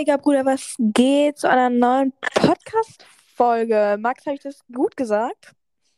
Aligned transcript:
Digga, 0.00 0.16
Bruder, 0.16 0.46
was 0.46 0.76
geht 0.78 1.36
zu 1.36 1.46
einer 1.50 1.68
neuen 1.68 2.14
Podcast-Folge? 2.34 3.98
Max, 4.00 4.24
habe 4.24 4.36
ich 4.36 4.40
das 4.42 4.64
gut 4.72 4.96
gesagt? 4.96 5.54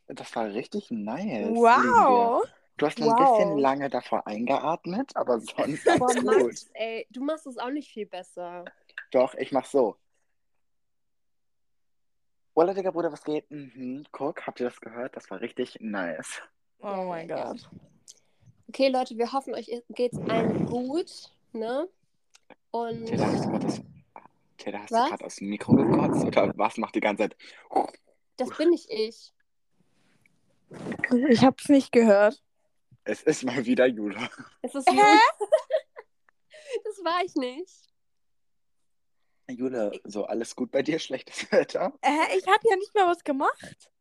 Das 0.07 0.35
war 0.35 0.47
richtig 0.47 0.91
nice. 0.91 1.47
Wow. 1.55 2.43
Du 2.75 2.85
hast 2.85 2.99
ein 3.01 3.05
Wow. 3.05 3.17
bisschen 3.17 3.57
lange 3.59 3.89
davor 3.89 4.27
eingeatmet, 4.27 5.15
aber 5.15 5.39
sonst 5.55 5.85
Boah, 5.85 6.07
gut. 6.15 6.21
Max, 6.25 6.69
ey, 6.73 7.07
du 7.11 7.23
machst 7.23 7.47
es 7.47 7.57
auch 7.57 7.69
nicht 7.69 7.93
viel 7.93 8.05
besser. 8.05 8.65
Doch, 9.11 9.35
ich 9.35 9.53
mach 9.53 9.63
so. 9.63 9.95
Walla, 12.55 12.73
Digga, 12.73 12.91
Bruder, 12.91 13.09
was 13.13 13.23
geht? 13.23 13.49
Mhm. 13.49 14.05
Guck, 14.11 14.45
habt 14.45 14.59
ihr 14.59 14.65
das 14.65 14.81
gehört? 14.81 15.15
Das 15.15 15.31
war 15.31 15.39
richtig 15.39 15.77
nice. 15.79 16.41
Oh 16.81 17.05
mein 17.07 17.29
Gott. 17.29 17.69
Okay, 18.67 18.89
Leute, 18.89 19.17
wir 19.17 19.31
hoffen, 19.31 19.53
euch 19.55 19.71
geht's 19.91 20.17
allen 20.27 20.65
gut, 20.65 21.31
ne? 21.53 21.87
Und 22.73 23.05
Tilda, 23.05 23.27
hast 23.27 23.45
du 23.45 23.49
gerade 23.49 23.65
das, 23.67 23.81
Tilda, 24.57 24.79
hast 24.79 24.89
du 24.91 24.95
Was? 24.95 25.21
aus 25.21 25.35
dem 25.35 25.49
Mikro 25.49 25.73
gekotzt? 25.75 26.25
Oder 26.25 26.51
was 26.57 26.77
macht 26.77 26.95
die 26.95 27.01
ganze 27.01 27.29
Zeit? 27.29 27.37
das 28.37 28.49
bin 28.57 28.71
nicht 28.71 28.89
ich. 28.89 29.31
Ich 31.29 31.43
habe 31.43 31.55
es 31.59 31.69
nicht 31.69 31.91
gehört. 31.91 32.41
Es 33.03 33.21
ist 33.21 33.43
mal 33.43 33.63
wieder 33.63 33.85
Jula. 33.85 34.27
Es 34.63 34.73
ist 34.73 34.89
Hä? 34.89 34.95
Jule. 34.95 35.19
Das 36.83 36.97
war 37.03 37.23
ich 37.23 37.35
nicht. 37.35 37.93
Jule, 39.47 39.91
so 40.05 40.25
alles 40.25 40.55
gut 40.55 40.71
bei 40.71 40.81
dir? 40.81 40.97
Schlechtes 40.97 41.51
Wetter? 41.51 41.93
Äh, 42.01 42.35
ich 42.35 42.47
habe 42.47 42.67
ja 42.67 42.75
nicht 42.75 42.95
mehr 42.95 43.05
was 43.05 43.23
gemacht. 43.23 43.91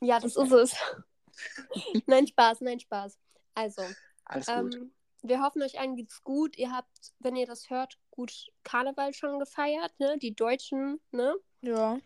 Ja, 0.00 0.18
das 0.18 0.34
ist 0.34 0.50
es. 0.50 0.76
nein, 2.06 2.26
Spaß, 2.26 2.62
nein, 2.62 2.80
Spaß. 2.80 3.16
Also, 3.54 3.82
Alles 4.24 4.46
gut. 4.46 4.90
Wir 5.22 5.42
hoffen, 5.42 5.62
euch 5.62 5.78
allen 5.78 5.96
geht's 5.96 6.22
gut. 6.24 6.56
Ihr 6.58 6.72
habt, 6.72 6.88
wenn 7.20 7.36
ihr 7.36 7.46
das 7.46 7.70
hört, 7.70 7.98
gut 8.10 8.50
Karneval 8.64 9.14
schon 9.14 9.38
gefeiert, 9.38 9.92
ne? 9.98 10.18
Die 10.18 10.34
Deutschen, 10.34 11.00
ne? 11.10 11.34
Ja. 11.62 11.98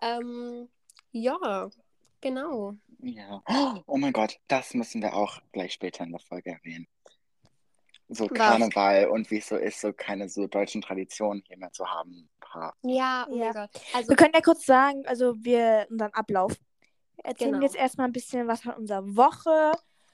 Ähm, 0.00 0.68
ja, 1.12 1.70
genau. 2.20 2.74
Ja. 2.98 3.42
Oh 3.86 3.96
mein 3.96 4.12
Gott, 4.12 4.38
das 4.48 4.74
müssen 4.74 5.02
wir 5.02 5.14
auch 5.14 5.40
gleich 5.52 5.72
später 5.74 6.04
in 6.04 6.10
der 6.10 6.20
Folge 6.20 6.50
erwähnen. 6.50 6.86
So 8.08 8.28
Was? 8.30 8.36
Karneval 8.38 9.08
und 9.08 9.30
wie 9.30 9.38
es 9.38 9.48
so 9.48 9.56
ist, 9.56 9.80
so 9.80 9.92
keine 9.92 10.28
so 10.28 10.46
deutschen 10.46 10.82
Traditionen 10.82 11.42
hier 11.46 11.56
mehr 11.56 11.72
zu 11.72 11.86
haben. 11.86 12.28
Ja, 12.82 13.26
oh 13.28 13.34
Ja. 13.34 13.44
mein 13.46 13.52
Gott. 13.54 13.70
Also, 13.94 14.08
Wir 14.10 14.16
können 14.16 14.32
ja 14.34 14.40
kurz 14.40 14.64
sagen, 14.64 15.04
also 15.06 15.34
wir, 15.42 15.86
unseren 15.90 16.12
Ablauf. 16.12 16.52
Erzählen 17.16 17.52
Genau. 17.52 17.62
jetzt 17.64 17.74
erstmal 17.76 18.06
ein 18.06 18.12
bisschen 18.12 18.46
was 18.46 18.60
von 18.60 18.74
unserer 18.74 19.04
Woche, 19.16 19.72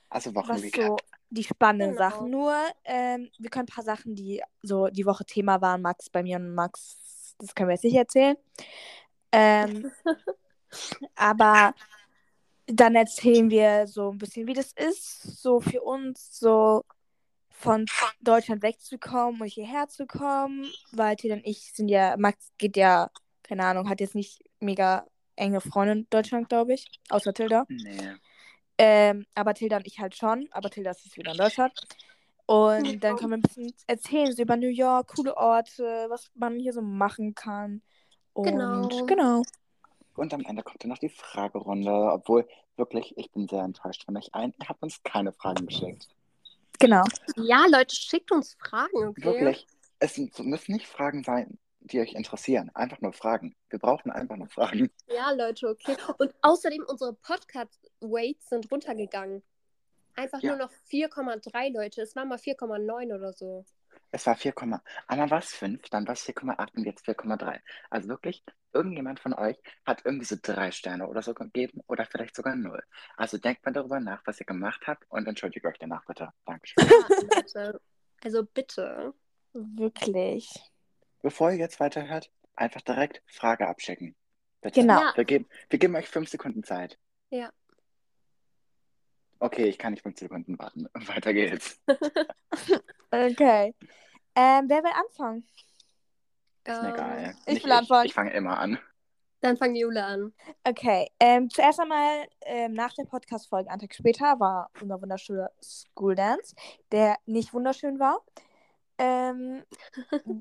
Also 0.08 0.34
Wochenrecap. 0.34 0.86
so 0.86 0.97
die 1.31 1.45
spannenden 1.45 1.92
Genau. 1.92 2.11
Sachen. 2.11 2.31
Nur, 2.31 2.55
ähm, 2.84 3.31
wir 3.39 3.50
können 3.50 3.64
ein 3.69 3.75
paar 3.75 3.84
Sachen, 3.84 4.14
die 4.14 4.42
so 4.62 4.89
die 4.89 5.06
Woche 5.06 5.25
Thema 5.25 5.61
waren, 5.61 5.83
Max 5.83 6.11
bei 6.11 6.23
mir 6.23 6.36
und 6.36 6.55
Max, 6.55 7.34
das 7.39 7.55
können 7.55 7.69
wir 7.69 7.75
jetzt 7.75 7.84
nicht 7.84 7.95
erzählen. 7.97 8.36
Ähm, 9.33 9.91
aber 11.14 11.75
dann 12.67 12.95
erzählen 12.95 13.51
wir 13.51 13.86
so 13.86 14.11
ein 14.11 14.19
bisschen, 14.19 14.47
wie 14.47 14.55
das 14.55 14.73
ist, 14.73 15.23
so 15.42 15.61
für 15.61 15.83
uns, 15.83 16.39
so 16.39 16.84
von 17.51 17.84
Deutschland 18.20 18.62
wegzukommen 18.62 19.41
und 19.41 19.47
hierher 19.48 19.89
zu 19.89 20.06
kommen, 20.06 20.67
weil 20.92 21.17
Tilda 21.17 21.36
und 21.36 21.47
ich 21.47 21.73
sind 21.75 21.89
ja, 21.89 22.17
Max 22.17 22.51
geht 22.58 22.77
ja, 22.77 23.11
keine 23.42 23.64
Ahnung, 23.64 23.89
hat 23.89 24.01
jetzt 24.01 24.14
nicht 24.14 24.42
mega 24.61 25.06
enge 25.36 25.61
Freunde 25.61 25.92
in 25.92 26.06
Deutschland, 26.11 26.48
glaube 26.48 26.75
ich, 26.75 26.86
außer 27.08 27.34
Tilda. 27.34 27.67
Nee. 27.69 28.14
Ähm, 28.83 29.27
aber 29.34 29.53
Tilda 29.53 29.77
und 29.77 29.86
ich 29.86 30.00
halt 30.00 30.17
schon, 30.17 30.48
aber 30.53 30.70
Tilda 30.70 30.92
ist 30.92 31.05
jetzt 31.05 31.19
wieder 31.19 31.33
in 31.33 31.36
Deutschland. 31.36 31.75
Und 32.46 33.05
dann 33.05 33.17
können 33.17 33.30
wir 33.30 33.36
ein 33.36 33.42
bisschen 33.42 33.74
erzählen 33.86 34.33
so 34.35 34.41
über 34.41 34.57
New 34.57 34.70
York, 34.70 35.08
coole 35.14 35.36
Orte, 35.36 36.07
was 36.08 36.30
man 36.35 36.58
hier 36.58 36.73
so 36.73 36.80
machen 36.80 37.35
kann. 37.35 37.83
Und 38.33 38.46
Genau. 38.46 38.89
genau. 39.05 39.42
Und 40.17 40.33
am 40.33 40.41
Ende 40.46 40.63
kommt 40.63 40.83
dann 40.83 40.89
noch 40.89 40.98
die 40.98 41.11
Fragerunde, 41.11 41.92
obwohl 41.92 42.48
wirklich, 42.77 43.13
ich 43.18 43.30
bin 43.33 43.46
sehr 43.48 43.64
enttäuscht 43.64 44.07
von 44.07 44.17
euch 44.17 44.35
allen. 44.35 44.55
Ihr 44.58 44.68
habt 44.70 44.83
uns 44.83 45.02
keine 45.02 45.33
Fragen 45.33 45.67
geschickt. 45.67 46.08
Genau. 46.79 47.05
ja, 47.36 47.67
Leute, 47.70 47.95
schickt 47.95 48.33
uns 48.33 48.55
Fragen, 48.55 49.08
okay? 49.08 49.24
Wirklich. 49.24 49.67
Es 49.98 50.17
müssen 50.17 50.73
nicht 50.73 50.86
Fragen 50.86 51.23
sein, 51.23 51.58
die 51.80 52.01
euch 52.01 52.14
interessieren. 52.14 52.70
Einfach 52.74 53.01
nur 53.01 53.13
Fragen. 53.13 53.57
Wir 53.68 53.79
brauchen 53.79 54.11
einfach 54.11 54.36
nur 54.36 54.48
Fragen. 54.48 54.91
Ja, 55.08 55.33
Leute, 55.33 55.68
okay. 55.68 55.96
Und 56.18 56.35
außerdem, 56.42 56.85
unsere 56.86 57.14
Podcast-Weights 57.14 58.48
sind 58.48 58.70
runtergegangen. 58.70 59.42
Einfach 60.14 60.41
Ja. 60.42 60.51
nur 60.51 60.67
noch 60.67 60.73
4,3 60.91 61.73
Leute. 61.73 62.02
Es 62.02 62.14
war 62.17 62.24
mal 62.24 62.39
4,9 62.39 63.14
oder 63.14 63.33
so. 63.33 63.64
Es 64.13 64.27
war 64.27 64.36
4, 64.36 64.55
einmal 65.07 65.30
war 65.30 65.39
es 65.39 65.52
5, 65.55 65.89
dann 65.89 66.07
war 66.07 66.14
es 66.14 66.23
4,8 66.23 66.74
und 66.77 66.85
jetzt 66.85 67.07
4,3. 67.07 67.61
Also 67.91 68.08
wirklich, 68.08 68.45
irgendjemand 68.73 69.20
von 69.20 69.35
euch 69.35 69.57
hat 69.85 70.02
irgendwie 70.05 70.24
so 70.24 70.36
drei 70.41 70.73
Sterne 70.73 71.08
oder 71.08 71.23
so 71.23 71.33
gegeben 71.33 71.80
oder 71.86 72.05
vielleicht 72.07 72.35
sogar 72.35 72.57
null. 72.57 72.83
Also 73.17 73.39
denkt 73.39 73.64
mal 73.64 73.73
darüber 73.73 74.01
nach, 74.01 74.23
was 74.27 74.41
ihr 74.41 74.47
gemacht 74.47 74.83
habt 74.86 75.05
und 75.11 75.27
entschuldigt 75.27 75.64
euch 75.64 75.79
danach 75.79 76.05
bitte. 76.07 76.33
Dankeschön. 76.45 76.85
Ja. 77.55 77.73
Also 78.23 78.45
bitte. 78.45 79.14
Wirklich. 79.52 80.48
Bevor 81.23 81.51
ihr 81.51 81.58
jetzt 81.58 81.81
weiterhört, 81.81 82.31
einfach 82.57 82.81
direkt 82.81 83.23
Frage 83.27 83.69
abschicken. 83.69 84.14
Bitte. 84.61 84.81
Genau. 84.81 85.01
Ja. 85.01 85.13
Wir, 85.17 85.25
geben, 85.25 85.48
wir 85.69 85.79
geben 85.79 85.97
euch 85.97 86.08
5 86.08 86.29
Sekunden 86.29 86.63
Zeit. 86.64 86.98
Ja. 87.31 87.51
Okay, 89.39 89.64
ich 89.64 89.79
kann 89.79 89.92
nicht 89.92 90.03
5 90.03 90.19
Sekunden 90.19 90.59
warten. 90.59 90.86
Weiter 90.95 91.33
geht's. 91.33 91.80
Okay. 93.13 93.75
Ähm, 94.36 94.69
wer 94.69 94.85
will 94.85 94.92
anfangen? 94.95 95.45
Ist 96.64 96.80
mir 96.80 96.89
Ähm, 96.91 96.95
egal. 96.95 97.35
ich 97.47 97.55
Nicht 97.55 97.64
will 97.64 97.73
anfangen. 97.73 98.07
Ich 98.07 98.14
fange 98.14 98.33
immer 98.33 98.57
an. 98.57 98.79
Dann 99.41 99.57
fang 99.57 99.75
Jule 99.75 100.05
an. 100.05 100.33
Okay. 100.63 101.11
Ähm, 101.19 101.51
zuerst 101.51 101.80
einmal 101.80 102.29
ähm, 102.42 102.75
nach 102.75 102.92
der 102.95 103.07
Podcast-Folge, 103.07 103.69
einen 103.69 103.80
Tag 103.80 103.95
später, 103.95 104.39
war 104.39 104.70
unser 104.80 105.03
wunderschöner 105.03 105.51
School 105.61 106.14
Dance, 106.14 106.55
der 106.92 107.17
nicht 107.27 107.53
wunderschön 107.53 107.98
war. 107.98 108.25
Ähm, 109.02 109.62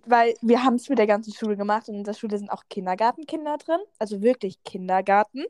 weil 0.05 0.33
wir 0.41 0.65
haben 0.65 0.75
es 0.75 0.89
mit 0.89 0.99
der 0.99 1.07
ganzen 1.07 1.33
Schule 1.33 1.55
gemacht 1.55 1.87
und 1.87 1.95
in 1.95 2.03
der 2.03 2.13
Schule 2.13 2.37
sind 2.37 2.49
auch 2.49 2.63
Kindergartenkinder 2.69 3.57
drin, 3.57 3.79
also 3.99 4.21
wirklich 4.21 4.61
Kindergarten. 4.63 5.45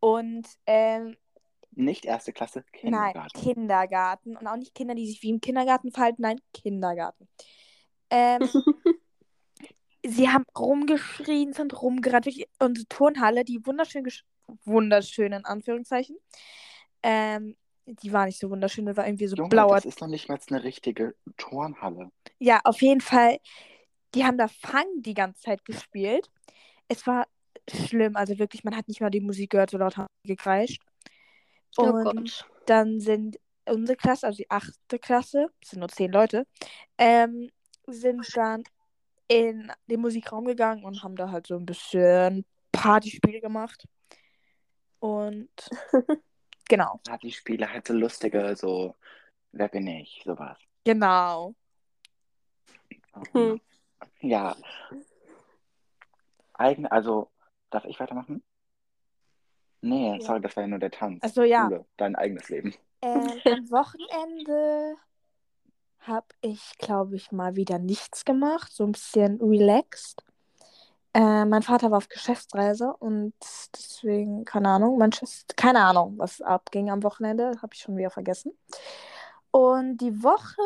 Und 0.00 0.48
ähm, 0.66 1.16
Nicht 1.70 2.06
erste 2.06 2.32
Klasse, 2.32 2.64
Nein, 2.82 3.12
Kindergarten. 3.12 3.40
Kindergarten. 3.40 4.36
Und 4.36 4.46
auch 4.48 4.56
nicht 4.56 4.74
Kinder, 4.74 4.96
die 4.96 5.06
sich 5.06 5.22
wie 5.22 5.30
im 5.30 5.40
Kindergarten 5.40 5.92
verhalten. 5.92 6.22
Nein, 6.22 6.40
Kindergarten. 6.52 7.28
Ähm, 8.10 8.40
sie 10.04 10.28
haben 10.28 10.44
rumgeschrien, 10.58 11.52
sind 11.52 11.80
rumgerannt. 11.80 12.26
Wirklich, 12.26 12.48
unsere 12.58 12.88
Turnhalle, 12.88 13.44
die 13.44 13.64
wunderschön, 13.64 14.04
wunderschön 14.64 15.32
in 15.32 15.44
Anführungszeichen, 15.44 16.16
ähm, 17.04 17.56
die 18.02 18.12
war 18.12 18.26
nicht 18.26 18.38
so 18.38 18.50
wunderschön, 18.50 18.86
das 18.86 18.96
war 18.96 19.06
irgendwie 19.06 19.26
so 19.26 19.36
Junge, 19.36 19.48
blauer. 19.48 19.76
das 19.76 19.84
ist 19.84 20.00
noch 20.00 20.08
nicht 20.08 20.28
mal 20.28 20.38
eine 20.48 20.62
richtige 20.62 21.14
Turnhalle. 21.36 22.10
Ja, 22.38 22.60
auf 22.64 22.80
jeden 22.82 23.00
Fall, 23.00 23.38
die 24.14 24.24
haben 24.24 24.38
da 24.38 24.48
Fang 24.48 24.86
die 24.96 25.14
ganze 25.14 25.40
Zeit 25.40 25.64
gespielt. 25.64 26.30
Es 26.88 27.06
war 27.06 27.26
schlimm, 27.68 28.16
also 28.16 28.38
wirklich, 28.38 28.64
man 28.64 28.76
hat 28.76 28.88
nicht 28.88 29.00
mal 29.00 29.10
die 29.10 29.20
Musik 29.20 29.50
gehört, 29.50 29.70
so 29.70 29.78
laut 29.78 29.96
haben 29.96 30.06
die 30.24 30.30
gekreischt. 30.30 30.82
Oh 31.76 31.84
Und 31.84 32.04
Gott. 32.04 32.48
dann 32.66 33.00
sind 33.00 33.38
unsere 33.68 33.96
Klasse, 33.96 34.26
also 34.26 34.38
die 34.38 34.50
achte 34.50 34.98
Klasse, 34.98 35.46
es 35.62 35.70
sind 35.70 35.80
nur 35.80 35.88
zehn 35.88 36.10
Leute, 36.10 36.46
ähm, 36.98 37.50
sind 37.86 38.26
dann 38.36 38.64
in 39.28 39.70
den 39.86 40.00
Musikraum 40.00 40.44
gegangen 40.44 40.84
und 40.84 41.02
haben 41.02 41.14
da 41.14 41.30
halt 41.30 41.46
so 41.46 41.56
ein 41.56 41.66
bisschen 41.66 42.44
Partyspiele 42.72 43.40
gemacht. 43.40 43.86
Und 44.98 45.50
genau, 46.70 47.00
Ja, 47.06 47.18
die 47.18 47.32
Spiele 47.32 47.70
halt 47.70 47.86
so 47.86 47.92
lustige, 47.92 48.54
so, 48.56 48.94
wer 49.52 49.68
bin 49.68 49.86
ich, 49.86 50.22
sowas. 50.24 50.56
genau. 50.84 51.54
Hm. 53.32 53.60
Ja. 54.20 54.56
Eigen, 56.54 56.86
also, 56.86 57.30
darf 57.70 57.84
ich 57.84 57.98
weitermachen? 58.00 58.42
Nee, 59.82 60.12
Ja. 60.14 60.20
sorry, 60.20 60.40
das 60.40 60.56
war 60.56 60.62
ja 60.64 60.68
nur 60.68 60.78
der 60.78 60.90
Tanz. 60.90 61.22
Also 61.22 61.42
ja, 61.42 61.64
Schule, 61.64 61.86
dein 61.96 62.16
eigenes 62.16 62.48
Leben. 62.48 62.74
ähm, 63.02 63.32
am 63.44 63.70
Wochenende 63.70 64.94
habe 66.00 66.26
ich, 66.40 66.76
glaube 66.78 67.16
ich, 67.16 67.32
mal 67.32 67.56
wieder 67.56 67.78
nichts 67.78 68.24
gemacht, 68.24 68.72
so 68.72 68.84
ein 68.84 68.92
bisschen 68.92 69.40
relaxed. 69.40 70.24
Äh, 71.12 71.44
mein 71.44 71.62
Vater 71.62 71.90
war 71.90 71.98
auf 71.98 72.08
Geschäftsreise 72.08 72.94
und 72.98 73.34
deswegen, 73.74 74.44
keine 74.44 74.68
Ahnung, 74.70 74.96
Manchester, 74.98 75.54
keine 75.56 75.80
Ahnung, 75.84 76.14
was 76.18 76.40
abging 76.40 76.90
am 76.90 77.02
Wochenende, 77.02 77.52
habe 77.62 77.74
ich 77.74 77.80
schon 77.80 77.96
wieder 77.96 78.10
vergessen. 78.10 78.52
Und 79.50 79.98
die 79.98 80.22
Woche 80.22 80.62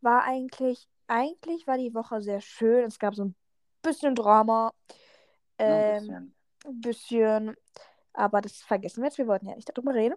war 0.00 0.24
eigentlich, 0.24 0.88
eigentlich 1.08 1.66
war 1.66 1.78
die 1.78 1.94
Woche 1.94 2.22
sehr 2.22 2.40
schön. 2.40 2.84
Es 2.86 2.98
gab 2.98 3.14
so 3.14 3.24
ein 3.24 3.34
bisschen 3.82 4.14
Drama, 4.14 4.72
Ja, 5.64 5.76
ein 5.76 5.86
ähm, 5.86 5.94
bisschen. 5.94 6.34
ein 6.66 6.80
bisschen, 6.80 7.56
aber 8.14 8.40
das 8.42 8.54
vergessen 8.62 9.02
wir 9.02 9.08
jetzt, 9.08 9.18
wir 9.18 9.28
wollten 9.28 9.48
ja 9.48 9.56
nicht 9.56 9.68
darüber 9.70 9.94
reden. 9.94 10.16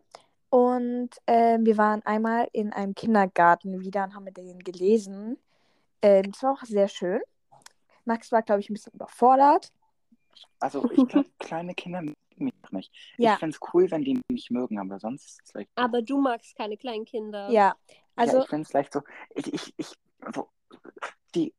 Und 0.50 1.12
ähm, 1.28 1.66
wir 1.66 1.78
waren 1.78 2.04
einmal 2.06 2.48
in 2.54 2.74
einem 2.74 2.96
Kindergarten 2.96 3.82
wieder 3.82 4.04
und 4.06 4.16
haben 4.16 4.26
mit 4.26 4.38
denen 4.38 4.60
gelesen. 4.62 5.38
Ähm, 6.02 6.32
das 6.32 6.44
war 6.44 6.54
auch 6.54 6.64
sehr 6.66 6.88
schön. 6.90 7.22
Max 8.12 8.32
war, 8.32 8.42
glaube 8.42 8.62
ich, 8.62 8.70
ein 8.70 8.74
bisschen 8.74 8.94
überfordert. 8.94 9.72
Also 10.60 10.84
ich 10.92 11.08
glaube, 11.08 11.30
kleine 11.40 11.74
Kinder 11.74 12.02
mögen 12.02 12.16
mich 12.38 12.54
nicht. 12.72 12.94
Ja. 13.18 13.34
Ich 13.34 13.40
finde 13.40 13.56
es 13.56 13.74
cool, 13.74 13.90
wenn 13.92 14.04
die 14.04 14.20
mich 14.30 14.50
mögen, 14.52 14.80
aber 14.80 15.00
sonst 15.00 15.26
ist 15.26 15.42
es 15.44 15.52
vielleicht. 15.52 15.70
Aber 15.76 16.02
du 16.02 16.20
magst 16.20 16.56
keine 16.56 16.78
kleinen 16.78 17.06
Kinder. 17.06 17.50
Ja, 17.50 17.76
Also, 18.16 18.38
also 18.38 18.38
ja, 18.38 18.44
ich 18.44 18.50
finde 18.50 18.64
es 18.64 18.74
leicht 18.74 18.94
so. 18.94 19.02
Ich, 19.36 19.54
ich, 19.54 19.74
ich, 19.78 19.94
so, 20.34 20.50
die, 21.36 21.54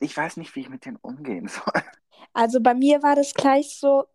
ich 0.00 0.16
weiß 0.16 0.36
nicht, 0.36 0.54
wie 0.56 0.60
ich 0.60 0.68
mit 0.68 0.84
denen 0.84 0.96
umgehen 0.96 1.48
soll. 1.48 1.82
Also 2.32 2.60
bei 2.60 2.74
mir 2.74 3.02
war 3.02 3.14
das 3.14 3.34
gleich 3.34 3.78
so, 3.78 4.06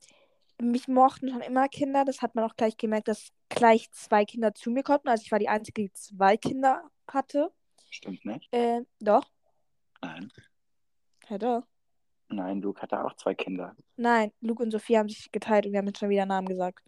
mich 0.61 0.87
mochten 0.87 1.29
schon 1.29 1.41
immer 1.41 1.67
Kinder. 1.69 2.03
Das 2.05 2.21
hat 2.21 2.35
man 2.35 2.43
auch 2.43 2.55
gleich 2.55 2.75
gemerkt, 2.75 3.07
dass 3.07 3.29
gleich 3.47 3.89
zwei 3.91 4.25
Kinder 4.25 4.53
zu 4.53 4.71
mir 4.71 4.83
konnten. 4.83 5.07
Also 5.07 5.23
ich 5.23 5.31
war 5.31 5.39
die 5.39 5.49
Einzige, 5.49 5.83
die 5.83 5.93
zwei 5.93 6.35
Kinder 6.37 6.83
hatte. 7.07 7.51
Stimmt 7.89 8.25
nicht? 8.25 8.51
Äh, 8.51 8.81
doch. 8.99 9.25
Nein. 10.01 10.31
Doch. 11.37 11.63
Nein, 12.29 12.61
Luke 12.61 12.81
hatte 12.81 13.03
auch 13.03 13.13
zwei 13.15 13.33
Kinder. 13.33 13.75
Nein, 13.97 14.31
Luke 14.41 14.61
und 14.63 14.71
Sophie 14.71 14.97
haben 14.97 15.09
sich 15.09 15.31
geteilt 15.31 15.65
und 15.65 15.71
wir 15.71 15.79
haben 15.79 15.87
jetzt 15.87 15.99
schon 15.99 16.09
wieder 16.09 16.25
Namen 16.25 16.47
gesagt. 16.47 16.83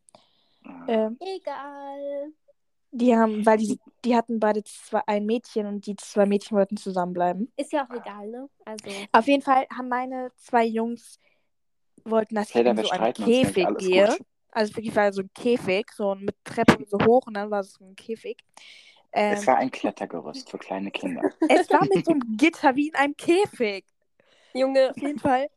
Ah, 0.63 0.85
Ähm, 0.87 1.17
Egal. 1.19 2.31
die 2.91 3.15
haben, 3.15 3.43
weil 3.45 3.57
die, 3.57 3.79
die 4.05 4.15
hatten 4.15 4.39
beide 4.39 4.63
zwei, 4.63 5.01
ein 5.07 5.25
Mädchen 5.25 5.65
und 5.65 5.85
die 5.87 5.95
zwei 5.95 6.25
Mädchen 6.27 6.57
wollten 6.57 6.77
zusammenbleiben. 6.77 7.51
Ist 7.57 7.71
ja 7.71 7.85
auch 7.85 7.95
egal, 7.95 8.27
ne? 8.27 8.49
Also. 8.65 8.89
Auf 9.11 9.27
jeden 9.27 9.41
Fall 9.41 9.65
haben 9.75 9.89
meine 9.89 10.31
zwei 10.35 10.65
Jungs 10.65 11.19
wollten, 12.03 12.35
dass 12.35 12.47
ich 12.47 12.53
Taylor, 12.53 12.71
in 12.71 12.83
so 12.83 12.89
einen. 12.91 13.13
Käfig 13.13 13.65
Alles 13.65 13.83
gehe. 13.87 14.07
gut. 14.07 14.19
Also 14.51 14.75
wirklich 14.75 14.95
war 14.95 15.13
so 15.13 15.21
ein 15.21 15.29
Käfig, 15.33 15.91
so 15.93 16.13
mit 16.15 16.35
Treppen 16.43 16.85
so 16.85 16.97
hoch 17.05 17.25
und 17.25 17.35
dann 17.35 17.49
war 17.49 17.61
es 17.61 17.73
so 17.73 17.85
ein 17.85 17.95
Käfig. 17.95 18.37
Ähm, 19.13 19.33
Es 19.33 19.47
war 19.47 19.57
ein 19.57 19.71
Klettergerüst 19.71 20.49
für 20.49 20.57
kleine 20.57 20.91
Kinder. 20.91 21.21
es 21.49 21.69
war 21.69 21.85
mit 21.93 22.05
so 22.05 22.11
einem 22.11 22.37
Gitter 22.37 22.75
wie 22.75 22.89
in 22.89 22.95
einem 22.95 23.15
Käfig. 23.15 23.85
Junge, 24.53 24.89
Auf 24.91 24.97
jeden 24.97 25.19
Fall. 25.19 25.49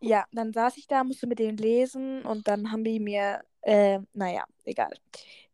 Ja, 0.00 0.24
dann 0.32 0.52
saß 0.52 0.76
ich 0.76 0.86
da, 0.86 1.04
musste 1.04 1.26
mit 1.26 1.38
denen 1.38 1.56
lesen 1.56 2.22
und 2.22 2.46
dann 2.48 2.70
haben 2.70 2.84
die 2.84 3.00
mir, 3.00 3.42
äh, 3.62 3.98
naja, 4.12 4.44
egal. 4.64 4.92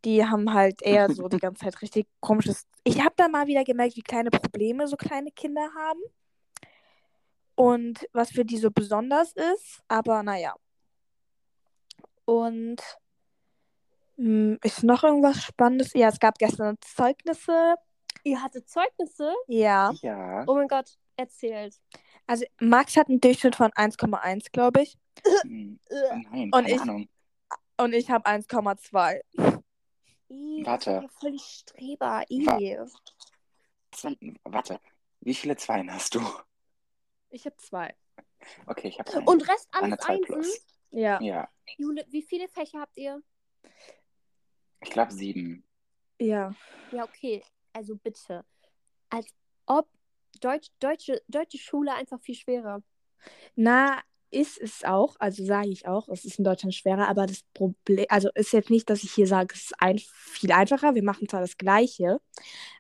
Die 0.05 0.25
haben 0.27 0.53
halt 0.53 0.83
eher 0.83 1.09
so 1.11 1.29
die 1.29 1.39
ganze 1.39 1.65
Zeit 1.65 1.81
richtig 1.81 2.07
komisches. 2.21 2.67
Ich 2.83 3.01
habe 3.01 3.15
dann 3.17 3.31
mal 3.31 3.47
wieder 3.47 3.63
gemerkt, 3.63 3.97
wie 3.97 4.03
kleine 4.03 4.31
Probleme 4.31 4.89
so 4.89 4.97
kleine 4.97 5.31
Kinder 5.31 5.69
haben. 5.77 6.01
Und 7.55 8.09
was 8.13 8.31
für 8.31 8.45
die 8.45 8.57
so 8.59 8.71
besonders 8.71 9.33
ist. 9.33 9.81
Aber 9.87 10.23
naja. 10.25 10.55
Und 12.25 12.81
mh, 14.17 14.59
ist 14.65 14.83
noch 14.83 15.05
irgendwas 15.05 15.43
Spannendes? 15.45 15.93
Ja, 15.95 16.09
es 16.09 16.19
gab 16.19 16.39
gestern 16.39 16.77
Zeugnisse. 16.81 17.77
ihr 18.25 18.43
hattet 18.43 18.69
Zeugnisse? 18.69 19.33
Ja. 19.47 19.93
Ja. 20.01 20.45
Oh 20.49 20.55
mein 20.55 20.69
Gott, 20.69 20.97
erzählt. 21.17 21.77
Also 22.27 22.45
Max 22.61 22.97
hat 22.97 23.09
einen 23.09 23.21
Durchschnitt 23.21 23.57
von 23.57 23.71
1,1, 23.73 24.53
glaube 24.53 24.83
ich. 24.83 24.97
Nein, 25.45 25.79
Und 26.31 26.53
keine 26.53 26.71
ich- 26.73 26.81
Ahnung. 26.81 27.09
Und 27.79 27.93
ich 27.95 28.11
habe 28.11 28.27
1,2. 28.27 29.21
Ih, 30.29 30.65
Warte. 30.65 30.91
das 30.93 31.05
ist 31.05 31.13
ja 31.13 31.19
voll 31.21 31.31
die 31.33 31.39
Streber. 31.39 32.23
Wa-. 32.29 32.87
Zwei- 33.91 34.17
Warte, 34.45 34.81
wie 35.21 35.35
viele 35.35 35.57
Zweien 35.57 35.93
hast 35.93 36.15
du? 36.15 36.21
Ich 37.31 37.45
habe 37.45 37.57
zwei. 37.57 37.95
Okay, 38.67 38.89
ich 38.89 38.99
habe 38.99 39.21
Und 39.23 39.49
Rest 39.49 39.69
alles 39.73 39.99
2 40.01 40.13
Einsen? 40.15 40.25
plus. 40.25 40.67
Ja. 40.91 41.21
Ja, 41.21 41.49
Jule, 41.79 42.05
wie 42.09 42.23
viele 42.23 42.49
Fächer 42.49 42.81
habt 42.81 42.97
ihr? 42.97 43.23
ich 44.81 44.91
glaube 44.91 45.13
sieben. 45.13 45.65
Ja. 46.21 46.55
Ja, 46.91 47.05
okay. 47.05 47.43
Also 47.73 47.97
bitte. 47.97 48.45
Als 49.11 49.27
ob 49.67 49.89
Deutsch, 50.43 50.69
deutsche, 50.81 51.23
deutsche 51.29 51.59
Schule 51.59 51.95
einfach 51.95 52.21
viel 52.21 52.35
schwerer. 52.35 52.83
Na, 53.55 54.01
ist 54.31 54.59
es 54.59 54.83
auch, 54.83 55.17
also 55.19 55.45
sage 55.45 55.69
ich 55.69 55.87
auch, 55.87 56.09
es 56.09 56.25
ist 56.25 56.39
in 56.39 56.45
Deutschland 56.45 56.75
schwerer, 56.75 57.09
aber 57.09 57.27
das 57.27 57.43
Problem, 57.53 58.07
also 58.09 58.31
ist 58.35 58.53
jetzt 58.53 58.71
nicht, 58.71 58.89
dass 58.89 59.05
ich 59.05 59.13
hier 59.13 59.27
sage, 59.27 59.55
es 59.55 59.65
ist 59.65 59.75
ein, 59.79 59.99
viel 59.99 60.53
einfacher, 60.53 60.95
wir 60.95 61.05
machen 61.05 61.29
zwar 61.29 61.43
das 61.43 61.59
Gleiche, 61.59 62.19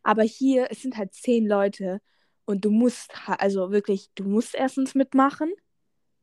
aber 0.02 0.22
hier, 0.22 0.68
es 0.70 0.80
sind 0.80 0.96
halt 0.96 1.12
zehn 1.12 1.46
Leute 1.46 2.00
und 2.46 2.64
du 2.64 2.70
musst, 2.70 3.10
also 3.26 3.70
wirklich, 3.70 4.10
du 4.14 4.24
musst 4.24 4.54
erstens 4.54 4.94
mitmachen. 4.94 5.52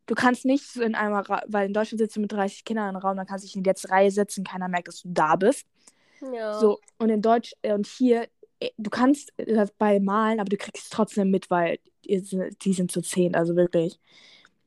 Du 0.08 0.16
kannst 0.16 0.44
nicht 0.44 0.66
so 0.66 0.82
in 0.82 0.96
einem, 0.96 1.14
Ra 1.14 1.44
weil 1.48 1.68
in 1.68 1.74
Deutschland 1.74 2.00
sitzt 2.00 2.16
du 2.16 2.22
mit 2.22 2.32
30 2.32 2.66
Kindern 2.66 2.96
im 2.96 3.00
Raum, 3.00 3.16
dann 3.16 3.28
kannst 3.28 3.44
du 3.44 3.48
dich 3.48 3.56
in 3.56 3.62
die 3.62 3.70
letzte 3.70 3.92
Reihe 3.92 4.10
setzen, 4.10 4.44
keiner 4.44 4.68
merkt, 4.68 4.88
dass 4.88 5.04
du 5.04 5.10
da 5.12 5.36
bist. 5.36 5.68
Ja. 6.34 6.60
So, 6.60 6.80
und 6.98 7.10
in 7.10 7.22
Deutsch, 7.22 7.54
und 7.64 7.86
hier, 7.86 8.28
du 8.78 8.90
kannst 8.90 9.34
das 9.38 9.72
bei 9.72 10.00
malen, 10.00 10.40
aber 10.40 10.50
du 10.50 10.58
kriegst 10.58 10.84
es 10.86 10.90
trotzdem 10.90 11.32
mit, 11.32 11.50
weil 11.50 11.80
se- 12.08 12.50
die 12.62 12.74
sind 12.74 12.92
zu 12.92 13.02
zehn, 13.02 13.36
also 13.36 13.56
wirklich. 13.56 14.00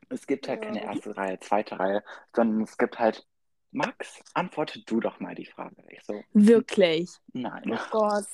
Es 0.08 0.26
gibt 0.26 0.48
halt 0.48 0.62
Ja. 0.62 0.66
keine 0.70 0.84
erste 0.84 1.16
Reihe, 1.16 1.38
zweite 1.40 1.78
Reihe, 1.78 2.02
sondern 2.34 2.62
es 2.62 2.76
gibt 2.78 2.98
halt, 2.98 3.26
Max, 3.70 4.22
antworte 4.34 4.82
du 4.84 5.00
doch 5.00 5.20
mal 5.20 5.34
die 5.34 5.46
Frage. 5.46 5.76
Ich 5.88 6.02
so, 6.04 6.22
Wirklich. 6.32 7.10
nein. 7.32 7.64
Oh 7.70 7.78
Gott. 7.90 8.26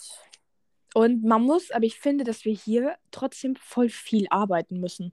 Und 0.95 1.23
man 1.23 1.43
muss, 1.43 1.71
aber 1.71 1.85
ich 1.85 1.99
finde, 1.99 2.25
dass 2.25 2.45
wir 2.45 2.55
hier 2.55 2.97
trotzdem 3.11 3.55
voll 3.57 3.89
viel 3.89 4.27
arbeiten 4.31 4.81
müssen. 4.81 5.13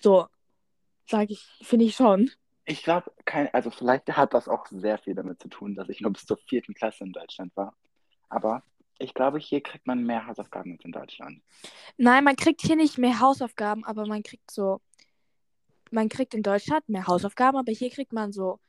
So, 0.00 0.26
sage 1.06 1.32
ich, 1.32 1.46
finde 1.62 1.84
ich 1.86 1.94
schon. 1.94 2.30
Ich 2.66 2.82
glaube, 2.82 3.12
kein, 3.24 3.52
also 3.54 3.70
vielleicht 3.70 4.08
hat 4.16 4.34
das 4.34 4.48
auch 4.48 4.66
sehr 4.66 4.98
viel 4.98 5.14
damit 5.14 5.40
zu 5.40 5.48
tun, 5.48 5.74
dass 5.74 5.88
ich 5.88 6.00
nur 6.00 6.12
bis 6.12 6.26
zur 6.26 6.36
vierten 6.36 6.74
Klasse 6.74 7.04
in 7.04 7.12
Deutschland 7.12 7.54
war. 7.56 7.74
Aber 8.28 8.62
ich 8.98 9.14
glaube, 9.14 9.38
hier 9.38 9.62
kriegt 9.62 9.86
man 9.86 10.04
mehr 10.04 10.26
Hausaufgaben 10.26 10.72
als 10.72 10.84
in 10.84 10.92
Deutschland. 10.92 11.42
Nein, 11.96 12.24
man 12.24 12.36
kriegt 12.36 12.62
hier 12.62 12.76
nicht 12.76 12.98
mehr 12.98 13.20
Hausaufgaben, 13.20 13.84
aber 13.84 14.06
man 14.06 14.22
kriegt 14.22 14.50
so, 14.50 14.80
man 15.90 16.08
kriegt 16.08 16.34
in 16.34 16.42
Deutschland 16.42 16.88
mehr 16.88 17.06
Hausaufgaben, 17.06 17.56
aber 17.58 17.72
hier 17.72 17.90
kriegt 17.90 18.12
man 18.12 18.32
so 18.32 18.60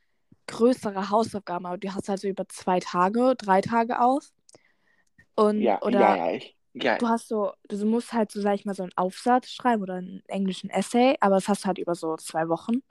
größere 0.46 1.10
Hausaufgaben, 1.10 1.66
aber 1.66 1.78
du 1.78 1.92
hast 1.94 2.08
halt 2.08 2.20
so 2.20 2.28
über 2.28 2.48
zwei 2.48 2.80
Tage, 2.80 3.34
drei 3.36 3.60
Tage 3.60 4.00
aus. 4.00 4.32
Und, 5.34 5.62
Ja, 5.62 5.80
oder 5.82 6.00
ja, 6.00 6.16
ja, 6.16 6.32
ich, 6.32 6.56
ja, 6.74 6.98
du 6.98 7.08
hast 7.08 7.28
so, 7.28 7.52
du 7.68 7.84
musst 7.84 8.12
halt 8.12 8.30
so, 8.30 8.40
sag 8.40 8.54
ich 8.54 8.64
mal, 8.64 8.74
so 8.74 8.84
einen 8.84 8.96
Aufsatz 8.96 9.50
schreiben 9.50 9.82
oder 9.82 9.94
einen 9.94 10.22
englischen 10.28 10.70
Essay, 10.70 11.16
aber 11.20 11.36
das 11.36 11.48
hast 11.48 11.64
du 11.64 11.66
halt 11.68 11.78
über 11.78 11.94
so 11.94 12.16
zwei 12.16 12.48
Wochen. 12.48 12.82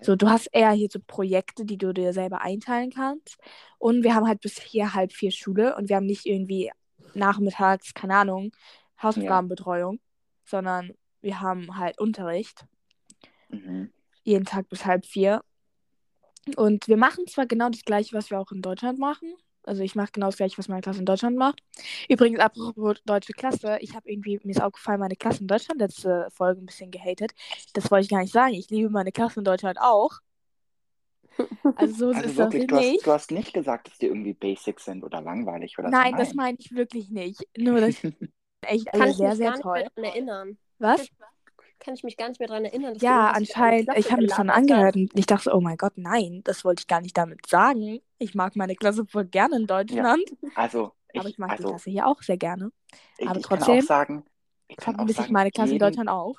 So, 0.00 0.16
du 0.16 0.28
hast 0.28 0.48
eher 0.52 0.70
hier 0.72 0.88
so 0.90 1.00
Projekte, 1.06 1.64
die 1.64 1.78
du 1.78 1.92
dir 1.92 2.12
selber 2.12 2.40
einteilen 2.42 2.90
kannst. 2.90 3.36
Und 3.78 4.02
wir 4.02 4.14
haben 4.14 4.26
halt 4.26 4.40
bis 4.40 4.60
hier 4.60 4.94
halb 4.94 5.12
vier 5.12 5.30
Schule 5.30 5.76
und 5.76 5.88
wir 5.88 5.96
haben 5.96 6.06
nicht 6.06 6.26
irgendwie 6.26 6.70
nachmittags, 7.14 7.94
keine 7.94 8.16
Ahnung, 8.16 8.52
Hausaufgabenbetreuung, 9.02 10.00
sondern 10.44 10.92
wir 11.20 11.40
haben 11.40 11.76
halt 11.76 11.98
Unterricht 11.98 12.64
mhm. 13.48 13.92
jeden 14.22 14.44
Tag 14.44 14.68
bis 14.68 14.84
halb 14.84 15.06
vier. 15.06 15.42
Und 16.56 16.88
wir 16.88 16.96
machen 16.96 17.26
zwar 17.26 17.46
genau 17.46 17.68
das 17.68 17.84
gleiche, 17.84 18.16
was 18.16 18.30
wir 18.30 18.40
auch 18.40 18.52
in 18.52 18.62
Deutschland 18.62 18.98
machen. 18.98 19.34
Also 19.68 19.82
ich 19.82 19.94
mache 19.94 20.10
genau 20.12 20.26
das 20.26 20.36
gleiche, 20.38 20.58
was 20.58 20.68
meine 20.68 20.82
Klasse 20.82 21.00
in 21.00 21.06
Deutschland 21.06 21.36
macht. 21.36 21.62
Übrigens, 22.08 22.40
apropos 22.40 22.98
deutsche 23.04 23.32
Klasse, 23.34 23.78
ich 23.80 23.94
habe 23.94 24.10
irgendwie, 24.10 24.40
mir 24.44 24.52
ist 24.52 24.62
aufgefallen, 24.62 25.00
meine 25.00 25.16
Klasse 25.16 25.40
in 25.42 25.48
Deutschland 25.48 25.80
letzte 25.80 26.28
Folge 26.32 26.60
ein 26.62 26.66
bisschen 26.66 26.90
gehatet. 26.90 27.32
Das 27.74 27.90
wollte 27.90 28.04
ich 28.04 28.10
gar 28.10 28.20
nicht 28.22 28.32
sagen. 28.32 28.54
Ich 28.54 28.70
liebe 28.70 28.90
meine 28.90 29.12
Klasse 29.12 29.40
in 29.40 29.44
Deutschland 29.44 29.78
auch. 29.80 30.20
Also 31.76 31.94
so 31.94 32.10
Also 32.12 32.30
ist 32.30 32.38
das 32.38 32.38
wirklich, 32.38 32.66
du 32.66 32.76
hast, 32.76 32.94
nicht. 32.94 33.06
du 33.06 33.12
hast 33.12 33.30
nicht 33.30 33.52
gesagt, 33.54 33.88
dass 33.88 33.98
die 33.98 34.06
irgendwie 34.06 34.34
basic 34.34 34.80
sind 34.80 35.04
oder 35.04 35.20
langweilig 35.20 35.78
oder 35.78 35.90
Nein, 35.90 36.12
so. 36.12 36.16
das 36.16 36.34
meine 36.34 36.56
ich 36.60 36.72
wirklich 36.72 37.10
nicht. 37.10 37.46
Nur 37.56 37.80
das 37.80 38.02
ist 38.04 38.14
echt 38.62 38.88
ich 38.94 39.16
sehr, 39.16 39.36
mich 39.36 39.36
sehr 39.36 39.52
toll. 39.54 39.86
erinnern. 39.96 40.58
Was? 40.78 41.08
Kann 41.88 41.94
ich 41.94 42.04
mich 42.04 42.18
gar 42.18 42.28
nicht 42.28 42.38
mehr 42.38 42.48
dran 42.48 42.66
erinnern. 42.66 42.98
Ja, 43.00 43.30
anscheinend. 43.30 43.88
Ich 43.96 44.12
habe 44.12 44.20
mich 44.20 44.34
schon 44.34 44.48
gelabert 44.48 44.70
angehört 44.70 44.96
und 44.96 45.10
ich 45.18 45.24
dachte, 45.24 45.44
so, 45.44 45.54
oh 45.54 45.62
mein 45.62 45.78
Gott, 45.78 45.94
nein, 45.96 46.42
das 46.44 46.62
wollte 46.62 46.82
ich 46.82 46.86
gar 46.86 47.00
nicht 47.00 47.16
damit 47.16 47.46
sagen. 47.46 48.02
Ich 48.18 48.34
mag 48.34 48.56
meine 48.56 48.74
Klasse 48.74 49.06
voll 49.06 49.24
gerne 49.24 49.56
in 49.56 49.66
Deutschland, 49.66 50.22
Also, 50.54 50.92
ich, 51.14 51.20
aber 51.20 51.30
ich 51.30 51.38
mag 51.38 51.48
die 51.52 51.56
also, 51.56 51.70
Klasse 51.70 51.90
hier 51.90 52.06
auch 52.06 52.20
sehr 52.20 52.36
gerne. 52.36 52.72
ich, 53.16 53.26
aber 53.26 53.38
ich 53.38 53.48
kann 53.48 53.58
trotzdem 53.60 53.78
auch 53.78 53.86
sagen, 53.86 54.24
ich 54.66 54.76
kann 54.76 54.96
auch 54.96 54.98
Vermisse 54.98 55.12
ich 55.12 55.22
sagen, 55.22 55.32
meine 55.32 55.50
Klasse 55.50 55.68
in 55.68 55.72
jeden, 55.76 55.86
Deutschland 55.86 56.10
auch. 56.10 56.36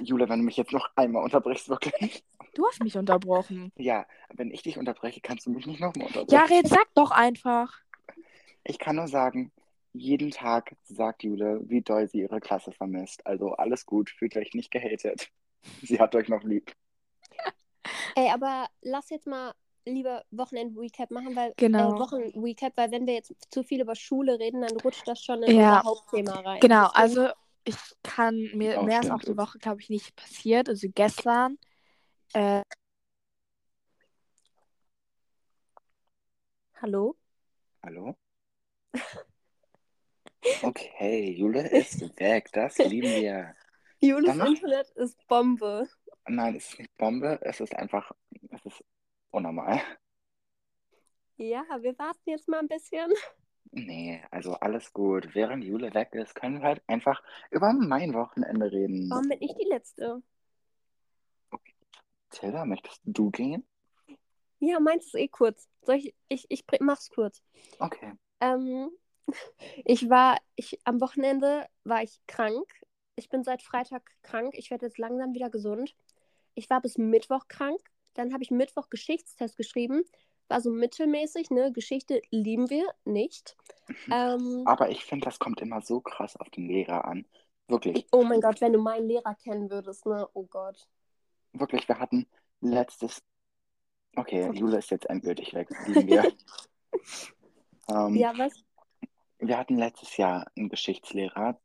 Jule, 0.00 0.28
wenn 0.28 0.40
du 0.40 0.44
mich 0.44 0.56
jetzt 0.56 0.72
noch 0.72 0.90
einmal 0.96 1.22
unterbrichst, 1.22 1.68
wirklich. 1.68 2.24
Du 2.56 2.66
hast 2.66 2.82
mich 2.82 2.98
unterbrochen. 2.98 3.70
Ja, 3.76 4.06
wenn 4.32 4.50
ich 4.50 4.62
dich 4.62 4.76
unterbreche, 4.76 5.20
kannst 5.20 5.46
du 5.46 5.50
mich 5.50 5.66
nicht 5.66 5.78
nochmal 5.78 6.08
unterbrechen. 6.08 6.34
Ja, 6.34 6.46
Red, 6.46 6.66
sag 6.66 6.92
doch 6.96 7.12
einfach. 7.12 7.72
Ich 8.64 8.80
kann 8.80 8.96
nur 8.96 9.06
sagen, 9.06 9.52
jeden 9.94 10.30
Tag 10.32 10.76
sagt 10.82 11.22
Jule, 11.22 11.60
wie 11.64 11.80
doll 11.80 12.08
sie 12.08 12.20
ihre 12.20 12.40
Klasse 12.40 12.72
vermisst. 12.72 13.24
Also 13.26 13.52
alles 13.52 13.86
gut, 13.86 14.10
fühlt 14.10 14.36
euch 14.36 14.52
nicht 14.52 14.70
gehatet. 14.70 15.30
Sie 15.82 15.98
hat 16.00 16.14
euch 16.14 16.28
noch 16.28 16.42
lieb. 16.42 16.74
Ey, 18.16 18.28
aber 18.30 18.66
lass 18.82 19.08
jetzt 19.10 19.26
mal 19.26 19.54
lieber 19.86 20.24
Wochenend-Recap 20.30 21.10
machen, 21.10 21.36
weil 21.36 21.52
Genau. 21.56 21.94
äh, 21.94 21.98
Wochen-Recap, 21.98 22.72
weil 22.76 22.90
wenn 22.90 23.06
wir 23.06 23.14
jetzt 23.14 23.34
zu 23.50 23.62
viel 23.62 23.80
über 23.82 23.94
Schule 23.94 24.38
reden, 24.38 24.62
dann 24.62 24.76
rutscht 24.78 25.06
das 25.06 25.22
schon 25.22 25.42
in 25.42 25.56
Ja. 25.56 25.78
unser 25.78 25.84
Hauptthema 25.84 26.40
rein. 26.40 26.60
Genau, 26.60 26.88
Deswegen- 26.96 27.20
also 27.20 27.34
ich 27.64 27.76
kann 28.02 28.50
mir, 28.54 28.80
Auch 28.80 28.84
mehr 28.84 29.00
ist 29.00 29.06
stimmt, 29.06 29.22
auch 29.22 29.24
die. 29.24 29.36
Woche, 29.36 29.58
glaube 29.58 29.80
ich, 29.80 29.90
nicht 29.90 30.16
passiert. 30.16 30.68
Also 30.68 30.88
gestern. 30.94 31.58
Äh, 32.32 32.62
Hallo? 36.82 37.16
Hallo? 37.82 38.16
Okay, 40.62 41.30
Jule 41.32 41.68
ist 41.68 42.00
weg. 42.20 42.50
Das 42.52 42.78
lieben 42.78 43.08
wir. 43.20 43.54
Julis 44.00 44.26
Dann 44.26 44.38
noch- 44.38 44.46
Internet 44.46 44.90
ist 44.90 45.26
Bombe. 45.26 45.88
Nein, 46.26 46.56
es 46.56 46.70
ist 46.70 46.78
nicht 46.78 46.96
Bombe, 46.96 47.38
es 47.42 47.60
ist 47.60 47.74
einfach, 47.74 48.10
es 48.50 48.64
ist 48.64 48.84
unnormal. 49.30 49.80
Ja, 51.36 51.64
wir 51.80 51.98
warten 51.98 52.30
jetzt 52.30 52.48
mal 52.48 52.60
ein 52.60 52.68
bisschen. 52.68 53.12
Nee, 53.72 54.22
also 54.30 54.54
alles 54.54 54.92
gut. 54.92 55.34
Während 55.34 55.64
Jule 55.64 55.92
weg 55.94 56.14
ist, 56.14 56.34
können 56.34 56.60
wir 56.60 56.68
halt 56.68 56.82
einfach 56.86 57.22
über 57.50 57.72
mein 57.72 58.14
Wochenende 58.14 58.70
reden. 58.70 59.10
Warum 59.10 59.28
bin 59.28 59.42
ich 59.42 59.52
die 59.54 59.68
Letzte? 59.68 60.22
Tilda, 62.30 62.64
möchtest 62.64 63.00
du 63.04 63.30
gehen? 63.30 63.66
Ja, 64.60 64.80
meins 64.80 65.06
ist 65.06 65.14
eh 65.14 65.28
kurz. 65.28 65.68
Soll 65.82 65.96
ich, 65.96 66.14
ich, 66.28 66.46
ich 66.48 66.64
mach's 66.80 67.10
kurz. 67.10 67.42
Okay. 67.78 68.12
Ähm, 68.40 68.90
ich 69.84 70.08
war, 70.10 70.38
ich, 70.56 70.78
am 70.84 71.00
Wochenende 71.00 71.66
war 71.84 72.02
ich 72.02 72.20
krank. 72.26 72.66
Ich 73.16 73.28
bin 73.28 73.44
seit 73.44 73.62
Freitag 73.62 74.10
krank. 74.22 74.54
Ich 74.56 74.70
werde 74.70 74.86
jetzt 74.86 74.98
langsam 74.98 75.34
wieder 75.34 75.50
gesund. 75.50 75.94
Ich 76.54 76.68
war 76.70 76.80
bis 76.80 76.98
Mittwoch 76.98 77.48
krank. 77.48 77.80
Dann 78.14 78.32
habe 78.32 78.42
ich 78.42 78.50
Mittwoch 78.50 78.90
Geschichtstest 78.90 79.56
geschrieben. 79.56 80.04
War 80.48 80.60
so 80.60 80.70
mittelmäßig, 80.70 81.50
ne? 81.50 81.72
Geschichte 81.72 82.22
lieben 82.30 82.70
wir 82.70 82.86
nicht. 83.04 83.56
Ähm, 84.10 84.62
Aber 84.64 84.88
ich 84.90 85.04
finde, 85.04 85.26
das 85.26 85.38
kommt 85.38 85.60
immer 85.60 85.82
so 85.82 86.00
krass 86.00 86.36
auf 86.36 86.48
den 86.48 86.66
Lehrer 86.68 87.04
an. 87.04 87.26
Wirklich, 87.68 88.06
oh 88.12 88.22
mein 88.24 88.40
Gott, 88.40 88.60
wenn 88.62 88.72
du 88.72 88.78
meinen 88.78 89.06
Lehrer 89.08 89.34
kennen 89.34 89.70
würdest, 89.70 90.06
ne? 90.06 90.26
Oh 90.32 90.44
Gott. 90.46 90.88
wirklich, 91.52 91.88
wir 91.88 91.98
hatten 91.98 92.26
letztes. 92.60 93.22
Okay, 94.16 94.50
Jule 94.52 94.78
ist 94.78 94.90
jetzt 94.90 95.08
endgültig 95.10 95.52
weg. 95.54 95.68
Ähm, 97.88 98.14
Ja, 98.14 98.32
was? 98.38 98.52
Wir 99.46 99.58
hatten 99.58 99.76
letztes 99.76 100.16
Jahr 100.16 100.46
einen 100.56 100.68
Geschichtslehrer. 100.68 101.60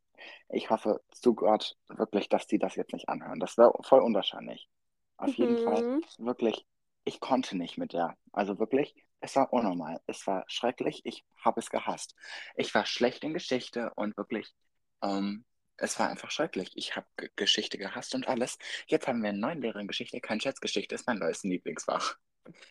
Ich 0.50 0.68
hoffe 0.68 1.02
zu 1.10 1.34
Gott 1.34 1.76
wirklich, 1.88 2.28
dass 2.28 2.46
die 2.46 2.58
das 2.58 2.76
jetzt 2.76 2.92
nicht 2.92 3.08
anhören. 3.08 3.40
Das 3.40 3.56
wäre 3.56 3.72
voll 3.82 4.00
unwahrscheinlich. 4.00 4.68
Auf 5.16 5.34
jeden 5.34 5.58
Fall. 5.64 5.82
Mhm. 5.82 6.04
Wirklich, 6.18 6.66
ich 7.04 7.20
konnte 7.20 7.56
nicht 7.56 7.78
mit 7.78 7.92
der. 7.92 8.16
Also 8.32 8.58
wirklich, 8.58 8.94
es 9.20 9.36
war 9.36 9.52
unnormal. 9.52 10.00
Es 10.06 10.26
war 10.26 10.44
schrecklich. 10.46 11.00
Ich 11.04 11.24
habe 11.42 11.60
es 11.60 11.70
gehasst. 11.70 12.14
Ich 12.54 12.74
war 12.74 12.84
schlecht 12.84 13.24
in 13.24 13.32
Geschichte 13.32 13.92
und 13.96 14.16
wirklich, 14.16 14.54
ähm, 15.02 15.44
es 15.78 15.98
war 15.98 16.10
einfach 16.10 16.30
schrecklich. 16.30 16.72
Ich 16.74 16.96
habe 16.96 17.06
Geschichte 17.36 17.78
gehasst 17.78 18.14
und 18.14 18.28
alles. 18.28 18.58
Jetzt 18.86 19.08
haben 19.08 19.22
wir 19.22 19.30
einen 19.30 19.40
neuen 19.40 19.62
Lehrer 19.62 19.80
in 19.80 19.88
Geschichte. 19.88 20.20
Kein 20.20 20.40
Scherz, 20.40 20.60
Geschichte 20.60 20.94
ist 20.94 21.06
mein 21.06 21.18
neues 21.18 21.42
Lieblingsfach. 21.44 22.16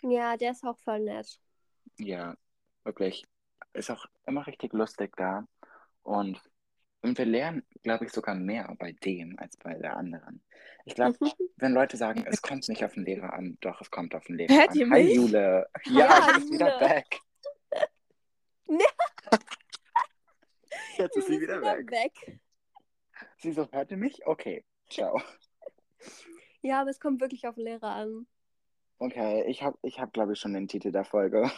Ja, 0.01 0.37
der 0.37 0.51
ist 0.51 0.63
auch 0.63 0.77
voll 0.77 0.99
nett. 0.99 1.39
Ja, 1.97 2.35
wirklich. 2.83 3.25
Ist 3.79 3.89
auch 3.89 4.05
immer 4.25 4.45
richtig 4.45 4.73
lustig 4.73 5.15
da. 5.15 5.47
Und, 6.03 6.41
und 7.01 7.17
wir 7.17 7.23
lernen, 7.25 7.65
glaube 7.81 8.03
ich, 8.03 8.11
sogar 8.11 8.35
mehr 8.35 8.75
bei 8.77 8.91
dem 8.91 9.39
als 9.39 9.55
bei 9.55 9.73
der 9.75 9.95
anderen. 9.95 10.43
Ich 10.83 10.95
glaube, 10.95 11.15
Mhm. 11.21 11.31
wenn 11.55 11.71
Leute 11.73 11.95
sagen, 11.95 12.25
es 12.27 12.41
kommt 12.41 12.67
nicht 12.67 12.83
auf 12.83 12.93
den 12.95 13.05
Lehrer 13.05 13.31
an, 13.31 13.57
doch, 13.61 13.79
es 13.79 13.89
kommt 13.89 14.13
auf 14.15 14.25
den 14.25 14.35
Lehrer 14.35 14.53
Hört 14.53 14.71
an. 14.71 14.75
ihr 14.75 14.89
Hi, 14.89 15.03
mich? 15.05 15.15
Jule. 15.15 15.69
Ja, 15.85 15.93
Ja, 15.93 16.33
sie 16.33 16.39
ist 16.41 16.51
wieder 16.51 16.79
weg. 16.81 17.19
Ne. 18.67 18.83
Jetzt 20.97 21.15
ist 21.15 21.27
sie 21.27 21.33
Jule 21.35 21.41
wieder 21.43 21.61
weg. 21.61 21.89
weg. 21.89 22.39
Sie 23.37 23.53
so, 23.53 23.65
hört 23.71 23.91
ihr 23.91 23.97
mich? 23.97 24.25
Okay, 24.27 24.65
ciao. 24.89 25.21
Ja, 26.61 26.81
aber 26.81 26.89
es 26.89 26.99
kommt 26.99 27.21
wirklich 27.21 27.47
auf 27.47 27.55
den 27.55 27.63
Lehrer 27.63 27.91
an. 27.95 28.27
Okay, 28.97 29.45
ich 29.47 29.63
habe, 29.63 29.77
ich 29.81 29.97
hab, 30.01 30.11
glaube 30.11 30.33
ich, 30.33 30.39
schon 30.39 30.53
den 30.53 30.67
Titel 30.67 30.91
der 30.91 31.05
Folge. 31.05 31.49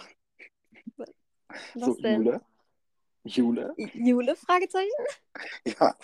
Was 1.73 1.97
so, 1.97 2.01
denn? 2.01 2.23
Jule. 2.23 2.41
Jule? 3.23 3.75
Jule? 3.93 4.35
Fragezeichen? 4.35 4.89
Ja. 5.65 5.95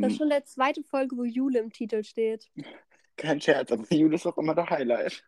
Das 0.00 0.08
Ähm, 0.08 0.12
ist 0.12 0.18
schon 0.18 0.28
der 0.28 0.44
zweite 0.44 0.82
Folge, 0.82 1.16
wo 1.16 1.24
Jule 1.24 1.58
im 1.60 1.72
Titel 1.72 2.02
steht. 2.04 2.50
kein 3.16 3.40
Scherz, 3.40 3.72
aber 3.72 3.84
Jule 3.94 4.16
ist 4.16 4.26
auch 4.26 4.36
immer 4.38 4.54
der 4.54 4.68
Highlight. 4.68 5.24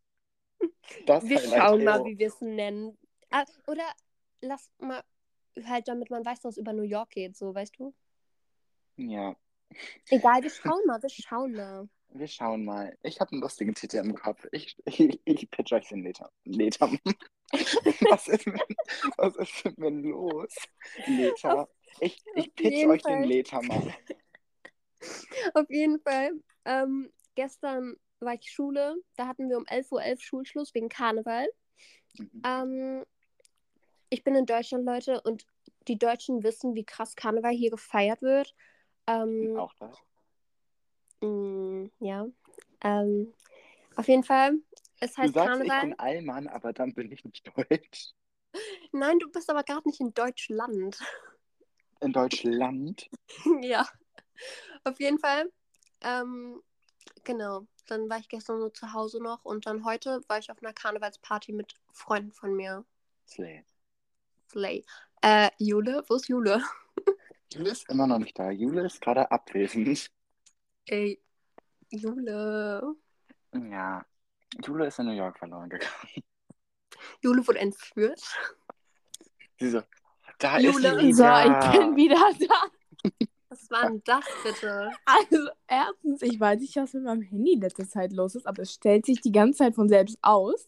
Das 1.07 1.25
Wir 1.29 1.37
Highlight 1.37 1.53
schauen 1.57 1.85
mal, 1.85 2.05
wie 2.05 2.19
wir 2.19 2.29
es 2.29 2.41
nennen. 2.41 2.97
Ah, 3.31 3.45
oder 3.67 3.85
lass 4.41 4.71
mal, 4.79 5.03
halt 5.65 5.89
damit 5.89 6.11
man 6.11 6.25
weiß, 6.25 6.41
dass 6.41 6.55
es 6.55 6.59
über 6.59 6.73
New 6.73 6.83
York 6.83 7.11
geht, 7.11 7.37
so, 7.37 7.55
weißt 7.55 7.79
du? 7.79 7.95
Ja, 8.97 9.37
Egal, 10.11 10.43
wir 10.43 10.51
schauen 10.51 10.87
mal, 10.87 11.03
wir 11.03 11.09
schauen 11.11 11.53
mal. 11.55 11.89
Wir 12.14 12.28
schauen 12.28 12.64
mal. 12.64 12.97
Ich 13.02 13.21
habe 13.21 13.33
einen 13.33 13.42
lustigen 13.42 13.75
Titel 13.75 13.97
im 13.99 14.14
Kopf. 14.14 14.47
Ich, 14.52 14.76
ich, 14.87 15.21
ich 15.25 15.50
pitch 15.50 15.73
euch 15.73 15.88
den 15.88 16.04
Later. 16.04 16.30
Later. 16.44 16.90
was, 18.11 18.28
ist 18.28 18.47
mit, 18.47 18.62
was 19.16 19.37
ist 19.37 19.64
mit 19.64 19.78
mir 19.78 19.90
los? 19.90 20.54
Later. 21.06 21.68
Ich, 22.00 22.23
ich 22.35 22.54
pitch 22.54 22.87
euch 22.87 23.02
den 23.02 23.23
Fall. 23.23 23.28
Later 23.28 23.62
mal. 23.62 23.94
Auf 25.54 25.68
jeden 25.68 26.00
Fall. 26.00 26.33
Ähm, 26.64 27.12
gestern 27.35 27.97
war 28.21 28.35
ich 28.35 28.50
Schule, 28.50 28.97
da 29.16 29.26
hatten 29.26 29.50
wir 29.50 29.59
um 29.59 29.64
11.11 29.64 29.92
Uhr 29.92 30.16
Schulschluss 30.18 30.75
wegen 30.75 30.88
Karneval. 30.88 31.47
Mhm. 32.16 32.42
Ähm, 32.44 33.04
ich 34.09 34.25
bin 34.25 34.35
in 34.35 34.47
Deutschland, 34.47 34.87
Leute, 34.87 35.21
und 35.23 35.44
die 35.88 35.99
Deutschen 35.99 36.42
wissen, 36.42 36.75
wie 36.75 36.85
krass 36.85 37.16
Karneval 37.16 37.52
hier 37.52 37.71
gefeiert 37.71 38.23
wird. 38.23 38.54
Ähm, 39.06 39.56
Auch 39.59 39.75
das. 39.75 39.99
mh, 41.21 41.28
ja. 42.00 42.26
Ähm, 42.83 43.33
auf 43.97 44.09
jeden 44.09 44.25
Fall. 44.25 44.55
Es 45.00 45.14
Du 45.14 45.23
heißt 45.23 45.35
sagst, 45.35 45.49
Karneval. 45.49 45.76
ich 45.76 45.83
bin 45.83 45.99
Allmann, 45.99 46.49
aber 46.49 46.73
dann 46.73 46.95
bin 46.95 47.11
ich 47.12 47.25
nicht 47.25 47.47
deutsch. 47.57 48.12
Nein, 48.93 49.19
du 49.19 49.31
bist 49.31 49.50
aber 49.50 49.62
gar 49.64 49.83
nicht 49.85 50.00
in 50.00 50.14
Deutschland. 50.14 50.99
In 52.00 52.12
Deutschland. 52.12 53.09
ja. 53.62 53.87
Auf 54.85 54.99
jeden 55.00 55.19
Fall. 55.19 55.50
Ähm, 56.00 56.62
genau. 57.25 57.67
Dann 57.87 58.09
war 58.09 58.19
ich 58.19 58.29
gestern 58.29 58.61
so 58.61 58.71
zu 58.71 58.93
Hause 58.93 59.23
noch 59.23 59.45
und 59.45 59.67
dann 59.67 59.85
heute 59.85 60.23
war 60.29 60.38
ich 60.38 60.50
auf 60.50 60.62
einer 60.62 60.73
Karnevalsparty 60.73 61.53
mit 61.53 61.75
Freunden 61.93 62.33
von 62.33 62.55
mir. 62.55 62.85
Slay. 63.26 63.64
Slay. 64.50 64.85
Äh, 65.23 65.50
Jule? 65.59 66.05
Wo 66.09 66.14
ist 66.14 66.29
Jule? 66.29 66.62
Jule 67.53 67.71
ist 67.71 67.88
immer 67.91 68.07
noch 68.07 68.19
nicht 68.19 68.38
da. 68.38 68.50
Jule 68.50 68.87
ist 68.87 69.00
gerade 69.00 69.31
abwesend. 69.31 70.11
Ey, 70.87 71.21
Jule. 71.97 72.95
Ja. 73.53 74.05
Jule 74.65 74.87
ist 74.87 74.99
in 74.99 75.07
New 75.07 75.13
York 75.13 75.39
verloren 75.39 75.69
gegangen. 75.69 76.25
Jule 77.23 77.47
wurde 77.47 77.59
entführt. 77.59 78.23
Sie 79.59 79.71
so, 79.71 79.83
da 80.39 80.59
Jule, 80.59 80.89
ist 80.95 81.01
sie 81.01 81.13
So, 81.13 81.25
wieder. 81.25 81.71
ich 81.73 81.79
bin 81.79 81.97
wieder 81.97 82.17
da. 82.49 83.11
Was 83.49 83.71
war 83.71 83.83
denn 83.89 84.03
das 84.05 84.25
bitte? 84.43 84.91
Also, 85.05 85.49
erstens, 85.69 86.23
ich 86.23 86.39
weiß 86.41 86.61
nicht, 86.61 86.75
was 86.77 86.93
mit 86.95 87.05
meinem 87.05 87.23
Handy 87.23 87.53
in 87.53 87.61
letzter 87.61 87.89
Zeit 87.89 88.13
los 88.13 88.35
ist, 88.35 88.47
aber 88.47 88.63
es 88.63 88.73
stellt 88.73 89.07
sich 89.07 89.21
die 89.21 89.33
ganze 89.33 89.59
Zeit 89.59 89.75
von 89.75 89.89
selbst 89.89 90.19
aus. 90.23 90.67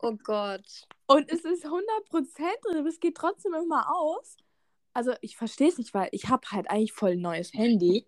Oh 0.00 0.16
Gott. 0.22 0.86
Und 1.06 1.30
es 1.30 1.44
ist 1.44 1.64
100% 1.64 1.80
drin, 2.12 2.78
aber 2.78 2.88
es 2.88 3.00
geht 3.00 3.16
trotzdem 3.16 3.54
immer 3.54 3.94
aus. 3.94 4.36
Also, 4.92 5.14
ich 5.20 5.36
verstehe 5.36 5.68
es 5.68 5.78
nicht, 5.78 5.94
weil 5.94 6.08
ich 6.12 6.28
habe 6.28 6.46
halt 6.50 6.68
eigentlich 6.70 6.92
voll 6.92 7.12
ein 7.12 7.20
neues 7.20 7.52
Handy. 7.54 8.06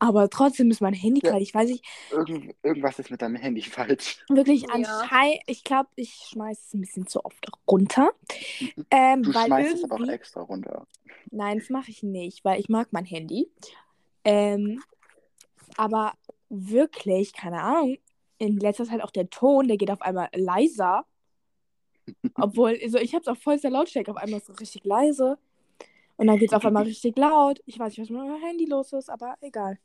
Aber 0.00 0.30
trotzdem 0.30 0.70
ist 0.70 0.80
mein 0.80 0.94
Handy 0.94 1.20
Ja. 1.22 1.30
gerade, 1.30 1.42
ich 1.42 1.54
weiß 1.54 1.68
nicht, 1.70 1.84
Irgend, 2.10 2.54
irgendwas 2.62 2.98
ist 2.98 3.10
mit 3.10 3.20
deinem 3.22 3.36
Handy 3.36 3.62
falsch. 3.62 4.24
wirklich 4.28 4.62
Ja. 4.62 4.68
anscheinend, 4.74 5.40
ich 5.46 5.64
glaube, 5.64 5.88
ich 5.96 6.12
schmeiße 6.30 6.60
es 6.66 6.74
ein 6.74 6.80
bisschen 6.80 7.06
zu 7.06 7.24
oft 7.24 7.46
runter. 7.70 8.10
Ähm, 8.90 9.22
Du 9.22 9.34
weil 9.34 9.46
schmeißt 9.46 9.74
es 9.74 9.84
aber 9.84 9.96
auch 9.96 10.08
extra 10.08 10.40
runter. 10.42 10.86
Nein, 11.30 11.58
das 11.58 11.68
mache 11.70 11.90
ich 11.90 12.02
nicht, 12.02 12.44
weil 12.44 12.60
ich 12.60 12.68
mag 12.68 12.88
mein 12.92 13.04
Handy. 13.04 13.50
Ähm, 14.24 14.82
aber 15.76 16.14
wirklich, 16.48 17.32
keine 17.32 17.62
Ahnung, 17.62 17.98
in 18.38 18.56
letzter 18.58 18.84
Zeit 18.84 19.02
auch 19.02 19.10
der 19.10 19.28
Ton, 19.30 19.68
der 19.68 19.76
geht 19.76 19.90
auf 19.90 20.00
einmal 20.00 20.28
leiser. 20.34 21.04
Obwohl, 22.34 22.78
also 22.82 22.98
ich 22.98 23.14
habe 23.14 23.22
es 23.22 23.28
auf 23.28 23.38
vollster 23.38 23.70
Lautstärke, 23.70 24.10
auf 24.10 24.16
einmal 24.16 24.40
ist 24.40 24.48
es 24.48 24.60
richtig 24.60 24.84
leise. 24.84 25.38
Und 26.18 26.26
dann 26.26 26.36
geht 26.38 26.50
es 26.50 26.54
auf 26.54 26.64
einmal 26.66 26.82
richtig 26.86 27.16
laut. 27.16 27.60
Ich 27.64 27.78
weiß 27.78 27.96
nicht, 27.96 28.00
was 28.00 28.10
mit 28.10 28.20
meinem 28.20 28.42
Handy 28.42 28.66
los 28.66 28.92
ist, 28.92 29.08
aber 29.08 29.36
egal. 29.40 29.78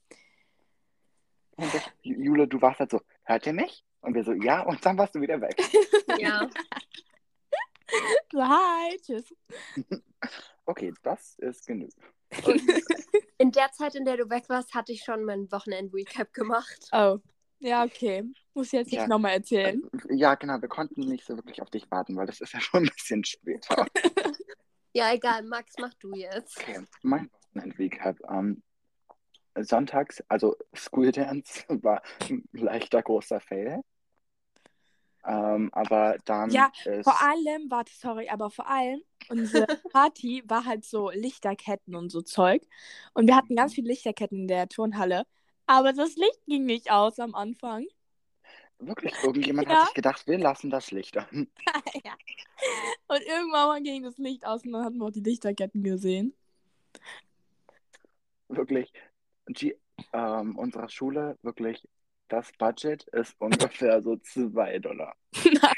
Und 1.55 1.73
das, 1.73 1.83
Jule, 2.01 2.47
du 2.47 2.59
warst 2.61 2.79
halt 2.79 2.91
so, 2.91 2.99
hört 3.23 3.45
ihr 3.45 3.53
mich? 3.53 3.85
Und 4.01 4.15
wir 4.15 4.23
so, 4.23 4.33
ja, 4.33 4.61
und 4.63 4.83
dann 4.85 4.97
warst 4.97 5.15
du 5.15 5.21
wieder 5.21 5.39
weg. 5.39 5.55
Ja. 6.19 6.49
So, 8.31 8.41
hi, 8.43 8.99
tschüss. 9.01 9.33
Okay, 10.65 10.93
das 11.03 11.35
ist 11.39 11.67
genug. 11.67 11.89
Und 12.45 12.61
in 13.37 13.51
der 13.51 13.69
Zeit, 13.73 13.95
in 13.95 14.05
der 14.05 14.15
du 14.15 14.29
weg 14.29 14.45
warst, 14.47 14.73
hatte 14.73 14.93
ich 14.93 15.03
schon 15.03 15.25
mein 15.25 15.51
Wochenend-Recap 15.51 16.31
gemacht. 16.33 16.87
Oh, 16.93 17.17
ja, 17.59 17.83
okay. 17.83 18.23
Muss 18.53 18.71
jetzt 18.71 18.87
nicht 18.91 19.01
Ja. 19.01 19.07
nochmal 19.07 19.33
erzählen. 19.33 19.83
Ja, 20.09 20.35
genau, 20.35 20.61
wir 20.61 20.69
konnten 20.69 21.01
nicht 21.01 21.25
so 21.25 21.35
wirklich 21.35 21.61
auf 21.61 21.69
dich 21.69 21.91
warten, 21.91 22.15
weil 22.15 22.25
das 22.27 22.39
ist 22.39 22.53
ja 22.53 22.61
schon 22.61 22.83
ein 22.83 22.91
bisschen 22.95 23.25
später. 23.25 23.85
Ja, 24.93 25.11
egal. 25.13 25.43
Max, 25.43 25.73
mach 25.79 25.93
du 25.95 26.13
jetzt. 26.13 26.57
Okay, 26.59 26.85
mein 27.01 27.29
Wochenend-Recap. 27.31 28.17
Ähm, 28.29 28.61
sonntags, 29.59 30.23
also 30.27 30.55
School 30.75 31.11
Dance 31.11 31.63
war 31.83 32.01
ein 32.29 32.43
leichter 32.53 33.01
großer 33.01 33.39
Fail. 33.39 33.81
Ähm, 35.25 35.69
aber 35.73 36.17
dann 36.25 36.49
Ja, 36.51 36.71
ist. 36.85 37.03
Vor 37.05 37.21
allem, 37.21 37.69
warte, 37.69 37.93
sorry, 37.95 38.29
aber 38.29 38.49
vor 38.49 38.67
allem, 38.69 39.01
unsere 39.29 39.65
Party 39.93 40.43
war 40.47 40.65
halt 40.65 40.83
so 40.85 41.09
Lichterketten 41.11 41.95
und 41.95 42.09
so 42.09 42.21
Zeug. 42.21 42.61
Und 43.13 43.27
wir 43.27 43.35
hatten 43.35 43.55
ganz 43.55 43.73
viele 43.73 43.87
Lichterketten 43.89 44.39
in 44.41 44.47
der 44.47 44.67
Turnhalle. 44.67 45.23
Aber 45.65 45.93
das 45.93 46.15
Licht 46.17 46.45
ging 46.45 46.65
nicht 46.65 46.91
aus 46.91 47.19
am 47.19 47.35
Anfang. 47.35 47.85
Wirklich, 48.87 49.13
irgendjemand 49.23 49.67
Ja. 49.69 49.75
hat 49.75 49.85
sich 49.87 49.93
gedacht, 49.93 50.27
wir 50.27 50.37
lassen 50.37 50.69
das 50.69 50.91
Licht 50.91 51.17
an. 51.17 51.47
ja. 52.03 52.13
Und 53.07 53.21
irgendwann 53.21 53.67
mal 53.67 53.81
ging 53.81 54.03
das 54.03 54.17
Licht 54.17 54.45
aus 54.45 54.63
und 54.65 54.73
dann 54.73 54.85
hatten 54.85 54.97
wir 54.97 55.05
auch 55.05 55.11
die 55.11 55.21
Lichterketten 55.21 55.83
gesehen. 55.83 56.33
Wirklich, 58.49 58.91
die, 59.47 59.75
ähm, 60.11 60.57
unserer 60.57 60.89
Schule, 60.89 61.37
wirklich, 61.41 61.87
das 62.27 62.51
Budget 62.57 63.03
ist 63.09 63.35
ungefähr 63.39 64.01
so 64.01 64.17
2 64.17 64.79
Dollar. 64.79 65.15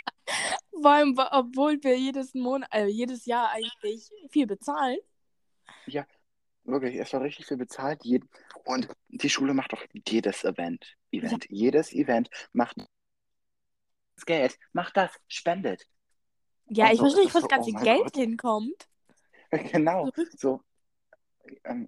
Vor 0.82 0.92
allem, 0.92 1.18
obwohl 1.32 1.82
wir 1.84 1.98
jedes 1.98 2.34
Monat, 2.34 2.70
äh, 2.74 2.86
jedes 2.86 3.26
Jahr 3.26 3.50
eigentlich 3.52 4.10
viel 4.30 4.46
bezahlen. 4.46 4.98
Wirklich, 6.66 6.96
es 6.96 7.14
war 7.14 7.22
richtig 7.22 7.46
viel 7.46 7.58
bezahlt. 7.58 8.02
Und 8.66 8.88
die 9.10 9.30
Schule 9.30 9.54
macht 9.54 9.74
auch 9.74 9.84
jedes 10.08 10.44
Event. 10.44 10.96
Event. 11.12 11.46
Jedes 11.50 11.94
Event 11.94 12.30
macht 12.54 12.78
Geld, 14.26 14.58
macht 14.74 14.96
das, 14.98 15.12
spendet. 15.28 15.88
Ja, 16.68 16.92
ich 16.92 17.00
Also, 17.00 17.04
verstehe 17.04 17.24
nicht, 17.24 17.34
wo 17.36 17.40
so, 17.40 17.48
das 17.48 17.50
ganze 17.50 17.72
oh 17.72 17.80
Geld 17.84 18.04
Gott. 18.04 18.16
hinkommt. 18.16 18.88
Genau, 19.72 20.10
so. 20.38 20.62
Ähm, 21.64 21.88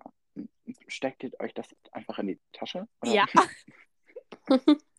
steckt 0.88 1.24
ihr 1.24 1.32
euch 1.40 1.54
das 1.54 1.68
einfach 1.92 2.20
in 2.20 2.28
die 2.28 2.40
Tasche? 2.54 2.88
Oder? 3.02 3.12
Ja. 3.14 3.26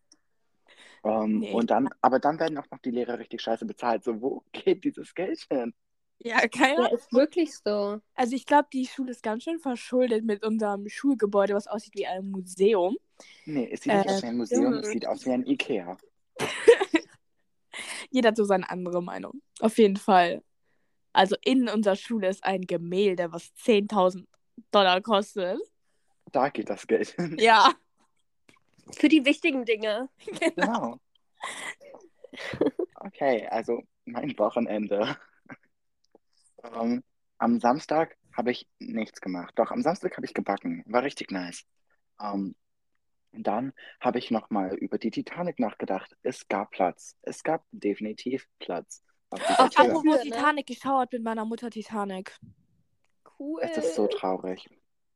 Ähm, 1.05 1.39
Nee. 1.41 1.53
Und 1.53 1.71
dann, 1.71 1.89
aber 2.01 2.19
dann 2.21 2.39
werden 2.41 2.59
auch 2.59 2.71
noch 2.71 2.79
die 2.81 2.91
Lehrer 2.91 3.19
richtig 3.19 3.41
scheiße 3.43 3.67
bezahlt. 3.67 4.05
So, 4.05 4.21
wo 4.21 4.45
geht 4.53 4.85
dieses 4.85 5.15
Geld 5.15 5.41
hin? 5.51 5.75
Ja, 6.21 6.47
keine 6.49 6.77
Ja, 6.77 6.87
Ahnung. 6.87 6.99
ist 6.99 7.13
wirklich 7.13 7.57
so. 7.59 8.01
Also 8.15 8.35
ich 8.37 8.45
glaube, 8.47 8.69
die 8.73 8.87
Schule 8.87 9.13
ist 9.13 9.23
ganz 9.23 9.45
schön 9.45 9.59
verschuldet 9.61 10.25
mit 10.25 10.45
unserem 10.45 10.89
Schulgebäude, 10.89 11.55
was 11.55 11.67
aussieht 11.69 11.95
wie 11.95 12.07
ein 12.07 12.31
Museum. 12.31 12.97
Nee, 13.45 13.69
es 13.73 13.83
sieht 13.83 13.95
nicht 13.95 14.07
Äh, 14.07 14.09
aus 14.09 14.23
wie 14.23 14.27
ein 14.27 14.37
Museum, 14.37 14.75
es 14.75 14.91
sieht 14.91 15.07
aus 15.07 15.25
wie 15.27 15.33
ein 15.33 15.45
Ikea. 15.47 15.97
Jeder 18.11 18.29
hat 18.29 18.37
so 18.37 18.45
seine 18.45 18.69
andere 18.71 19.03
Meinung. 19.03 19.43
Auf 19.61 19.79
jeden 19.79 19.97
Fall. 19.97 20.43
Also 21.13 21.37
in 21.45 21.69
unserer 21.69 21.97
Schule 21.97 22.29
ist 22.29 22.45
ein 22.45 22.63
Gemälde, 22.63 23.33
was 23.33 23.53
10.000 23.57 24.27
Dollar 24.71 25.01
kostet. 25.01 25.61
Da 26.33 26.49
geht 26.49 26.71
das 26.71 26.87
Geld 26.87 27.09
hin. 27.11 27.37
Ja. 27.39 27.73
Für 28.93 29.09
die 29.09 29.25
wichtigen 29.25 29.65
Dinge. 29.65 30.09
Genau. 30.55 30.99
Okay, 33.01 33.47
also 33.49 33.83
mein 34.05 34.37
Wochenende. 34.39 35.17
Ähm, 36.63 37.03
am 37.39 37.61
Samstag 37.61 38.17
habe 38.37 38.51
ich 38.51 38.67
nichts 38.79 39.21
gemacht. 39.21 39.53
Doch, 39.57 39.71
am 39.71 39.83
Samstag 39.83 40.17
habe 40.17 40.27
ich 40.27 40.35
gebacken. 40.35 40.83
War 40.87 41.03
richtig 41.03 41.31
nice. 41.31 41.65
Ähm, 42.21 42.55
dann 43.33 43.73
habe 44.01 44.19
ich 44.19 44.31
nochmal 44.31 44.75
über 44.77 44.99
die 44.99 45.11
Titanic 45.11 45.59
nachgedacht. 45.59 46.17
Es 46.23 46.49
gab 46.49 46.71
Platz. 46.71 47.17
Es 47.23 47.43
gab 47.43 47.65
definitiv 47.73 48.47
Platz. 48.59 49.03
Auf 49.31 49.41
Ach, 49.45 49.59
apropos- 49.61 49.77
Apropos 49.79 50.05
ne? 50.05 50.21
Titanic 50.23 50.67
geschaut 50.67 51.13
mit 51.13 51.23
meiner 51.23 51.45
Mutter 51.45 51.71
Titanic. 51.71 52.37
Cool. 53.39 53.61
Es 53.63 53.77
ist 53.77 53.95
so 53.95 54.07
traurig. 54.07 54.69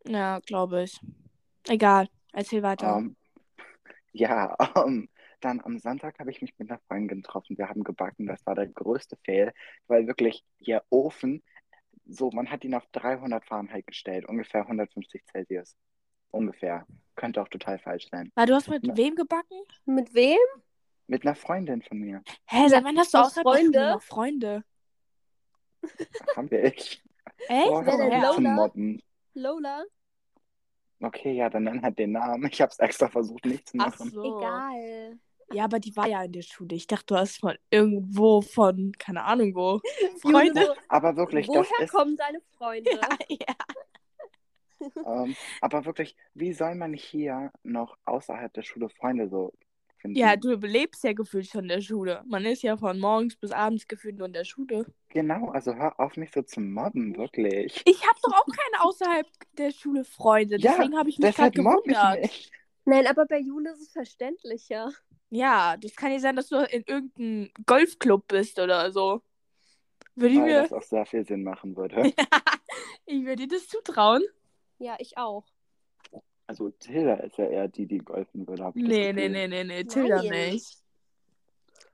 Ja, 0.06 0.40
glaube 0.40 0.84
ich. 0.84 1.00
Egal. 1.68 2.08
Erzähl 2.32 2.62
weiter. 2.62 2.96
Ähm, 2.98 3.16
ja, 4.12 4.56
ähm, 4.76 5.08
dann 5.40 5.60
am 5.60 5.78
Sonntag 5.78 6.18
habe 6.18 6.30
ich 6.30 6.40
mich 6.40 6.54
mit 6.58 6.70
einer 6.70 6.80
Freundin 6.86 7.22
getroffen. 7.22 7.58
Wir 7.58 7.68
haben 7.68 7.82
gebacken. 7.82 8.26
Das 8.26 8.44
war 8.46 8.54
der 8.54 8.68
größte 8.68 9.16
Fail, 9.24 9.52
weil 9.86 10.06
wirklich 10.06 10.44
ihr 10.58 10.82
Ofen, 10.90 11.42
so, 12.04 12.30
man 12.30 12.50
hat 12.50 12.64
ihn 12.64 12.74
auf 12.74 12.86
300 12.92 13.44
Fahrenheit 13.44 13.86
gestellt, 13.86 14.26
ungefähr 14.28 14.62
150 14.62 15.24
Celsius. 15.30 15.76
Ungefähr. 16.32 16.86
Könnte 17.14 17.40
auch 17.40 17.48
total 17.48 17.78
falsch 17.78 18.08
sein. 18.10 18.32
Weil 18.34 18.46
du 18.46 18.54
hast 18.54 18.68
mit 18.68 18.82
Na. 18.84 18.96
wem 18.96 19.14
gebacken? 19.14 19.62
Mit 19.84 20.12
wem? 20.14 20.38
Mit 21.06 21.24
einer 21.24 21.34
Freundin 21.34 21.82
von 21.82 21.98
mir. 21.98 22.22
Hä, 22.46 22.68
seit 22.68 22.82
wann 22.84 22.98
hast 22.98 23.12
du 23.14 23.18
noch 23.18 23.26
außerhalb 23.26 23.44
der 23.46 23.52
Schule 23.52 23.62
Freunde? 23.72 23.90
noch 23.92 24.02
Freunde? 24.02 24.64
Haben 26.36 26.50
wir 26.50 26.64
echt. 26.64 27.02
Echt? 27.48 27.68
Oh, 27.70 27.82
zu 27.82 27.90
Lola? 28.40 28.54
mobben. 28.54 29.02
Lola? 29.34 29.84
Okay, 31.00 31.32
ja, 31.32 31.50
dann 31.50 31.64
nenn 31.64 31.82
halt 31.82 31.98
den 31.98 32.12
Namen. 32.12 32.48
Ich 32.50 32.60
habe 32.60 32.70
es 32.70 32.78
extra 32.78 33.08
versucht, 33.08 33.44
nicht 33.44 33.68
zu 33.68 33.76
Ach 33.80 33.86
machen. 33.98 34.10
so. 34.10 34.38
Egal. 34.38 35.18
Ja, 35.52 35.64
aber 35.64 35.80
die 35.80 35.94
war 35.96 36.06
ja 36.06 36.22
in 36.22 36.32
der 36.32 36.42
Schule. 36.42 36.74
Ich 36.76 36.86
dachte, 36.86 37.06
du 37.08 37.16
hast 37.16 37.38
von 37.40 37.56
irgendwo 37.68 38.40
von, 38.40 38.92
keine 38.98 39.24
Ahnung 39.24 39.54
wo, 39.54 39.80
Freunde. 40.22 40.74
Aber 40.88 41.16
wirklich, 41.16 41.46
das 41.46 41.56
woher 41.56 41.84
ist. 41.84 41.92
kommen 41.92 42.16
deine 42.16 42.40
Freunde? 42.56 42.90
ja. 43.28 43.54
Ähm, 45.04 45.36
aber 45.60 45.84
wirklich, 45.84 46.16
wie 46.34 46.52
soll 46.52 46.74
man 46.74 46.94
hier 46.94 47.52
noch 47.62 47.96
außerhalb 48.04 48.52
der 48.52 48.62
Schule 48.62 48.88
Freunde 48.88 49.28
so 49.28 49.52
finden? 49.98 50.16
ja, 50.16 50.36
du 50.36 50.54
lebst 50.54 51.04
ja 51.04 51.12
gefühlt 51.12 51.46
schon 51.46 51.62
in 51.62 51.68
der 51.68 51.80
Schule. 51.80 52.22
Man 52.26 52.44
ist 52.44 52.62
ja 52.62 52.76
von 52.76 52.98
morgens 52.98 53.36
bis 53.36 53.52
abends 53.52 53.86
gefühlt 53.88 54.16
nur 54.16 54.26
in 54.26 54.32
der 54.32 54.44
Schule. 54.44 54.86
Genau, 55.08 55.50
also 55.50 55.74
hör 55.74 55.98
auf 55.98 56.16
mich 56.16 56.32
so 56.32 56.42
zu 56.42 56.60
mobben, 56.60 57.16
wirklich. 57.16 57.82
Ich 57.84 58.02
habe 58.06 58.18
doch 58.22 58.32
auch 58.32 58.46
keine 58.46 58.84
außerhalb 58.84 59.26
der 59.58 59.70
Schule 59.70 60.04
Freunde. 60.04 60.56
Ja, 60.58 60.72
Deswegen 60.72 60.96
habe 60.96 61.10
ich 61.10 61.18
mich 61.18 61.30
Deshalb 61.30 61.54
gerade 61.54 61.62
mobb 61.62 61.86
mich 61.86 61.96
gewundert. 61.96 62.22
nicht. 62.22 62.50
Nein, 62.84 63.06
aber 63.06 63.26
bei 63.26 63.38
Jule 63.38 63.70
ist 63.72 63.80
es 63.82 63.92
verständlicher. 63.92 64.90
Ja, 65.30 65.76
das 65.76 65.94
kann 65.94 66.12
ja 66.12 66.18
sein, 66.18 66.36
dass 66.36 66.48
du 66.48 66.56
in 66.56 66.82
irgendeinem 66.86 67.50
Golfclub 67.66 68.26
bist 68.28 68.58
oder 68.58 68.90
so. 68.90 69.22
Würde 70.14 70.34
ich 70.34 70.40
Weil 70.40 70.46
mir, 70.46 70.62
das 70.62 70.72
auch 70.72 70.82
sehr 70.82 71.06
viel 71.06 71.24
Sinn 71.24 71.42
machen 71.42 71.76
würde. 71.76 72.12
ich 73.06 73.24
würde 73.24 73.46
dir 73.46 73.56
das 73.56 73.68
zutrauen. 73.68 74.22
Ja, 74.82 74.96
ich 74.98 75.16
auch. 75.16 75.44
Also 76.48 76.70
Tilda 76.70 77.14
ist 77.14 77.38
ja 77.38 77.46
eher 77.46 77.68
die, 77.68 77.86
die 77.86 77.98
golfen 77.98 78.48
würde. 78.48 78.64
hab 78.64 78.74
ich 78.74 78.82
das 78.82 78.90
Nee, 78.90 79.12
nee, 79.12 79.28
nee, 79.28 79.46
nee, 79.46 79.62
nee, 79.62 79.84
Tilda 79.84 80.20
Nein. 80.24 80.50
nicht. 80.50 80.82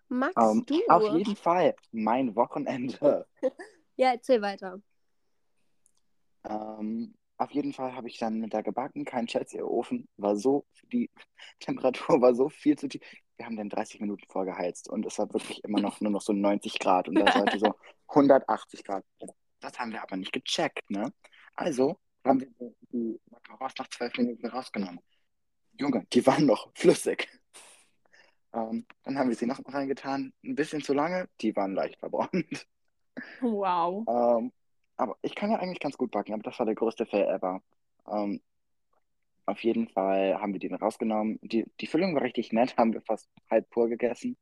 Max, 0.09 0.35
Ähm, 0.42 0.64
du? 0.64 0.81
auf 0.88 1.07
jeden 1.11 1.37
Fall, 1.37 1.77
mein 1.92 2.35
Wochenende. 2.35 3.27
Ja, 4.01 4.12
erzähl 4.12 4.40
weiter. 4.40 4.81
Ähm, 6.44 7.16
auf 7.37 7.51
jeden 7.51 7.72
Fall 7.72 7.96
habe 7.96 8.07
ich 8.07 8.16
dann 8.16 8.38
mit 8.38 8.53
der 8.53 8.62
gebacken, 8.62 9.05
kein 9.05 9.27
Scherz, 9.27 9.53
ihr 9.53 9.66
Ofen 9.66 10.09
war 10.16 10.37
so, 10.37 10.64
die 10.92 11.11
Temperatur 11.59 12.20
war 12.20 12.33
so 12.33 12.48
viel 12.48 12.79
zu 12.79 12.87
tief. 12.87 13.03
Wir 13.37 13.46
haben 13.46 13.57
den 13.57 13.68
30 13.68 14.01
Minuten 14.01 14.24
vorgeheizt 14.29 14.88
und 14.88 15.05
es 15.05 15.18
war 15.18 15.33
wirklich 15.33 15.64
immer 15.64 15.81
noch 15.81 16.01
nur 16.01 16.12
noch 16.12 16.20
so 16.20 16.33
90 16.33 16.79
Grad 16.79 17.09
und 17.09 17.16
da 17.16 17.33
sollte 17.33 17.59
so 17.59 17.74
180 18.11 18.85
Grad. 18.85 19.05
Das 19.59 19.77
haben 19.81 19.90
wir 19.90 20.01
aber 20.01 20.16
nicht 20.16 20.33
gecheckt, 20.33 20.88
ne? 20.92 21.12
Also 21.57 21.98
haben 22.24 22.40
wir 22.40 22.48
die- 22.92 23.20
Macarons 23.31 23.74
nach 23.78 23.88
12 23.88 24.16
Minuten 24.18 24.46
rausgenommen. 24.46 25.00
Junge, 25.78 26.07
die 26.12 26.26
waren 26.26 26.46
noch 26.46 26.70
flüssig. 26.74 27.28
Ähm, 28.52 28.87
dann 29.02 29.18
haben 29.18 29.28
wir 29.28 29.37
sie 29.37 29.46
noch 29.46 29.61
reingetan, 29.66 30.33
ein 30.44 30.54
bisschen 30.54 30.83
zu 30.83 30.94
lange, 30.94 31.28
die 31.40 31.54
waren 31.54 31.74
leicht 31.74 31.98
verbrannt. 31.98 32.66
Wow. 33.40 34.07
Ähm, 34.09 34.52
aber 34.96 35.16
ich 35.22 35.35
kann 35.35 35.50
ja 35.50 35.59
eigentlich 35.59 35.81
ganz 35.81 35.96
gut 35.96 36.11
backen, 36.11 36.33
aber 36.35 36.42
das 36.42 36.59
war 36.59 36.66
der 36.66 36.74
größte 36.74 37.07
Fail 37.07 37.26
ever. 37.26 37.62
Ähm, 38.11 38.40
auf 39.46 39.62
jeden 39.62 39.88
Fall 39.88 40.38
haben 40.40 40.52
wir 40.52 40.61
den 40.61 40.74
rausgenommen. 40.74 41.38
Die, 41.42 41.64
die 41.81 41.87
Füllung 41.87 42.14
war 42.14 42.22
richtig 42.22 42.52
nett, 42.52 42.76
haben 42.76 42.92
wir 42.92 43.00
fast 43.02 43.28
halb 43.50 43.68
pur 43.70 43.88
gegessen. 43.88 44.37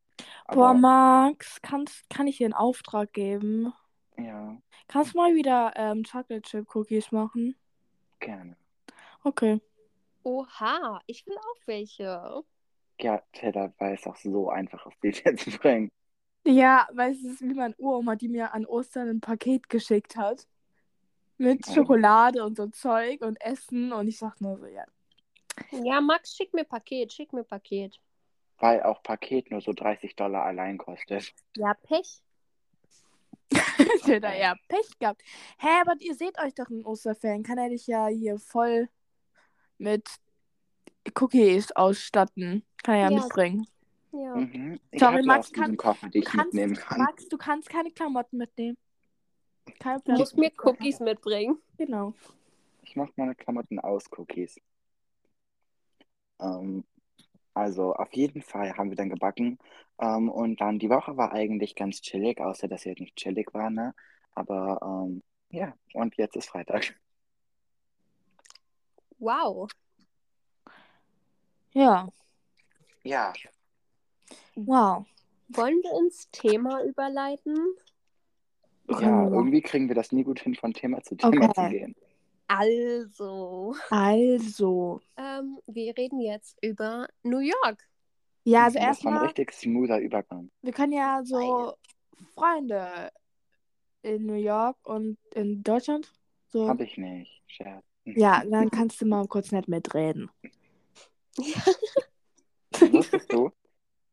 Boah, 0.51 0.71
Aber 0.71 0.75
Max, 0.75 1.61
kannst, 1.63 2.09
kann 2.09 2.27
ich 2.27 2.39
dir 2.39 2.47
einen 2.47 2.55
Auftrag 2.55 3.13
geben? 3.13 3.73
ja, 4.19 4.57
Kannst 4.89 5.15
du 5.15 5.19
mal 5.19 5.35
wieder 5.35 5.73
ähm, 5.77 6.03
Chocolate 6.05 6.43
Chip 6.43 6.75
Cookies 6.75 7.13
machen? 7.13 7.55
Gerne. 8.27 8.57
Okay. 9.23 9.61
Oha, 10.23 11.01
ich 11.07 11.27
will 11.27 11.39
auch 11.39 11.61
welche. 11.67 12.43
Ja, 13.01 13.23
Taylor 13.33 13.73
weiß 13.79 14.07
auch 14.09 14.17
so 14.17 14.51
einfach 14.51 14.85
auf 14.87 14.97
Bild 14.99 15.23
zu 15.39 15.51
bringen. 15.53 15.89
Ja, 16.45 16.89
weißt 16.93 17.23
du, 17.23 17.29
es 17.29 17.35
ist 17.35 17.43
wie 17.43 17.55
meine 17.55 17.75
Uroma, 17.77 18.17
die 18.17 18.29
mir 18.29 18.53
an 18.53 18.67
Ostern 18.67 19.09
ein 19.09 19.21
Paket 19.21 19.69
geschickt 19.69 20.17
hat. 20.17 20.47
Mit. 21.39 21.67
Schokolade 21.67 22.45
und 22.45 22.57
so 22.57 22.67
Zeug 22.69 23.23
und 23.23 23.41
Essen. 23.41 23.93
Und 23.93 24.09
ich 24.09 24.19
sag 24.19 24.41
nur 24.41 24.59
so, 24.59 24.67
ja. 24.67 24.85
Ja, 25.71 26.01
Max, 26.01 26.35
schick 26.35 26.53
mir 26.55 26.65
Paket, 26.65 27.13
schick 27.13 27.33
mir 27.33 27.45
Paket. 27.45 28.01
Weil 28.59 28.83
auch 28.83 29.03
Paket 29.03 29.51
nur 29.51 29.61
so 29.61 29.73
30 29.73 30.17
Dollar 30.17 30.45
allein 30.45 30.79
kostet. 30.79 31.33
Ja, 31.57 31.75
Pech. 31.75 32.23
Der 34.07 34.21
da 34.21 34.33
eher 34.33 34.57
Pech 34.69 34.99
gehabt. 34.99 35.23
Hä, 35.59 35.69
aber 35.81 35.95
ihr 36.01 36.15
seht 36.15 36.39
euch 36.39 36.55
doch 36.55 36.69
in 36.71 36.85
Osterferien. 36.85 37.43
Kann 37.43 37.59
er 37.59 37.69
dich 37.69 37.87
ja 37.87 38.07
hier 38.09 38.39
voll 38.39 38.89
mit 39.79 40.09
Cookies 41.21 41.73
ausstatten. 41.73 42.65
Kann 42.83 42.95
er 42.95 43.01
ja, 43.03 43.11
Ja. 43.11 43.21
mitbringen. 43.23 43.67
Ja. 44.13 44.35
Mhm. 44.35 44.81
Ich 44.91 45.01
Sorry, 45.01 45.23
Max, 45.25 45.53
kann- 45.53 45.77
Koffer, 45.77 46.09
Du 46.09 46.19
ich 46.19 46.25
kannst, 46.25 46.55
mitnehmen 46.55 46.75
kann. 46.75 46.99
Max, 46.99 47.29
du 47.29 47.37
kannst 47.37 47.69
keine 47.69 47.91
Klamotten 47.91 48.39
mitnehmen. 48.39 48.77
Kein 49.81 50.01
Du 50.05 50.13
musst 50.13 50.37
mir 50.37 50.51
Cookies 50.63 51.01
mitbringen. 51.01 51.59
Genau. 51.77 52.15
Ich 52.83 52.97
mache 52.97 53.13
meine 53.17 53.35
Klamotten 53.35 53.79
aus 53.81 54.05
Cookies. 54.17 54.61
Ähm, 56.41 56.85
Also 57.57 57.95
auf 57.95 58.13
jeden 58.13 58.43
Fall 58.43 58.77
haben 58.77 58.91
wir 58.91 58.97
dann 58.97 59.09
gebacken. 59.09 59.59
Ähm, 59.99 60.29
und 60.29 60.61
dann 60.61 60.79
die 60.79 60.91
Woche 60.91 61.17
war 61.17 61.33
eigentlich 61.33 61.75
ganz 61.75 62.03
chillig, 62.03 62.39
außer 62.39 62.69
dass 62.69 62.83
sie 62.83 62.91
halt 62.91 63.01
nicht 63.01 63.17
chillig 63.17 63.55
war, 63.55 63.71
ne? 63.71 63.95
Aber 64.35 64.79
ähm, 64.83 65.23
ja, 65.49 65.73
und 65.95 66.15
jetzt 66.17 66.37
ist 66.37 66.51
Freitag. 66.51 66.95
Wow. 69.19 69.69
Ja. 71.73 72.09
Ja, 73.05 73.33
Wow. 74.55 75.07
Wollen 75.49 75.81
wir 75.83 75.99
ins 75.99 76.29
Thema 76.33 76.83
überleiten? 76.85 77.57
ja, 78.89 79.29
irgendwie 79.29 79.63
kriegen 79.63 79.89
wir 79.89 79.95
das 79.95 80.13
nie 80.13 80.25
gut 80.25 80.41
hin, 80.41 80.55
von 80.55 80.75
Thema 80.75 81.03
zu 81.03 81.17
Thema 81.17 81.49
Okay. 81.49 81.55
zu 81.55 81.71
gehen. 81.71 81.97
Also, 82.49 83.75
Also. 83.91 85.01
ähm, 85.17 85.59
wir 85.67 85.97
reden 85.97 86.21
jetzt 86.21 86.57
über 86.63 87.09
New 87.23 87.39
York. 87.41 87.89
Ja, 88.45 88.65
also 88.65 88.75
das 88.75 88.83
war 88.83 88.83
ein 88.83 88.89
erstmal, 88.89 89.25
richtig 89.27 89.53
smoother 89.53 89.99
Übergang. 89.99 90.51
wir 90.63 90.73
können 90.73 90.93
ja 90.93 91.23
so 91.25 91.75
Freunde 92.35 93.11
in 94.03 94.25
New 94.27 94.35
York 94.35 94.77
und 94.85 95.19
in 95.35 95.63
Deutschland. 95.65 96.13
So. 96.49 96.69
Hab 96.69 96.81
ich 96.81 96.97
nicht. 96.97 97.43
Scherz. 97.47 97.85
Ja, 98.05 98.45
dann 98.51 98.71
kannst 98.71 99.01
du 99.01 99.07
mal 99.07 99.27
kurz 99.27 99.51
nicht 99.51 99.67
mitreden. 99.69 100.31
Wusstest 102.81 103.33
du? 103.33 103.51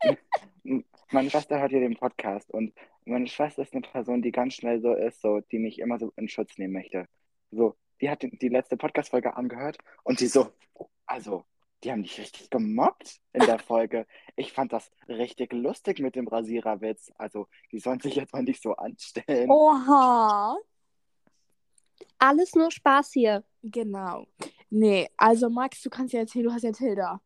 Meine 1.11 1.29
Schwester 1.29 1.59
hört 1.59 1.69
hier 1.71 1.79
den 1.81 1.95
Podcast 1.95 2.49
und 2.51 2.73
meine 3.05 3.27
Schwester 3.27 3.61
ist 3.61 3.73
eine 3.73 3.81
Person, 3.81 4.21
die 4.21 4.31
ganz 4.31 4.55
schnell 4.55 4.81
so 4.81 4.93
ist, 4.93 5.21
so, 5.21 5.41
die 5.51 5.59
mich 5.59 5.77
immer 5.79 5.99
so 5.99 6.11
in 6.15 6.27
Schutz 6.27 6.57
nehmen 6.57 6.73
möchte. 6.73 7.05
So, 7.51 7.75
die 8.03 8.09
hat 8.09 8.21
die, 8.21 8.37
die 8.37 8.49
letzte 8.49 8.75
Podcast-Folge 8.75 9.37
angehört 9.37 9.77
und 10.03 10.19
sie 10.19 10.27
so, 10.27 10.51
also, 11.05 11.45
die 11.83 11.91
haben 11.91 12.03
dich 12.03 12.19
richtig 12.19 12.49
gemobbt 12.49 13.21
in 13.31 13.45
der 13.45 13.59
Folge. 13.71 14.05
Ich 14.35 14.51
fand 14.51 14.73
das 14.73 14.91
richtig 15.07 15.53
lustig 15.53 15.99
mit 15.99 16.17
dem 16.17 16.27
Rasiererwitz. 16.27 17.13
Also, 17.17 17.47
die 17.71 17.79
sollen 17.79 18.01
sich 18.01 18.15
jetzt 18.15 18.33
mal 18.33 18.43
nicht 18.43 18.61
so 18.61 18.75
anstellen. 18.75 19.49
Oha. 19.49 20.57
Alles 22.19 22.53
nur 22.55 22.71
Spaß 22.71 23.13
hier. 23.13 23.45
Genau. 23.61 24.27
Nee, 24.69 25.09
also 25.15 25.49
Max, 25.49 25.81
du 25.81 25.89
kannst 25.89 26.13
ja 26.13 26.19
erzählen, 26.19 26.45
du 26.45 26.53
hast 26.53 26.63
ja 26.63 26.73
Tilda. 26.73 27.21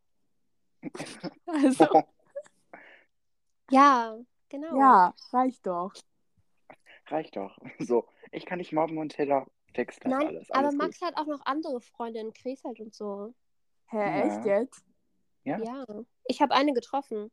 Also, 1.46 1.86
Ja, 3.70 4.16
genau. 4.48 4.78
ja, 4.78 5.14
reicht 5.32 5.66
doch. 5.66 5.92
Reicht 7.08 7.34
doch. 7.34 7.58
So, 7.80 8.06
ich 8.30 8.46
kann 8.46 8.58
nicht 8.58 8.72
mobben 8.72 8.98
und 8.98 9.10
Taylor 9.10 9.48
fixt 9.74 10.04
das 10.04 10.10
Nein, 10.10 10.26
alles. 10.28 10.50
aber 10.50 10.58
alles 10.66 10.74
Max 10.76 11.00
gut. 11.00 11.08
hat 11.08 11.16
auch 11.16 11.26
noch 11.26 11.40
andere 11.46 11.80
Freunde 11.80 12.20
in 12.20 12.32
Krefeld 12.32 12.80
und 12.80 12.94
so. 12.94 13.32
Hä, 13.86 13.96
Ja. 13.98 14.20
echt 14.36 14.44
jetzt? 14.46 14.84
Ja. 15.44 15.58
Ja. 15.62 15.84
Ich 16.26 16.42
habe 16.42 16.54
eine 16.54 16.72
getroffen. 16.72 17.30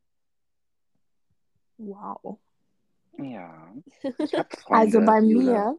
Wow. 1.78 2.38
Ja. 3.18 3.72
Also 4.68 5.00
bei 5.00 5.20
Jule. 5.20 5.44
mir, 5.52 5.78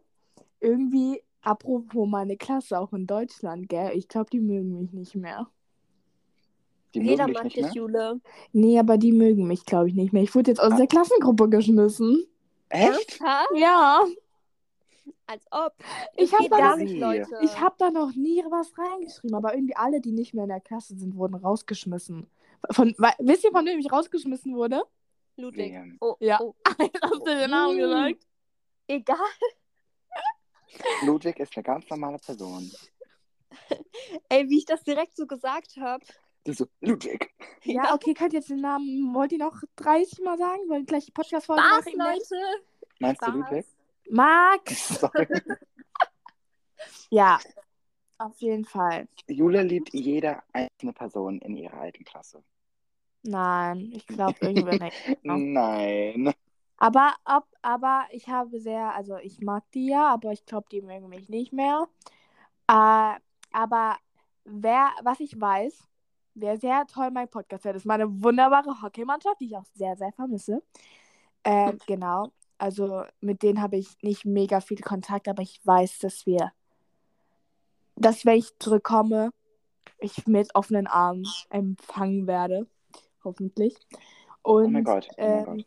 irgendwie, 0.60 1.24
apropos 1.42 2.08
meine 2.08 2.38
Klasse 2.38 2.80
auch 2.80 2.94
in 2.94 3.08
Deutschland, 3.08 3.70
gell, 3.70 3.92
ich 3.96 4.08
glaube, 4.08 4.30
die 4.32 4.40
mögen 4.40 4.80
mich 4.80 4.92
nicht 4.94 5.16
mehr. 5.16 5.48
Die 6.94 7.02
Jeder 7.02 7.28
mag 7.28 7.44
dich? 7.50 7.74
Jule. 7.74 8.20
Nee, 8.54 8.80
aber 8.80 8.98
die 8.98 9.12
mögen 9.12 9.46
mich, 9.48 9.66
glaube 9.66 9.90
ich, 9.90 9.96
nicht 9.96 10.14
mehr. 10.14 10.24
Ich 10.24 10.34
wurde 10.34 10.52
jetzt 10.52 10.60
aus 10.60 10.74
Ah. 10.74 10.78
der 10.78 10.88
Klassengruppe 10.88 11.50
geschmissen. 11.50 12.24
Echt? 12.70 13.20
Ja, 13.56 14.04
Als 15.26 15.46
ob. 15.52 15.74
Ich 16.16 16.32
hab 16.34 16.40
geht 16.42 16.52
da 16.52 16.58
gar 16.58 16.72
noch- 16.78 16.84
nicht, 16.84 16.96
Leute. 16.98 17.30
ich 17.42 17.60
habe 17.60 17.76
da 17.78 17.90
noch 17.92 18.14
nie 18.16 18.44
was 18.50 18.72
reingeschrieben, 18.78 19.36
aber 19.36 19.54
irgendwie 19.54 19.76
alle, 19.76 20.00
die 20.02 20.12
nicht 20.12 20.34
mehr 20.34 20.44
in 20.46 20.50
der 20.50 20.62
Klasse 20.62 20.96
sind, 20.98 21.16
wurden 21.16 21.36
rausgeschmissen. 21.36 22.30
Von, 22.72 22.96
we- 22.98 23.14
wisst 23.20 23.44
ihr, 23.44 23.52
von 23.52 23.66
wem 23.66 23.80
ich 23.80 23.92
rausgeschmissen 23.92 24.56
wurde? 24.56 24.84
Ludwig. 25.36 25.74
Oh, 26.02 26.16
Ja. 26.20 26.40
oh. 26.42 26.56
Hast 27.02 27.22
du 27.22 27.26
den 27.26 27.52
Namen 27.52 27.76
Mm. 27.76 27.80
gesagt? 27.80 28.28
Egal. 28.88 29.18
Ludwig 31.06 31.40
ist 31.40 31.56
eine 31.56 31.64
ganz 31.64 31.90
normale 31.90 32.18
Person. 32.20 32.72
Ey, 34.30 34.50
wie 34.50 34.58
ich 34.60 34.66
das 34.66 34.84
direkt 34.84 35.16
so 35.16 35.26
gesagt 35.28 35.78
habe. 35.78 36.04
Du 36.44 36.54
so, 36.54 36.66
Ludwig. 36.82 37.32
Ja, 37.64 37.94
okay, 37.94 38.14
könnt 38.14 38.34
ihr 38.34 38.40
jetzt 38.40 38.50
den 38.50 38.62
Namen, 38.62 39.14
wollt 39.14 39.32
ihr 39.32 39.38
noch 39.40 39.62
30 39.76 40.20
Mal 40.24 40.38
sagen? 40.38 40.62
Wollt 40.70 40.82
ihr 40.82 40.86
gleich 40.86 41.06
die 41.06 41.12
Podcast-Folge 41.12 41.62
nennen? 41.62 41.98
Leute. 42.00 42.36
Meinst 43.00 43.22
du 43.22 43.26
Spaß. 43.26 43.36
Ludwig? 43.36 43.66
Max! 44.10 45.00
Ja, 47.10 47.40
auf 48.18 48.38
jeden 48.40 48.66
Fall. 48.66 49.08
Jule 49.28 49.64
liebt 49.64 49.94
jede 49.94 50.42
einzelne 50.52 50.94
Person 50.94 51.40
in 51.40 51.56
ihrer 51.56 51.80
alten 51.80 52.04
Klasse. 52.04 52.44
Nein, 53.24 53.92
ich 53.94 54.06
glaube 54.06 54.38
irgendwie 54.42 54.80
nicht. 54.80 55.24
Nein. 55.24 56.34
Aber, 56.78 57.16
ab, 57.24 57.48
aber 57.62 58.06
ich 58.12 58.28
habe 58.28 58.60
sehr, 58.60 58.94
also 58.94 59.18
ich 59.18 59.42
mag 59.42 59.64
die 59.74 59.88
ja, 59.90 60.14
aber 60.14 60.32
ich 60.32 60.46
glaube, 60.46 60.68
die 60.72 60.82
mögen 60.82 61.10
mich 61.10 61.30
nicht 61.30 61.54
mehr. 61.54 61.88
Äh, 62.68 63.16
aber 63.52 63.98
wer, 64.44 64.92
was 65.02 65.20
ich 65.20 65.40
weiß, 65.40 65.88
wer 66.36 66.58
sehr 66.58 66.86
toll 66.86 67.10
mein 67.12 67.30
Podcast 67.30 67.66
hört, 67.66 67.76
ist 67.76 67.86
meine 67.86 68.22
wunderbare 68.22 68.82
Hockeymannschaft, 68.82 69.40
die 69.40 69.46
ich 69.46 69.58
auch 69.58 69.66
sehr, 69.74 69.96
sehr 69.96 70.12
vermisse. 70.12 70.62
Äh, 71.44 71.74
genau. 71.88 72.32
Also 72.58 73.04
mit 73.22 73.44
denen 73.44 73.62
habe 73.62 73.78
ich 73.78 74.02
nicht 74.02 74.26
mega 74.26 74.62
viel 74.62 74.82
Kontakt, 74.82 75.28
aber 75.28 75.44
ich 75.44 75.60
weiß, 75.64 76.00
dass 76.00 76.26
wir, 76.26 76.52
dass 77.96 78.26
wenn 78.26 78.38
ich 78.38 78.58
zurückkomme, 78.60 79.32
ich 80.00 80.28
mit 80.28 80.54
offenen 80.56 80.88
Armen 80.88 81.26
empfangen 81.50 82.28
werde. 82.28 82.68
Hoffentlich. 83.24 83.76
Und, 84.42 84.66
Oh 84.66 84.70
mein 84.70 84.84
Gott, 84.84 85.08
oh 85.18 85.22
mein 85.22 85.40
ähm, 85.40 85.46
Gott. 85.46 85.66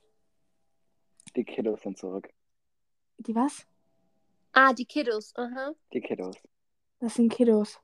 Die 1.37 1.44
Kiddos 1.44 1.83
sind 1.83 1.98
zurück. 1.98 2.29
Die 3.18 3.35
was? 3.35 3.66
Ah, 4.53 4.72
die 4.72 4.85
Kiddos. 4.85 5.33
Aha. 5.37 5.72
Die 5.92 6.00
Kiddos. 6.00 6.37
Das 6.98 7.14
sind 7.14 7.33
Kiddos. 7.33 7.79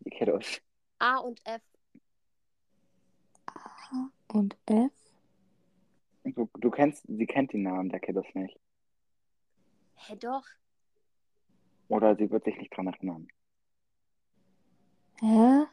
Die 0.00 0.10
Kiddos. 0.10 0.60
A 0.98 1.18
und 1.18 1.40
F. 1.44 1.62
A 3.46 4.10
und 4.28 4.56
F. 4.66 4.92
Du, 6.34 6.48
du 6.58 6.70
kennst, 6.70 7.04
sie 7.06 7.26
kennt 7.26 7.52
die 7.52 7.58
Namen 7.58 7.88
der 7.88 8.00
Kiddos 8.00 8.26
nicht. 8.34 8.58
Hä, 9.94 10.16
doch. 10.16 10.44
Oder 11.88 12.16
sie 12.16 12.30
wird 12.30 12.44
sich 12.44 12.56
nicht 12.58 12.76
dran 12.76 12.88
erinnern. 12.88 13.28
Hä? 15.20 15.66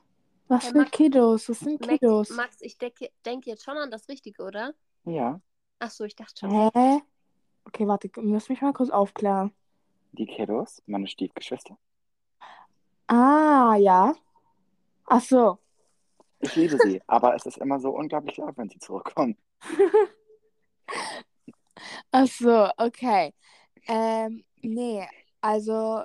Was 0.47 0.65
Hey, 0.65 0.71
für 0.71 0.77
Max- 0.79 0.91
Kiddos? 0.91 1.45
Das 1.47 1.59
sind 1.59 1.81
Max, 1.81 1.87
Kiddos. 1.93 2.29
Max 2.31 2.57
ich 2.61 2.77
denke 2.77 3.09
denk 3.25 3.45
jetzt 3.47 3.63
schon 3.63 3.77
an 3.77 3.89
das 3.91 4.07
Richtige, 4.09 4.43
oder? 4.43 4.73
Ja, 5.05 5.41
Ach 5.79 5.89
so, 5.89 6.05
ich 6.05 6.15
dachte 6.15 6.33
schon. 6.39 6.51
Hä? 6.51 7.01
Okay, 7.65 7.87
warte, 7.87 8.07
du 8.09 8.21
musst 8.21 8.49
mich 8.49 8.61
mal 8.61 8.73
kurz 8.73 8.89
aufklären. 8.89 9.51
die 10.13 10.25
Kiddos, 10.27 10.81
meine 10.85 11.07
Stiefgeschwister. 11.07 11.77
Ah, 13.07 13.75
ja. 13.77 14.13
Ach 15.07 15.21
so. 15.21 15.57
Ich 16.39 16.55
liebe 16.55 16.77
sie, 16.77 17.01
aber 17.07 17.35
es 17.35 17.45
ist 17.45 17.57
immer 17.57 17.79
so 17.79 17.89
unglaublich 17.89 18.37
laut, 18.37 18.55
wenn 18.57 18.69
sie 18.69 18.79
zurückkommen. 18.79 19.37
Ach 22.11 22.27
so, 22.27 22.69
okay. 22.77 23.33
Ähm, 23.87 24.43
nee, 24.61 25.05
also 25.41 26.03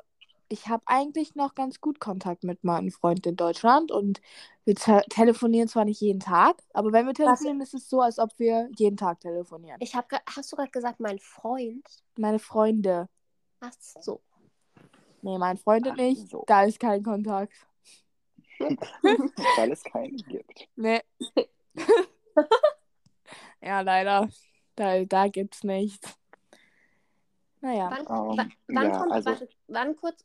ich 0.49 0.69
habe 0.69 0.83
eigentlich 0.87 1.35
noch 1.35 1.55
ganz 1.55 1.81
gut 1.81 2.01
Kontakt 2.01 2.43
mit 2.43 2.65
meinem 2.65 2.91
Freund 2.91 3.27
in 3.27 3.37
Deutschland 3.37 3.93
und 3.93 4.21
wir 4.65 4.75
te 4.75 5.03
telefonieren 5.11 5.69
zwar 5.69 5.85
nicht 5.85 6.01
jeden 6.01 6.21
Tag, 6.21 6.57
aber 6.73 6.93
wenn 6.93 7.07
wir 7.07 7.15
telefonieren, 7.15 7.61
ist 7.61 7.75
es 7.75 7.89
so, 7.89 8.01
als 8.01 8.19
ob 8.19 8.31
wir 8.39 8.69
jeden 8.77 8.97
Tag 8.97 9.21
telefonieren. 9.21 9.79
Ich 9.81 9.95
habe, 9.95 10.19
hast 10.27 10.51
du 10.53 10.57
gerade 10.57 10.71
gesagt, 10.71 11.01
mein 11.01 11.19
Freund? 11.19 11.87
Meine 12.17 12.39
Freunde. 12.39 13.09
Ach 13.61 13.73
so. 13.79 14.21
Nee, 15.23 15.39
mein 15.39 15.59
Freund 15.59 15.89
Ach 15.91 15.97
nicht. 15.97 16.31
so. 16.31 16.45
Da 16.47 16.65
ist 16.65 16.79
kein 16.81 17.03
Kontakt. 17.03 17.53
Weil 18.61 19.73
es 19.73 19.83
keinen 19.85 20.17
gibt. 20.17 20.69
Nee. 20.77 21.01
ja, 23.61 23.81
leider. 23.81 24.29
Da, 24.79 25.05
da 25.05 25.27
gibt's 25.29 25.65
nichts. 25.65 26.17
Naja. 27.61 27.91
Wann, 27.91 28.01
Ähm, 28.01 28.39
wa- 28.39 28.47
wann 28.69 28.91
ja, 28.91 28.99
kommt, 28.99 29.13
also- 29.13 29.31
warte, 29.31 29.49
wann 29.67 29.97
kurz, 29.97 30.25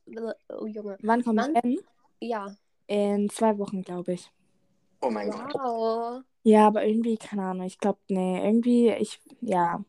oh 0.49 0.67
Junge. 0.67 0.97
Wann 1.01 1.23
kommt 1.23 1.39
Wann? 1.39 1.53
Ben? 1.53 1.79
Ja. 2.19 2.55
In 2.87 3.29
zwei 3.29 3.57
Wochen, 3.57 3.81
glaube 3.81 4.13
ich. 4.13 4.31
Oh 5.01 5.09
mein 5.09 5.31
Gott. 5.31 5.53
Wow. 5.55 6.21
Ja, 6.43 6.67
aber 6.67 6.85
irgendwie, 6.85 7.17
keine 7.17 7.41
Ahnung, 7.43 7.65
ich 7.65 7.79
glaube, 7.79 7.99
nee, 8.09 8.45
irgendwie, 8.45 8.89
ich, 8.91 9.19
ja. 9.41 9.83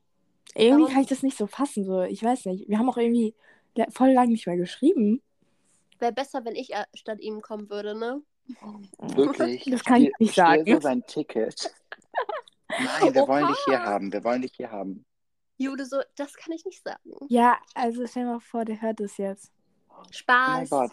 Irgendwie 0.55 0.83
Warum? 0.85 0.93
kann 0.95 1.03
ich 1.03 1.09
das 1.09 1.23
nicht 1.23 1.37
so 1.37 1.47
fassen, 1.47 1.85
so, 1.85 2.03
ich 2.03 2.23
weiß 2.23 2.47
nicht. 2.47 2.69
Wir 2.69 2.79
haben 2.79 2.89
auch 2.89 2.97
irgendwie 2.97 3.35
voll 3.91 4.13
lang 4.13 4.29
nicht 4.29 4.47
mehr 4.47 4.57
geschrieben. 4.57 5.21
Wäre 5.99 6.13
besser, 6.13 6.45
wenn 6.45 6.55
ich 6.55 6.73
äh, 6.73 6.85
statt 6.95 7.21
ihm 7.21 7.43
kommen 7.43 7.69
würde, 7.69 7.95
ne? 7.99 8.23
Wirklich? 8.99 9.65
Das 9.65 9.85
kann 9.85 9.97
ich 10.03 10.09
Stiel- 10.09 10.13
nicht 10.21 10.35
sagen. 10.35 10.65
so 10.67 10.81
sein 10.81 11.03
Ticket. 11.07 11.75
Nein, 12.79 13.15
wir 13.15 13.29
wollen 13.29 13.45
Oha. 13.45 13.53
dich 13.53 13.65
hier 13.67 13.83
haben. 13.83 14.13
Wir 14.13 14.25
wollen 14.25 14.43
dich 14.43 14.53
hier 14.57 14.71
haben. 14.71 15.05
Jude, 15.57 15.87
so, 15.87 16.01
das 16.17 16.35
kann 16.35 16.53
ich 16.53 16.65
nicht 16.65 16.83
sagen. 16.83 17.15
Ja, 17.29 17.59
also 17.75 18.07
stell 18.07 18.25
dir 18.25 18.33
mal 18.33 18.41
vor, 18.41 18.65
der 18.65 18.81
hört 18.81 19.01
es 19.01 19.17
jetzt. 19.17 19.53
Oh 19.89 19.95
mein 20.03 20.13
Spaß. 20.13 20.71
Gott. 20.71 20.93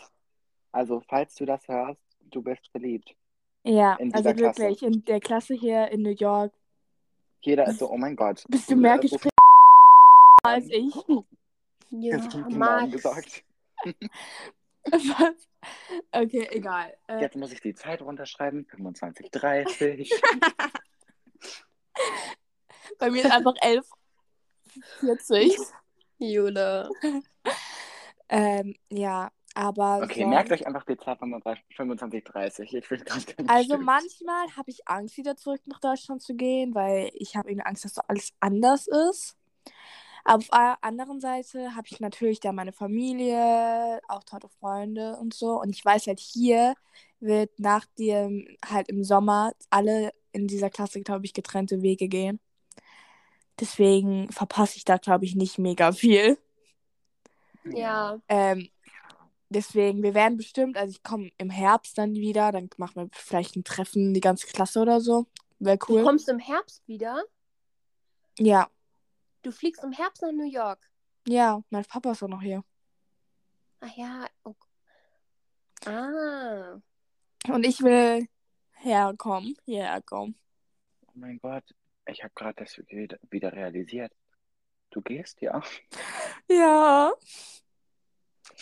Also, 0.71 1.01
falls 1.01 1.35
du 1.35 1.45
das 1.45 1.67
hörst, 1.67 2.01
du 2.29 2.41
bist 2.41 2.71
beliebt. 2.71 3.15
Ja, 3.63 3.95
also 3.95 4.05
dieser 4.17 4.33
Klasse. 4.33 4.61
wirklich, 4.61 4.83
in 4.83 5.05
der 5.05 5.19
Klasse 5.19 5.53
hier 5.53 5.89
in 5.91 6.01
New 6.01 6.15
York 6.17 6.53
Jeder 7.41 7.67
ist 7.67 7.79
so, 7.79 7.89
oh 7.89 7.97
mein 7.97 8.15
Gott. 8.15 8.43
bist 8.49 8.69
du 8.71 8.75
mehr 8.75 8.95
so 8.95 9.01
gesprächig 9.01 9.31
als 10.43 10.67
ich. 10.69 10.95
Ja, 11.89 12.17
Max. 12.49 12.91
gesagt. 12.91 13.43
Was? 14.85 15.47
Okay, 16.11 16.47
egal. 16.51 16.95
Äh, 17.07 17.19
Jetzt 17.19 17.35
muss 17.35 17.51
ich 17.51 17.61
die 17.61 17.75
Zeit 17.75 18.01
runterschreiben. 18.01 18.65
25, 18.65 19.29
30. 19.29 20.11
bei 22.99 23.09
mir 23.09 23.25
ist 23.25 23.31
einfach 23.31 23.53
11, 23.61 23.85
40. 24.99 25.57
Jule. 26.19 26.89
Ähm, 28.29 28.75
ja, 28.89 29.29
aber 29.55 30.01
Okay, 30.03 30.21
so. 30.21 30.27
merkt 30.27 30.51
euch 30.51 30.65
einfach 30.65 30.85
die 30.85 30.97
Zeit 30.97 31.19
25, 31.19 32.23
30. 32.23 32.73
Ich 32.73 32.89
will 32.91 32.99
gerade 32.99 33.25
gar 33.25 33.41
nicht 33.41 33.49
Also 33.49 33.65
stimmen. 33.65 33.85
manchmal 33.85 34.55
habe 34.55 34.69
ich 34.69 34.87
Angst, 34.87 35.17
wieder 35.17 35.35
zurück 35.35 35.61
nach 35.65 35.79
Deutschland 35.79 36.21
zu 36.21 36.35
gehen, 36.35 36.73
weil 36.73 37.11
ich 37.13 37.35
habe 37.35 37.49
irgendwie 37.49 37.65
Angst, 37.65 37.83
dass 37.85 37.95
so 37.95 38.01
alles 38.07 38.31
anders 38.39 38.87
ist. 38.87 39.35
Aber 40.23 40.37
auf 40.37 40.47
der 40.49 40.77
anderen 40.83 41.19
Seite 41.19 41.75
habe 41.75 41.87
ich 41.89 41.99
natürlich 41.99 42.39
da 42.39 42.51
meine 42.51 42.71
Familie, 42.71 43.99
auch 44.07 44.23
tolle 44.23 44.49
Freunde 44.59 45.17
und 45.17 45.33
so. 45.33 45.59
Und 45.59 45.71
ich 45.71 45.83
weiß 45.83 46.07
halt, 46.07 46.19
hier 46.19 46.75
wird 47.19 47.59
nach 47.59 47.85
dem, 47.97 48.47
halt 48.65 48.87
im 48.89 49.03
Sommer, 49.03 49.51
alle 49.71 50.13
in 50.31 50.47
dieser 50.47 50.69
Klasse, 50.69 51.01
glaube 51.01 51.25
ich, 51.25 51.33
getrennte 51.33 51.81
Wege 51.81 52.07
gehen. 52.07 52.39
Deswegen 53.59 54.31
verpasse 54.31 54.77
ich 54.77 54.85
da, 54.85 54.97
glaube 54.97 55.25
ich, 55.25 55.35
nicht 55.35 55.57
mega 55.57 55.91
viel. 55.91 56.37
Ja. 57.65 58.19
Ähm, 58.27 58.69
deswegen, 59.49 60.01
wir 60.01 60.13
werden 60.13 60.37
bestimmt, 60.37 60.77
also 60.77 60.91
ich 60.91 61.03
komme 61.03 61.29
im 61.37 61.49
Herbst 61.49 61.97
dann 61.97 62.15
wieder, 62.15 62.51
dann 62.51 62.69
machen 62.77 62.95
wir 63.03 63.09
vielleicht 63.13 63.55
ein 63.55 63.63
Treffen, 63.63 64.13
die 64.13 64.21
ganze 64.21 64.47
Klasse 64.47 64.79
oder 64.81 64.99
so. 64.99 65.27
Wäre 65.59 65.77
Du 65.77 65.93
cool. 65.93 66.03
kommst 66.03 66.27
im 66.29 66.39
Herbst 66.39 66.87
wieder? 66.87 67.23
Ja, 68.39 68.69
Du 69.43 69.51
fliegst 69.51 69.83
im 69.83 69.91
Herbst 69.91 70.21
nach 70.21 70.31
New 70.31 70.49
York. 70.49 70.89
ja, 71.27 71.61
mein 71.71 71.83
Papa 71.85 72.11
ist 72.11 72.21
auch 72.23 72.27
noch 72.27 72.41
hier. 72.41 72.63
Ach 73.79 73.95
ja. 73.97 74.27
Oh. 74.43 74.53
Ah. 75.85 76.79
Und 77.47 77.65
ich 77.65 77.81
will 77.81 78.27
herkommen, 78.81 79.55
hierher 79.65 80.01
kommen. 80.01 80.35
Oh 81.07 81.11
mein 81.15 81.39
Gott, 81.39 81.63
ich 82.05 82.23
habe 82.23 82.33
gerade 82.35 82.63
das 82.63 82.77
wieder, 82.77 83.53
realisiert. 83.53 84.11
Du 84.91 85.01
gehst, 85.01 85.39
ja? 85.41 85.61
Ja. 86.49 87.11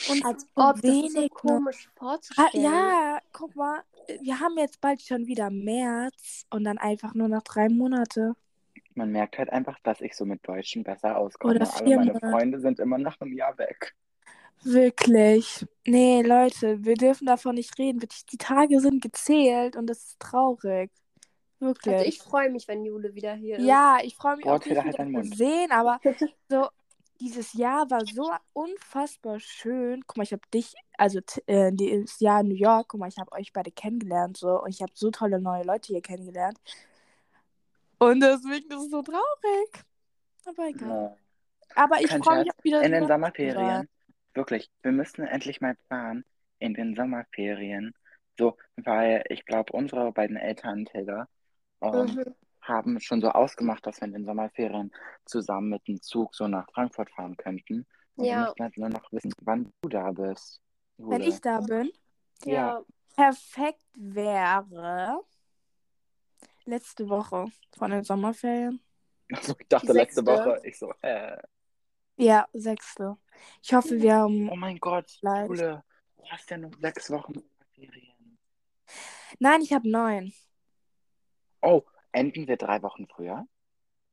Und 0.10 0.26
Als 0.26 0.42
so 0.44 0.48
ob 0.56 0.76
das 0.82 0.84
ist 0.84 1.14
so 1.14 1.20
wenig 1.20 1.32
komisch 1.32 1.88
Ah, 1.96 2.00
vorzustellen. 2.00 2.64
ja, 2.64 3.20
guck 3.34 3.56
mal, 3.56 3.82
wir 4.22 4.40
haben 4.40 4.58
jetzt 4.58 4.80
bald 4.82 5.02
schon 5.02 5.26
wieder 5.28 5.50
März 5.50 6.46
und 6.52 6.64
dann 6.64 6.78
einfach 6.78 7.14
nur 7.16 7.28
noch 7.28 7.42
drei 7.44 7.68
Monate. 7.70 8.34
Man 8.96 9.12
merkt 9.12 9.38
halt 9.38 9.50
einfach, 9.52 9.78
dass 9.84 10.02
ich 10.02 10.16
so 10.16 10.26
mit 10.26 10.48
Deutschen 10.48 10.84
besser 10.84 11.18
auskomme. 11.18 11.56
Oder 11.56 11.74
Alle 11.74 11.86
vier 11.86 11.98
meine 11.98 12.14
Monate. 12.14 12.30
Freunde 12.30 12.60
sind 12.60 12.80
immer 12.80 12.98
nach 12.98 13.20
einem 13.22 13.34
Jahr 13.34 13.58
weg. 13.58 13.96
Wirklich. 14.64 15.66
Nee, 15.86 16.22
Leute, 16.22 16.84
wir 16.84 16.96
dürfen 16.96 17.26
davon 17.26 17.56
nicht 17.56 17.78
reden. 17.80 18.02
Wirklich, 18.02 18.26
die 18.26 18.38
Tage 18.38 18.80
sind 18.80 19.02
gezählt 19.02 19.76
und 19.76 19.88
das 19.88 20.00
ist 20.00 20.20
traurig. 20.20 20.92
Wirklich. 21.60 21.96
Also 21.96 22.06
ich 22.08 22.20
freue 22.20 22.50
mich, 22.50 22.68
wenn 22.68 22.86
Jule 22.86 23.14
wieder 23.16 23.34
hier 23.34 23.58
ist. 23.58 23.66
Ja, 23.66 23.98
ich 24.02 24.16
freue 24.16 24.38
mich 24.38 24.46
Boah, 24.46 24.56
auch, 24.56 24.66
halt 24.66 24.86
wieder 24.86 25.06
Mund. 25.06 25.36
sehen, 25.36 25.72
aber 25.72 26.00
so, 26.50 26.68
dieses 27.20 27.54
Jahr 27.54 27.90
war 27.90 28.06
so 28.06 28.32
unfassbar 28.54 29.40
schön. 29.40 30.04
Guck 30.08 30.18
mal, 30.18 30.24
ich 30.24 30.32
habe 30.32 30.42
dich, 30.54 30.74
also 30.98 31.20
äh, 31.48 31.72
dieses 31.74 32.20
Jahr 32.20 32.42
in 32.42 32.50
New 32.50 32.56
York, 32.56 32.90
guck 32.90 33.00
mal, 33.02 33.10
ich 33.10 33.18
habe 33.18 33.32
euch 33.34 33.52
beide 33.52 33.72
kennengelernt 33.72 34.38
so 34.38 34.62
und 34.62 34.70
ich 34.70 34.82
habe 34.82 34.92
so 34.96 35.12
tolle 35.12 35.42
neue 35.42 35.64
Leute 35.64 35.88
hier 35.88 36.02
kennengelernt. 36.02 36.58
Und 37.98 38.22
deswegen 38.22 38.72
ist 38.72 38.86
es 38.86 38.92
so 38.92 39.02
traurig. 39.02 39.84
Aber 40.46 40.68
egal. 40.68 40.90
Ja. 40.90 41.16
Aber 41.76 42.02
ich 42.02 42.10
freue 42.10 42.40
mich 42.40 42.52
auch 42.52 42.64
wieder 42.64 42.82
In 42.82 42.94
den 42.94 43.04
so 43.04 43.10
Sommerferien, 43.10 43.88
wirklich, 44.34 44.72
wir 44.82 44.92
müssen 44.92 45.26
endlich 45.26 45.62
mal 45.62 45.76
planen, 45.88 46.26
in 46.60 46.74
den 46.74 46.96
Sommerferien, 46.96 47.94
so, 48.38 48.58
weil 48.78 49.24
ich 49.30 49.46
glaube, 49.46 49.74
unsere 49.74 50.12
beiden 50.12 50.38
Eltern, 50.38 50.86
Tilda, 50.86 51.28
ähm, 51.82 51.92
Mhm. 51.92 52.36
haben 52.62 53.00
schon 53.00 53.22
so 53.22 53.30
ausgemacht, 53.30 53.86
dass 53.88 54.02
wir 54.02 54.08
in 54.08 54.14
den 54.14 54.26
Sommerferien 54.26 54.92
zusammen 55.26 55.70
mit 55.70 55.88
dem 55.88 56.02
Zug 56.02 56.36
so 56.36 56.48
nach 56.48 56.68
Frankfurt 56.74 57.10
fahren 57.12 57.36
könnten. 57.38 57.86
Und 58.16 58.26
wir 58.26 58.28
Ja. 58.28 58.42
müssen 58.42 58.60
halt 58.64 58.78
nur 58.78 58.90
noch 58.90 59.12
wissen, 59.12 59.32
wann 59.44 59.72
du 59.82 59.90
da 59.90 60.12
bist. 60.12 60.62
Wenn 60.98 61.22
Jule. 61.22 61.30
ich 61.30 61.42
da 61.42 61.62
bin, 61.62 61.92
Ja. 62.46 62.54
Ja. 62.54 62.84
perfekt 63.16 63.86
wäre 63.98 65.22
letzte 66.66 67.08
Woche 67.10 67.46
von 67.78 67.92
den 67.92 68.04
Sommerferien. 68.04 68.82
Also, 69.32 69.56
ich 69.60 69.68
dachte 69.68 69.94
letzte 69.94 70.24
sechste. 70.24 70.26
Woche, 70.26 70.62
ich 70.64 70.78
so, 70.78 70.94
äh, 71.02 71.38
Ja, 72.20 72.48
sechste. 72.52 73.18
Ich 73.64 73.74
hoffe, 73.74 74.02
wir 74.02 74.14
haben. 74.16 74.50
oh 74.50 74.56
mein 74.56 74.78
Gott. 74.78 75.10
Jule, 75.22 75.84
du 76.18 76.24
hast 76.30 76.50
ja 76.50 76.58
noch 76.58 76.72
sechs 76.82 77.10
Wochen 77.10 77.34
Sommerferien. 77.34 78.38
Nein, 79.40 79.62
ich 79.62 79.72
habe 79.72 79.90
neun. 79.90 80.34
Oh, 81.62 81.84
enden 82.12 82.46
wir 82.48 82.58
drei 82.58 82.82
Wochen 82.82 83.08
früher? 83.08 83.48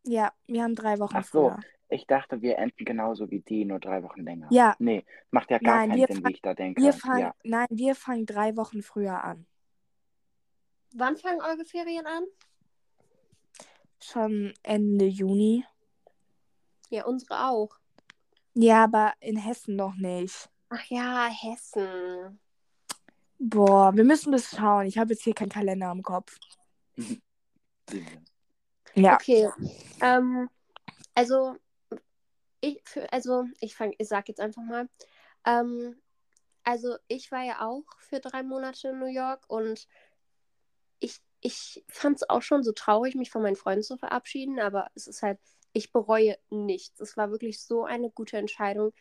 Ja, 0.05 0.33
wir 0.47 0.63
haben 0.63 0.77
drei 0.77 1.01
Wochen 1.01 1.17
Ach 1.17 1.25
so. 1.25 1.51
früher. 1.51 1.61
Ich 1.89 2.07
dachte, 2.07 2.43
wir 2.43 2.59
enden 2.59 2.85
genauso 2.85 3.29
wie 3.31 3.41
die, 3.41 3.65
nur 3.65 3.81
drei 3.81 4.03
Wochen 4.05 4.23
länger. 4.23 4.49
Ja. 4.51 4.77
Nee, 4.79 5.05
macht 5.31 5.51
ja 5.51 5.59
gar 5.59 5.77
Nein, 5.79 5.91
keinen 5.91 5.99
wir 5.99 6.07
Sinn, 6.07 6.25
wie 6.25 6.33
ich 6.33 6.43
da 6.43 6.55
denke. 6.55 6.83
Wir 6.83 6.93
fangen, 6.93 7.21
Ja. 7.21 7.35
nein, 7.43 7.67
wir 7.71 7.95
fangen 7.97 8.27
drei 8.27 8.57
Wochen 8.57 8.83
früher 8.83 9.23
an. 9.25 9.47
Wann 10.95 11.17
fangen 11.17 11.41
eure 11.41 11.65
Ferien 11.65 12.07
an? 12.07 12.25
Schon 14.01 14.55
Ende 14.63 15.07
Juni. 15.07 15.65
Ja, 16.91 17.05
unsere 17.05 17.49
auch. 17.49 17.77
Ja, 18.59 18.85
aber 18.85 19.13
in 19.21 19.37
Hessen 19.37 19.77
noch 19.77 19.95
nicht. 19.97 20.49
Ach 20.71 20.85
ja, 20.87 21.29
Hessen. 21.29 22.41
Boah, 23.39 23.95
wir 23.95 24.03
müssen 24.03 24.33
das 24.33 24.57
schauen. 24.57 24.87
Ich 24.87 24.97
habe 24.97 25.13
jetzt 25.13 25.25
hier 25.25 25.35
keinen 25.35 25.51
Kalender 25.51 25.93
im 25.93 26.03
Kopf. 26.03 26.39
Ja. 28.95 29.17
Okay. 29.17 29.51
Ähm, 30.01 30.49
also, 31.15 31.57
ich, 32.63 32.81
für, 32.85 33.13
also, 33.13 33.45
ich 33.61 33.77
fang, 33.77 33.95
ich 33.99 34.09
sag 34.09 34.27
jetzt 34.29 34.41
einfach 34.41 34.63
mal. 34.63 34.89
Ähm, 35.45 36.01
also, 36.65 36.97
ich 37.09 37.31
war 37.31 37.43
ja 37.43 37.61
auch 37.61 37.85
für 37.99 38.21
drei 38.21 38.43
Monate 38.43 38.89
in 38.89 38.99
New 38.99 39.05
York 39.05 39.45
und 39.49 39.87
ich, 41.01 41.21
ich 41.43 41.85
fand 41.89 42.17
es 42.17 42.31
auch 42.31 42.41
schon 42.41 42.63
so 42.63 42.73
traurig, 42.73 43.17
mich 43.17 43.31
von 43.31 43.43
meinen 43.43 43.57
Freunden 43.57 43.83
zu 43.83 43.99
verabschieden, 43.99 44.59
aber 44.61 44.89
es 44.95 45.07
ist 45.07 45.23
halt, 45.23 45.39
ich 45.77 45.93
bereue 45.93 46.39
nichts. 46.49 47.01
Es 47.01 47.19
war 47.19 47.31
wirklich 47.31 47.61
so 47.63 47.85
eine 47.85 48.11
gute 48.11 48.39
Entscheidung, 48.39 48.95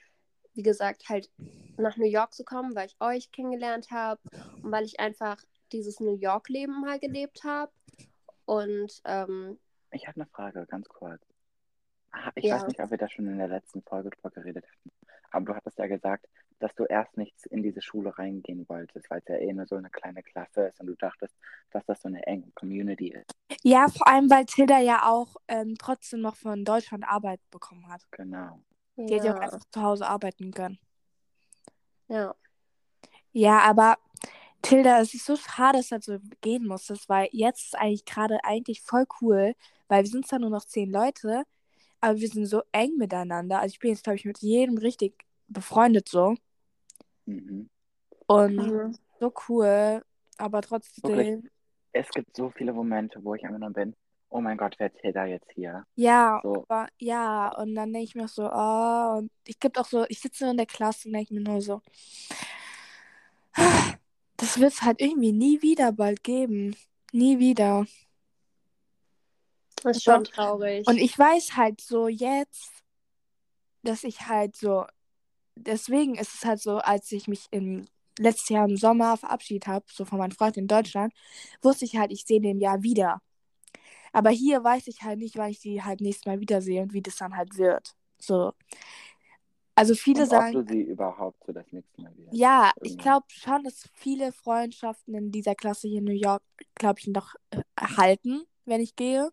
wie 0.55 0.61
gesagt, 0.61 1.07
halt 1.07 1.31
nach 1.77 1.95
New 1.95 2.05
York 2.05 2.33
zu 2.33 2.43
kommen, 2.43 2.75
weil 2.75 2.87
ich 2.87 2.97
euch 2.99 3.31
kennengelernt 3.31 3.91
habe 3.91 4.19
und 4.61 4.73
weil 4.73 4.83
ich 4.83 4.99
einfach 4.99 5.41
dieses 5.71 6.01
New 6.01 6.17
York-Leben 6.17 6.81
mal 6.81 6.99
gelebt 6.99 7.45
habe. 7.45 7.71
Und 8.43 9.01
ähm, 9.05 9.57
Ich 9.91 10.05
habe 10.05 10.19
eine 10.19 10.27
Frage, 10.27 10.65
ganz 10.67 10.89
kurz. 10.89 11.21
Ah, 12.11 12.31
Ich 12.35 12.43
Ja. 12.43 12.55
weiß 12.55 12.67
nicht, 12.67 12.81
ob 12.81 12.91
wir 12.91 12.97
da 12.97 13.07
schon 13.07 13.27
in 13.27 13.37
der 13.37 13.47
letzten 13.47 13.81
Folge 13.81 14.09
drüber 14.09 14.31
geredet 14.31 14.65
hatten. 14.65 14.91
Aber 15.31 15.45
du 15.45 15.55
hattest 15.55 15.77
ja 15.77 15.87
gesagt, 15.87 16.27
dass 16.59 16.73
du 16.75 16.85
erst 16.85 17.17
nicht 17.17 17.45
in 17.47 17.63
diese 17.63 17.81
Schule 17.81 18.17
reingehen 18.17 18.67
wolltest, 18.69 19.09
weil 19.09 19.19
es 19.19 19.27
ja 19.27 19.35
eh 19.35 19.53
nur 19.53 19.67
so 19.67 19.75
eine 19.75 19.89
kleine 19.89 20.23
Klasse 20.23 20.67
ist 20.67 20.79
und 20.79 20.87
du 20.87 20.95
dachtest, 20.95 21.35
dass 21.71 21.85
das 21.85 22.01
so 22.01 22.07
eine 22.07 22.25
enge 22.25 22.51
Community 22.55 23.09
ist. 23.09 23.31
Ja, 23.63 23.87
vor 23.87 24.07
allem, 24.07 24.29
weil 24.29 24.45
Tilda 24.45 24.79
ja 24.79 25.09
auch 25.09 25.35
ähm, 25.47 25.75
trotzdem 25.77 26.21
noch 26.21 26.35
von 26.35 26.63
Deutschland 26.63 27.03
Arbeit 27.07 27.41
bekommen 27.51 27.87
hat. 27.89 28.01
Genau. 28.11 28.59
Die 28.97 29.13
hätte 29.13 29.27
ja 29.27 29.33
auch 29.33 29.37
ja, 29.37 29.41
einfach 29.41 29.65
zu 29.71 29.81
Hause 29.81 30.07
arbeiten 30.07 30.51
können. 30.51 30.79
ja. 32.07 32.33
Ja, 33.37 33.59
aber 33.59 33.97
Tilda, 34.61 35.01
es 35.01 35.13
ist 35.13 35.25
so 35.25 35.35
schade, 35.35 35.79
dass 35.79 35.89
das 35.89 36.05
so 36.05 36.19
gehen 36.39 36.65
musstest, 36.65 37.09
weil 37.09 37.27
jetzt 37.33 37.65
ist 37.65 37.75
eigentlich 37.75 38.05
gerade 38.05 38.43
eigentlich 38.45 38.81
voll 38.81 39.05
cool, 39.19 39.55
weil 39.89 40.03
wir 40.03 40.09
sind 40.09 40.25
zwar 40.25 40.39
nur 40.39 40.49
noch 40.49 40.63
zehn 40.63 40.89
Leute, 40.89 41.43
aber 41.99 42.17
wir 42.17 42.29
sind 42.29 42.45
so 42.45 42.63
eng 42.71 42.95
miteinander. 42.97 43.59
Also 43.59 43.73
ich 43.73 43.79
bin 43.79 43.91
jetzt, 43.91 44.05
glaube 44.05 44.15
ich, 44.15 44.23
mit 44.25 44.39
jedem 44.39 44.77
richtig 44.77 45.25
befreundet 45.47 46.09
so. 46.09 46.35
Mhm. 47.25 47.69
Und 48.27 48.55
Mhm. 48.55 48.97
so 49.19 49.33
cool, 49.47 50.03
aber 50.37 50.61
trotzdem. 50.61 51.15
Wirklich? 51.15 51.51
Es 51.93 52.09
gibt 52.09 52.35
so 52.35 52.49
viele 52.49 52.73
Momente, 52.73 53.23
wo 53.23 53.35
ich 53.35 53.43
immer 53.43 53.57
nur 53.59 53.69
bin, 53.69 53.95
oh 54.29 54.41
mein 54.41 54.57
Gott, 54.57 54.75
wer 54.77 54.91
erzählt 54.93 55.15
da 55.15 55.25
jetzt 55.25 55.49
hier? 55.51 55.85
Ja, 55.95 56.41
So. 56.43 56.65
aber 56.67 56.87
ja, 56.97 57.49
und 57.55 57.73
dann 57.75 57.93
denke 57.93 58.03
ich 58.05 58.15
mir 58.15 58.25
auch 58.25 58.29
so, 58.29 58.49
oh, 58.51 59.17
und 59.19 59.31
ich 59.45 59.59
gibt 59.59 59.77
auch 59.79 59.85
so, 59.85 60.05
ich 60.09 60.19
sitze 60.19 60.49
in 60.49 60.57
der 60.57 60.65
Klasse 60.65 61.07
und 61.07 61.13
denke 61.13 61.33
mir 61.33 61.41
nur 61.41 61.61
so, 61.61 61.81
das 64.37 64.59
wird 64.59 64.73
es 64.73 64.81
halt 64.81 64.99
irgendwie 65.01 65.31
nie 65.31 65.61
wieder 65.61 65.91
bald 65.91 66.23
geben. 66.23 66.75
Nie 67.13 67.39
wieder. 67.39 67.85
Das 69.83 69.97
ist 69.97 70.03
schon 70.03 70.25
traurig. 70.25 70.85
Und 70.87 70.97
ich 70.97 71.17
weiß 71.17 71.55
halt 71.55 71.79
so 71.79 72.07
jetzt, 72.09 72.83
dass 73.83 74.03
ich 74.03 74.27
halt 74.27 74.57
so, 74.57 74.85
deswegen 75.55 76.15
ist 76.15 76.33
es 76.35 76.45
halt 76.45 76.61
so, 76.61 76.77
als 76.77 77.11
ich 77.11 77.27
mich 77.27 77.47
im 77.51 77.85
letztes 78.19 78.49
Jahr 78.49 78.67
im 78.67 78.77
Sommer 78.77 79.17
verabschiedet 79.17 79.67
habe, 79.67 79.85
so 79.91 80.05
von 80.05 80.19
meinem 80.19 80.31
Freund 80.31 80.57
in 80.57 80.67
Deutschland, 80.67 81.13
wusste 81.61 81.85
ich 81.85 81.97
halt, 81.97 82.11
ich 82.11 82.25
sehe 82.25 82.41
den 82.41 82.59
Jahr 82.59 82.81
wieder. 82.83 83.21
Aber 84.13 84.29
hier 84.29 84.63
weiß 84.63 84.87
ich 84.87 85.03
halt 85.03 85.19
nicht, 85.19 85.37
wann 85.37 85.49
ich 85.51 85.59
die 85.59 85.83
halt 85.83 85.99
nächstes 86.01 86.25
Mal 86.25 86.39
wiedersehe 86.39 86.81
und 86.81 86.93
wie 86.93 87.01
das 87.01 87.17
dann 87.17 87.35
halt 87.35 87.57
wird. 87.57 87.95
So. 88.17 88.53
Also 89.75 89.93
viele 89.93 90.23
Und 90.23 90.29
sagen. 90.29 90.57
ob 90.57 90.67
du 90.67 90.73
sie 90.73 90.81
überhaupt 90.81 91.43
so 91.45 91.51
das 91.51 91.69
nächste 91.71 92.01
Mal 92.01 92.15
wieder. 92.17 92.31
Ja, 92.31 92.71
ich 92.81 92.91
Irgendwann. 92.91 93.03
glaube 93.03 93.25
schon, 93.29 93.63
dass 93.63 93.89
viele 93.93 94.31
Freundschaften 94.31 95.13
in 95.15 95.31
dieser 95.31 95.55
Klasse 95.55 95.87
hier 95.87 95.99
in 95.99 96.05
New 96.05 96.13
York, 96.13 96.43
glaube 96.75 96.99
ich, 96.99 97.07
noch 97.07 97.35
äh, 97.51 97.61
erhalten, 97.75 98.43
wenn 98.65 98.81
ich 98.81 98.95
gehe. 98.95 99.31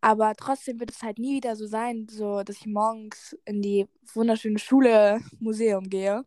Aber 0.00 0.34
trotzdem 0.34 0.80
wird 0.80 0.90
es 0.90 1.02
halt 1.02 1.18
nie 1.18 1.36
wieder 1.36 1.56
so 1.56 1.66
sein, 1.66 2.06
so 2.08 2.42
dass 2.42 2.56
ich 2.56 2.66
morgens 2.66 3.36
in 3.44 3.60
die 3.60 3.86
wunderschöne 4.14 4.58
Schule 4.58 5.20
Museum 5.40 5.88
gehe. 5.88 6.24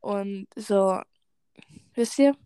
Und 0.00 0.46
so, 0.56 1.00
wisst 1.94 2.18
ihr? 2.18 2.36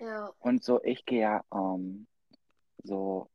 Ja. 0.00 0.30
Und 0.40 0.62
so, 0.62 0.82
ich 0.82 1.04
gehe 1.06 1.22
ja, 1.22 1.44
ähm, 1.54 2.06
so, 2.82 3.28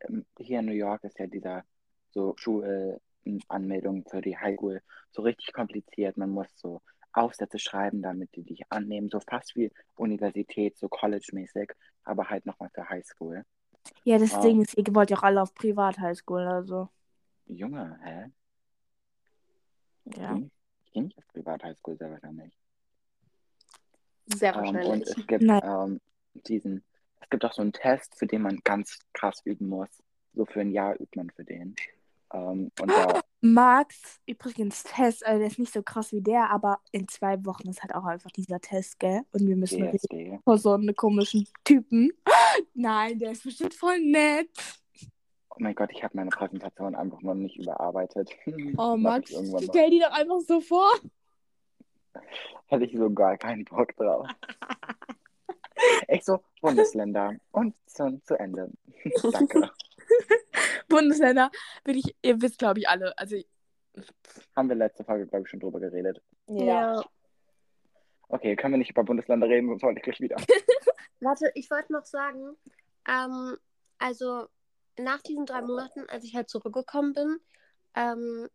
ähm, 0.00 0.24
hier 0.38 0.60
in 0.60 0.66
New 0.66 0.72
York 0.72 1.04
ist 1.04 1.18
ja 1.18 1.26
dieser 1.26 1.64
so 2.10 2.34
Schulanmeldung 2.36 4.04
für 4.08 4.22
die 4.22 4.36
Highschool 4.36 4.82
so 5.10 5.22
richtig 5.22 5.52
kompliziert. 5.52 6.16
Man 6.16 6.30
muss 6.30 6.48
so 6.56 6.82
Aufsätze 7.12 7.58
schreiben, 7.58 8.02
damit 8.02 8.34
die 8.34 8.42
dich 8.42 8.62
annehmen, 8.70 9.08
so 9.08 9.20
fast 9.20 9.56
wie 9.56 9.70
Universität, 9.94 10.76
so 10.78 10.88
College-mäßig, 10.88 11.72
aber 12.04 12.28
halt 12.28 12.44
nochmal 12.44 12.70
für 12.74 12.88
Highschool. 12.88 13.44
Ja, 14.04 14.18
das 14.18 14.34
Ah. 14.34 14.40
Ding 14.40 14.60
ist, 14.62 14.76
ihr 14.76 14.84
wollt 14.94 15.10
ja 15.10 15.16
auch 15.18 15.22
alle 15.22 15.42
auf 15.42 15.54
Privat-Highschool, 15.54 16.42
also. 16.46 16.88
Junge, 17.46 17.98
hä? 18.02 18.30
Ja. 20.16 20.36
Ich, 20.36 20.44
ich 20.84 20.92
gehe 20.92 21.02
nicht 21.04 21.18
auf 21.18 21.26
Privat-Highschool 21.28 21.96
sehr 21.96 22.10
wahrscheinlich. 22.10 22.52
Sehr 24.34 24.54
Ähm, 24.54 24.64
und 24.68 24.74
wahrscheinlich. 24.74 25.08
es 25.16 25.26
gibt 25.26 25.42
Nein. 25.42 25.62
ähm, 25.64 26.00
diesen, 26.46 26.84
es 27.20 27.30
gibt 27.30 27.44
auch 27.44 27.52
so 27.52 27.62
einen 27.62 27.72
Test, 27.72 28.16
für 28.16 28.26
den 28.26 28.42
man 28.42 28.60
ganz 28.64 28.98
krass 29.12 29.40
üben 29.44 29.68
muss. 29.68 29.88
So 30.34 30.44
für 30.46 30.60
ein 30.60 30.70
Jahr 30.72 30.94
übt 31.00 31.16
man 31.16 31.30
für 31.30 31.44
den. 31.44 31.74
Ähm, 32.32 32.70
und 32.80 32.90
da, 32.90 33.20
Max, 33.40 34.20
übrigens 34.26 34.82
Test, 34.82 35.24
also 35.24 35.38
der 35.38 35.48
ist 35.48 35.58
nicht 35.58 35.72
so 35.72 35.82
krass 35.82 36.12
wie 36.12 36.22
der, 36.22 36.50
aber 36.50 36.80
in 36.90 37.06
zwei 37.06 37.44
Wochen 37.44 37.68
ist 37.68 37.82
halt 37.82 37.94
auch 37.94 38.04
einfach 38.04 38.30
dieser 38.30 38.60
Test, 38.60 38.98
gell? 38.98 39.22
Und 39.32 39.46
wir 39.46 39.56
müssen 39.56 39.90
DSD. 39.90 40.40
vor 40.44 40.58
so 40.58 40.72
einen 40.72 40.94
komischen 40.94 41.46
Typen. 41.64 42.12
Nein, 42.74 43.18
der 43.18 43.32
ist 43.32 43.44
bestimmt 43.44 43.74
voll 43.74 44.00
nett. 44.00 44.48
Oh 45.50 45.56
mein 45.58 45.74
Gott, 45.74 45.90
ich 45.92 46.02
habe 46.02 46.16
meine 46.16 46.30
Präsentation 46.30 46.94
einfach 46.94 47.20
noch 47.22 47.34
nicht 47.34 47.56
überarbeitet. 47.56 48.30
Oh, 48.78 48.96
Max, 48.96 49.32
stell 49.62 49.90
die 49.90 50.00
doch 50.00 50.12
einfach 50.12 50.40
so 50.40 50.60
vor. 50.60 50.90
Hätte 52.66 52.84
ich 52.84 52.96
so 52.96 53.10
gar 53.10 53.36
keinen 53.36 53.64
Bock 53.64 53.94
drauf. 53.96 54.28
Ich 56.08 56.24
so, 56.24 56.40
Bundesländer. 56.62 57.34
Und 57.52 57.74
zu, 57.86 58.18
zu 58.24 58.38
Ende. 58.38 58.70
Danke. 59.30 59.70
Bundesländer, 60.96 61.50
bin 61.84 61.98
ich, 61.98 62.16
ihr 62.22 62.40
wisst, 62.40 62.58
glaube 62.58 62.80
ich, 62.80 62.88
alle. 62.88 63.16
Also, 63.18 63.36
Haben 64.54 64.68
wir 64.68 64.76
letzte 64.76 65.04
Folge, 65.04 65.26
glaube 65.26 65.44
ich, 65.44 65.50
schon 65.50 65.60
drüber 65.60 65.80
geredet. 65.80 66.22
ja. 66.48 67.02
Okay, 68.28 68.56
können 68.56 68.74
wir 68.74 68.78
nicht 68.78 68.90
über 68.90 69.04
Bundesländer 69.04 69.48
reden, 69.48 69.68
sonst 69.68 69.82
wollte 69.82 70.00
ich 70.00 70.04
gleich 70.04 70.20
wieder. 70.20 70.36
Warte, 71.20 71.50
ich 71.54 71.70
wollte 71.70 71.92
noch 71.92 72.04
sagen, 72.04 72.56
ähm, 73.08 73.56
also 73.98 74.48
nach 74.98 75.22
diesen 75.22 75.46
drei 75.46 75.62
Monaten, 75.62 76.04
als 76.08 76.24
ich 76.24 76.34
halt 76.34 76.48
zurückgekommen 76.48 77.12
bin, 77.12 77.38
ähm, 77.94 78.48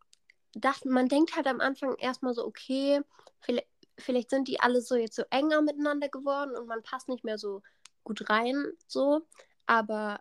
dachte 0.53 0.89
man 0.89 1.07
denkt 1.07 1.35
halt 1.35 1.47
am 1.47 1.61
Anfang 1.61 1.95
erstmal 1.97 2.33
so, 2.33 2.45
okay, 2.45 3.01
vielleicht, 3.39 3.67
vielleicht 3.97 4.29
sind 4.29 4.47
die 4.47 4.59
alle 4.59 4.81
so 4.81 4.95
jetzt 4.95 5.15
so 5.15 5.23
enger 5.29 5.61
miteinander 5.61 6.09
geworden 6.09 6.55
und 6.55 6.67
man 6.67 6.83
passt 6.83 7.07
nicht 7.07 7.23
mehr 7.23 7.37
so 7.37 7.61
gut 8.03 8.29
rein, 8.29 8.73
so, 8.87 9.21
aber 9.65 10.19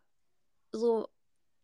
so, 0.73 1.09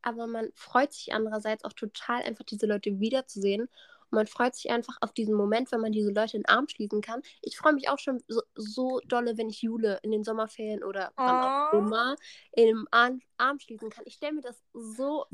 aber 0.07 0.29
man 0.29 0.51
freut 0.55 0.93
sich 0.93 1.13
andererseits 1.13 1.65
auch 1.65 1.73
total 1.73 2.23
einfach 2.23 2.45
diese 2.45 2.67
Leute 2.67 3.01
wiederzusehen 3.01 3.63
und 3.63 4.13
man 4.13 4.29
freut 4.29 4.55
sich 4.55 4.71
einfach 4.71 4.97
auf 5.01 5.13
diesen 5.13 5.35
Moment, 5.35 5.73
wenn 5.73 5.81
man 5.81 5.91
diese 5.91 6.13
Leute 6.13 6.37
in 6.37 6.45
den 6.45 6.49
Arm 6.49 6.69
schließen 6.69 7.01
kann. 7.01 7.23
Ich 7.43 7.57
freue 7.57 7.73
mich 7.73 7.89
auch 7.89 7.99
schon 7.99 8.23
so, 8.29 8.41
so 8.55 9.01
dolle, 9.07 9.37
wenn 9.37 9.49
ich 9.49 9.63
Jule 9.63 9.99
in 10.03 10.13
den 10.13 10.23
Sommerferien 10.23 10.85
oder 10.85 11.13
wann 11.17 11.41
auch 11.41 11.73
Oh. 11.73 11.79
immer 11.79 12.15
im 12.53 12.87
Arm, 12.93 13.21
Arm 13.37 13.59
schließen 13.59 13.91
kann. 13.91 14.05
Ich 14.07 14.15
stelle 14.15 14.35
mir 14.35 14.43
das 14.43 14.63
so, 14.73 15.27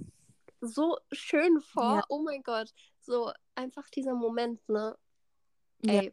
so 0.62 0.96
schön 1.12 1.60
vor. 1.60 1.96
Ja. 1.96 2.04
Oh 2.08 2.22
mein 2.22 2.42
Gott. 2.42 2.72
So 3.00 3.30
einfach 3.54 3.90
dieser 3.90 4.14
Moment, 4.14 4.66
ne? 4.70 4.96
Ja. 5.84 5.92
Ey, 6.00 6.12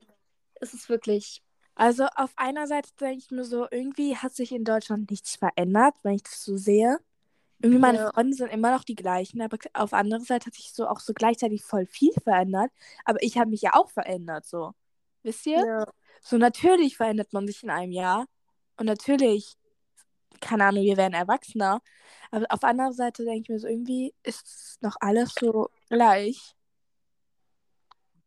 es 0.56 0.74
ist 0.74 0.90
wirklich. 0.90 1.42
Also 1.76 2.08
auf 2.18 2.34
einer 2.36 2.68
Seite 2.68 2.90
denke 3.00 3.20
ich 3.20 3.32
mir 3.32 3.46
so, 3.46 3.68
irgendwie 3.72 4.18
hat 4.18 4.36
sich 4.36 4.52
in 4.52 4.66
Deutschland 4.66 5.10
nichts 5.12 5.38
verändert, 5.38 5.96
wenn 6.04 6.16
ich 6.16 6.24
das 6.24 6.44
so 6.44 6.58
sehe. 6.58 7.00
Irgendwie 7.62 7.80
meine 7.80 7.98
Ja. 7.98 8.12
Freunde 8.12 8.36
sind 8.36 8.50
immer 8.54 8.72
noch 8.72 8.84
die 8.84 8.96
gleichen, 8.96 9.42
aber 9.42 9.58
auf 9.74 9.94
andere 9.94 10.22
Seite 10.22 10.48
hat 10.48 10.54
sich 10.54 10.72
so 10.72 10.88
auch 10.88 11.00
so 11.00 11.14
gleichzeitig 11.14 11.64
voll 11.64 11.86
viel 11.86 12.14
verändert. 12.14 12.72
Aber 13.04 13.22
ich 13.22 13.38
habe 13.38 13.50
mich 13.50 13.62
ja 13.62 13.72
auch 13.74 13.90
verändert, 13.90 14.46
so. 14.46 14.74
Wisst 15.24 15.46
ihr? 15.46 15.66
Ja. 15.66 15.86
So 16.22 16.38
natürlich 16.38 16.96
verändert 16.96 17.34
man 17.34 17.48
sich 17.48 17.62
in 17.64 17.70
einem 17.70 17.92
Jahr. 17.92 18.26
Und 18.78 18.86
natürlich, 18.86 19.58
keine 20.40 20.66
Ahnung, 20.66 20.84
wir 20.84 20.96
werden 20.96 21.14
erwachsener. 21.14 21.82
Aber 22.32 22.46
auf 22.50 22.64
anderer 22.64 22.94
Seite 22.94 23.26
denke 23.26 23.42
ich 23.42 23.50
mir 23.50 23.60
so, 23.60 23.68
irgendwie 23.68 24.14
ist 24.24 24.78
noch 24.82 24.96
alles 25.02 25.34
so 25.38 25.70
gleich. 25.90 26.56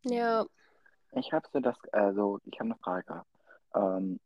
Ja. 0.03 0.45
Ich 1.13 1.31
habe 1.31 1.47
so 1.51 1.59
das, 1.59 1.75
also 1.91 2.39
ich 2.45 2.59
habe 2.59 2.71
eine 2.71 2.77
Frage. 2.77 3.23
Ähm, 3.73 4.19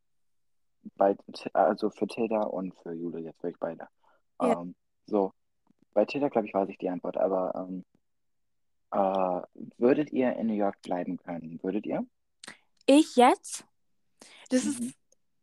bei, 0.95 1.15
also 1.53 1.89
für 1.89 2.07
Tilda 2.07 2.43
und 2.43 2.73
für 2.81 2.93
Jule, 2.93 3.19
jetzt 3.19 3.39
für 3.39 3.47
euch 3.47 3.59
beide. 3.59 3.87
Ja. 4.41 4.61
Ähm, 4.61 4.75
so, 5.07 5.33
bei 5.93 6.05
Tilda, 6.05 6.29
glaube 6.29 6.47
ich, 6.47 6.53
weiß 6.53 6.69
ich 6.69 6.77
die 6.77 6.89
Antwort, 6.89 7.17
aber 7.17 7.53
ähm, 7.55 7.85
äh, 8.91 9.41
würdet 9.77 10.11
ihr 10.11 10.35
in 10.35 10.47
New 10.47 10.53
York 10.55 10.81
bleiben 10.83 11.17
können? 11.17 11.59
Würdet 11.63 11.85
ihr? 11.85 12.05
Ich 12.85 13.15
jetzt? 13.15 13.65
Das 14.49 14.65
Mhm. 14.65 14.69
ist, 14.69 14.95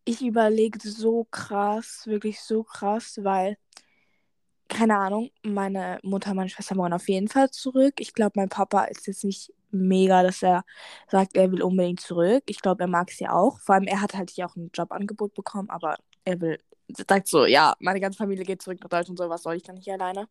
ich 0.05 0.22
überlege 0.22 0.79
so 0.81 1.24
krass, 1.31 2.07
wirklich 2.07 2.40
so 2.40 2.64
krass, 2.64 3.20
weil, 3.22 3.59
keine 4.68 4.98
Ahnung, 4.98 5.31
meine 5.42 6.00
Mutter, 6.03 6.35
meine 6.35 6.48
Schwester 6.50 6.77
wollen 6.77 6.92
auf 6.92 7.09
jeden 7.09 7.29
Fall 7.29 7.50
zurück. 7.50 7.94
Ich 8.00 8.14
glaube, 8.14 8.33
mein 8.37 8.48
Papa 8.48 8.85
ist 8.85 9.07
jetzt 9.07 9.24
nicht 9.24 9.53
mega, 9.70 10.22
dass 10.22 10.42
er 10.42 10.64
sagt, 11.09 11.37
er 11.37 11.50
will 11.53 11.62
unbedingt 11.62 12.00
zurück. 12.00 12.44
Ich 12.48 12.61
glaube, 12.61 12.85
er 12.85 12.88
mag 12.88 13.11
es 13.11 13.18
ja 13.20 13.33
auch. 13.33 13.61
Vor 13.61 13.74
allem, 13.77 13.85
er 13.87 14.00
hat 14.00 14.14
halt 14.14 14.31
hier 14.31 14.46
auch 14.46 14.57
ein 14.57 14.70
Jobangebot 14.74 15.35
bekommen, 15.35 15.70
aber 15.70 15.96
er 16.24 16.40
will, 16.40 16.59
sagt 16.88 17.29
so, 17.29 17.47
ja, 17.47 17.75
meine 17.81 18.01
ganze 18.01 18.18
Familie 18.18 18.44
geht 18.44 18.62
zurück 18.62 18.79
nach 18.83 18.90
Deutschland, 18.90 19.18
so 19.18 19.29
was 19.29 19.42
soll 19.42 19.57
ich 19.57 19.62
dann 19.62 19.77
nicht 19.77 19.90
alleine. 19.90 20.29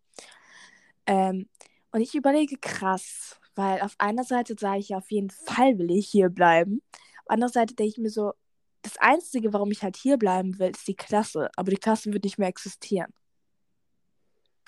Ähm, 1.06 1.50
und 1.92 2.02
ich 2.02 2.16
überlege 2.16 2.58
krass, 2.58 3.40
weil 3.56 3.82
auf 3.82 3.96
einer 4.00 4.24
Seite 4.24 4.56
sage 4.60 4.80
ich, 4.80 4.96
auf 4.96 5.12
jeden 5.12 5.30
Fall 5.30 5.78
will 5.78 5.92
ich 5.92 6.08
hier 6.10 6.30
bleiben. 6.30 6.82
Auf 6.94 7.26
der 7.28 7.34
anderen 7.34 7.54
Seite 7.54 7.76
denke 7.76 7.92
ich 7.92 7.98
mir 7.98 8.10
so, 8.10 8.34
das 8.82 8.98
Einzige, 8.98 9.54
warum 9.54 9.72
ich 9.72 9.82
halt 9.82 9.96
hier 9.96 10.18
bleiben 10.18 10.60
will, 10.60 10.72
ist 10.72 10.88
die 10.88 10.96
Klasse. 10.96 11.50
Aber 11.56 11.72
die 11.72 11.78
Klasse 11.78 12.12
wird 12.12 12.26
nicht 12.26 12.38
mehr 12.38 12.50
existieren. 12.50 13.14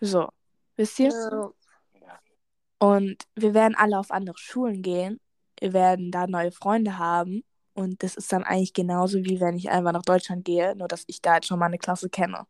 So, 0.02 0.30
wisst 0.76 1.00
ihr? 1.00 1.10
Ja. 1.10 1.52
Ja. 2.02 2.20
Und 2.80 3.24
wir 3.36 3.54
werden 3.54 3.76
alle 3.76 4.00
auf 4.00 4.12
andere 4.12 4.38
Schulen 4.38 4.82
gehen. 4.82 5.20
Wir 5.60 5.74
werden 5.74 6.12
da 6.12 6.28
neue 6.28 6.52
Freunde 6.52 6.98
haben. 6.98 7.44
Und 7.76 8.02
das 8.04 8.16
ist 8.16 8.32
dann 8.32 8.44
eigentlich 8.44 8.74
genauso, 8.74 9.20
wie 9.26 9.40
wenn 9.42 9.58
ich 9.58 9.70
einfach 9.70 9.92
nach 9.92 10.02
Deutschland 10.02 10.46
gehe, 10.46 10.76
nur 10.76 10.88
dass 10.88 11.04
ich 11.08 11.22
da 11.22 11.36
jetzt 11.36 11.48
schon 11.48 11.60
meine 11.60 11.78
Klasse 11.78 12.10
kenne. 12.10 12.48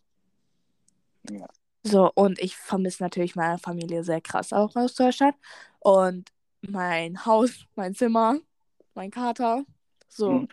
Ja. 1.30 1.48
So, 1.84 2.12
und 2.14 2.40
ich 2.40 2.56
vermisse 2.56 3.02
natürlich 3.04 3.36
meine 3.36 3.58
Familie 3.58 4.04
sehr 4.04 4.22
krass 4.22 4.54
auch 4.54 4.76
aus 4.76 4.94
Deutschland. 4.94 5.36
Und 5.80 6.32
mein 6.62 7.26
Haus, 7.26 7.66
mein 7.76 7.96
Zimmer, 7.96 8.38
mein 8.94 9.12
Kater. 9.12 9.64
So. 10.08 10.32
Mhm. 10.32 10.48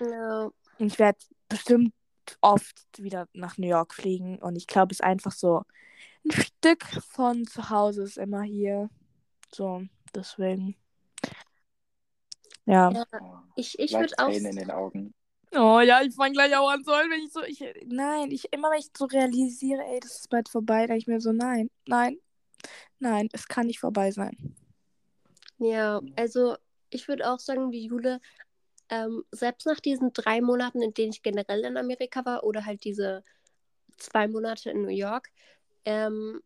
Ja. 0.00 0.50
Und 0.78 0.86
ich 0.86 0.98
werde 0.98 1.18
bestimmt 1.48 1.94
oft 2.40 2.84
wieder 2.98 3.28
nach 3.34 3.58
New 3.58 3.68
York 3.68 3.94
fliegen. 3.94 4.38
Und 4.38 4.56
ich 4.56 4.66
glaube, 4.66 4.92
es 4.92 5.00
ist 5.00 5.04
einfach 5.04 5.32
so 5.32 5.62
ein 6.24 6.32
Stück 6.32 6.84
von 7.10 7.46
zu 7.46 7.68
Hause 7.68 8.04
ist 8.04 8.16
immer 8.16 8.42
hier. 8.42 8.88
So, 9.54 9.82
deswegen. 10.14 10.76
Ja. 12.66 12.90
Ja. 12.90 13.04
Ich, 13.56 13.78
ich 13.78 13.92
würde 13.92 14.14
auch. 14.18 14.26
Tränen 14.26 14.52
in 14.52 14.56
den 14.56 14.70
Augen. 14.70 15.14
Oh 15.54 15.80
ja, 15.80 16.00
ich 16.00 16.14
fange 16.14 16.32
gleich 16.32 16.56
auch 16.56 16.70
an 16.70 16.82
sollen, 16.82 17.10
wenn 17.10 17.20
ich 17.20 17.32
so. 17.32 17.42
Ich, 17.42 17.62
nein, 17.84 18.30
ich 18.30 18.50
immer 18.52 18.70
wenn 18.70 18.78
ich 18.78 18.90
so 18.96 19.04
realisiere, 19.04 19.84
ey, 19.84 20.00
das 20.00 20.20
ist 20.20 20.30
bald 20.30 20.48
vorbei, 20.48 20.86
denke 20.86 20.98
ich 20.98 21.06
mir 21.06 21.20
so, 21.20 21.32
nein, 21.32 21.70
nein, 21.86 22.18
nein, 22.98 23.28
es 23.32 23.46
kann 23.46 23.66
nicht 23.66 23.80
vorbei 23.80 24.10
sein. 24.12 24.56
Ja, 25.58 26.00
also 26.16 26.56
ich 26.88 27.06
würde 27.06 27.30
auch 27.30 27.38
sagen, 27.38 27.70
wie 27.70 27.86
Jule, 27.86 28.20
ähm, 28.88 29.24
selbst 29.30 29.66
nach 29.66 29.80
diesen 29.80 30.12
drei 30.14 30.40
Monaten, 30.40 30.80
in 30.80 30.94
denen 30.94 31.12
ich 31.12 31.22
generell 31.22 31.64
in 31.64 31.76
Amerika 31.76 32.24
war, 32.24 32.44
oder 32.44 32.64
halt 32.64 32.84
diese 32.84 33.22
zwei 33.98 34.28
Monate 34.28 34.70
in 34.70 34.82
New 34.82 34.88
York, 34.88 35.30
ähm, 35.84 36.40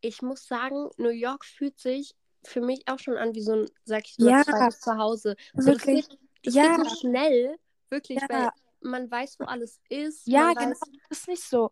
ich 0.00 0.22
muss 0.22 0.46
sagen, 0.46 0.88
New 0.98 1.10
York 1.10 1.44
fühlt 1.44 1.78
sich 1.78 2.14
für 2.46 2.60
mich 2.60 2.82
auch 2.86 2.98
schon 2.98 3.16
an 3.16 3.34
wie 3.34 3.42
so 3.42 3.52
ein, 3.52 3.66
sag 3.84 4.04
ich 4.06 4.18
mal, 4.18 4.30
Ja. 4.30 4.42
zweites 4.44 4.80
Zuhause. 4.80 5.36
So, 5.56 5.72
das, 5.72 5.86
Wirklich. 5.86 6.08
wird, 6.08 6.18
Das 6.44 6.54
Ja. 6.54 6.76
geht 6.76 6.88
so 6.88 6.96
schnell, 6.96 7.56
wirklich, 7.90 8.20
Ja. 8.20 8.28
weil 8.30 8.48
man 8.80 9.10
weiß, 9.10 9.40
wo 9.40 9.44
alles 9.44 9.80
ist. 9.88 10.26
Ja, 10.26 10.52
genau. 10.52 10.70
weiß, 10.70 10.80
Das 11.08 11.18
ist 11.20 11.28
nicht 11.28 11.42
so. 11.42 11.70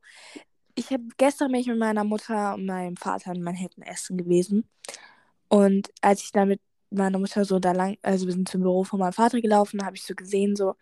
Ich 0.74 0.90
habe 0.90 1.04
gestern 1.18 1.52
bin 1.52 1.60
ich 1.60 1.66
mit 1.66 1.78
meiner 1.78 2.04
Mutter 2.04 2.54
und 2.54 2.64
meinem 2.64 2.96
Vater 2.96 3.32
in 3.32 3.42
Manhattan 3.42 3.84
essen 3.84 4.16
gewesen. 4.16 4.66
Und 5.48 5.90
als 6.00 6.22
ich 6.22 6.32
dann 6.32 6.48
mit 6.48 6.60
meiner 6.90 7.18
Mutter 7.18 7.44
so 7.44 7.58
da 7.58 7.72
lang, 7.72 7.98
also 8.02 8.26
wir 8.26 8.32
sind 8.32 8.48
zum 8.48 8.62
Büro 8.62 8.84
von 8.84 8.98
meinem 9.00 9.12
Vater 9.12 9.40
gelaufen, 9.40 9.84
habe 9.84 9.96
ich 9.96 10.04
so 10.04 10.14
gesehen, 10.14 10.56
so, 10.56 10.74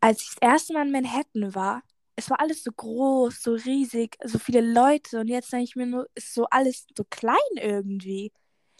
als 0.00 0.22
ich 0.22 0.28
das 0.40 0.50
erste 0.50 0.72
Mal 0.72 0.86
in 0.86 0.92
Manhattan 0.92 1.54
war, 1.54 1.82
es 2.16 2.30
war 2.30 2.40
alles 2.40 2.62
so 2.62 2.70
groß, 2.72 3.42
so 3.42 3.52
riesig, 3.54 4.16
so 4.24 4.38
viele 4.38 4.60
Leute. 4.60 5.18
Und 5.20 5.28
jetzt 5.28 5.52
denke 5.52 5.64
ich 5.64 5.76
mir 5.76 5.86
nur, 5.86 6.08
ist 6.14 6.32
so 6.32 6.46
alles 6.46 6.86
so 6.96 7.04
klein 7.10 7.36
irgendwie. 7.56 8.32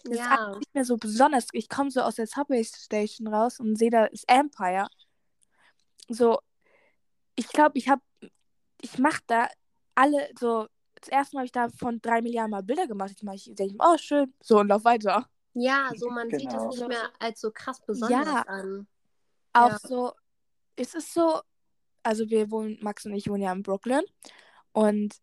Das 0.05 0.13
ist 0.13 0.19
ja, 0.19 0.35
alles 0.37 0.59
nicht 0.59 0.73
mehr 0.75 0.85
so 0.85 0.97
besonders. 0.97 1.47
Ich 1.51 1.67
komme 1.67 1.89
so 1.91 2.01
aus 2.01 2.15
der 2.15 2.27
Subway 2.27 2.63
Station 2.63 3.27
raus 3.27 3.59
und 3.59 3.75
sehe, 3.75 3.89
da 3.89 4.05
ist 4.05 4.23
Empire. 4.27 4.87
So, 6.07 6.39
ich 7.35 7.47
glaube, 7.49 7.77
ich 7.77 7.89
habe, 7.89 8.01
ich 8.81 8.97
mache 8.99 9.21
da 9.27 9.47
alle 9.95 10.29
so, 10.39 10.67
das 10.95 11.09
erste 11.09 11.35
Mal 11.35 11.39
habe 11.41 11.45
ich 11.47 11.51
da 11.51 11.69
von 11.69 11.99
drei 12.01 12.21
Milliarden 12.21 12.51
Mal 12.51 12.61
Bilder 12.63 12.87
gemacht. 12.87 13.09
Jetzt 13.09 13.23
mache 13.23 13.35
ich, 13.35 13.45
denke 13.45 13.65
ich, 13.65 13.73
mir, 13.73 13.79
oh, 13.83 13.97
schön, 13.97 14.33
so 14.41 14.59
und 14.59 14.67
lauf 14.67 14.83
weiter. 14.83 15.27
ja, 15.53 15.89
so 15.95 16.09
man 16.09 16.29
sieht 16.29 16.49
Genau. 16.49 16.67
das 16.67 16.77
nicht 16.77 16.87
mehr 16.87 17.09
als 17.19 17.41
so 17.41 17.51
krass 17.51 17.81
besonders 17.81 18.25
Ja. 18.27 18.41
an. 18.43 18.87
Auch 19.53 19.69
Ja. 19.69 19.79
so, 19.79 20.13
es 20.75 20.93
ist 20.93 21.13
so, 21.13 21.41
also 22.03 22.29
wir 22.29 22.51
wohnen, 22.51 22.77
Max 22.81 23.05
und 23.05 23.13
ich 23.15 23.27
wohnen 23.29 23.41
ja 23.43 23.51
in 23.53 23.63
Brooklyn 23.63 24.03
und 24.73 25.15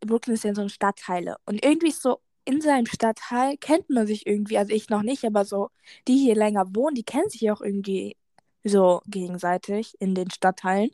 Brooklyn 0.00 0.34
ist 0.34 0.44
ja 0.44 0.54
so 0.54 0.62
ein 0.62 0.68
Stadtteile 0.68 1.36
und 1.46 1.64
irgendwie 1.64 1.88
ist 1.88 2.02
so, 2.02 2.20
in 2.44 2.60
seinem 2.60 2.86
Stadtteil 2.86 3.56
kennt 3.58 3.88
man 3.90 4.06
sich 4.06 4.26
irgendwie, 4.26 4.58
also 4.58 4.72
ich 4.72 4.90
noch 4.90 5.02
nicht, 5.02 5.24
aber 5.24 5.44
so, 5.44 5.70
die 6.08 6.16
hier 6.18 6.34
länger 6.34 6.74
wohnen, 6.74 6.94
die 6.94 7.04
kennen 7.04 7.28
sich 7.28 7.50
auch 7.50 7.60
irgendwie 7.60 8.16
so 8.64 9.02
gegenseitig 9.06 9.94
in 10.00 10.14
den 10.14 10.30
Stadtteilen. 10.30 10.90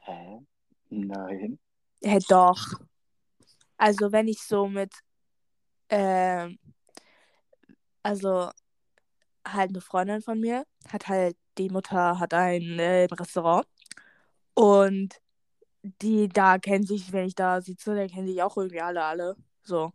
Hä? 0.00 0.40
Nein. 0.90 1.58
Hä, 2.02 2.18
doch. 2.28 2.58
Also 3.76 4.12
wenn 4.12 4.28
ich 4.28 4.42
so 4.42 4.68
mit, 4.68 4.92
ähm, 5.88 6.58
also 8.02 8.50
halt 9.46 9.70
eine 9.70 9.80
Freundin 9.80 10.22
von 10.22 10.40
mir, 10.40 10.64
hat 10.88 11.08
halt, 11.08 11.36
die 11.58 11.70
Mutter 11.70 12.18
hat 12.18 12.34
ein 12.34 12.78
äh, 12.78 13.04
Restaurant 13.04 13.66
und 14.54 15.20
die 16.02 16.28
da 16.28 16.58
kennen 16.58 16.84
sich, 16.86 17.12
wenn 17.12 17.26
ich 17.26 17.34
da 17.34 17.60
sitze, 17.60 17.94
da 17.94 18.06
kennen 18.06 18.26
sich 18.26 18.42
auch 18.42 18.56
irgendwie 18.56 18.80
alle, 18.80 19.04
alle. 19.04 19.36
So. 19.62 19.92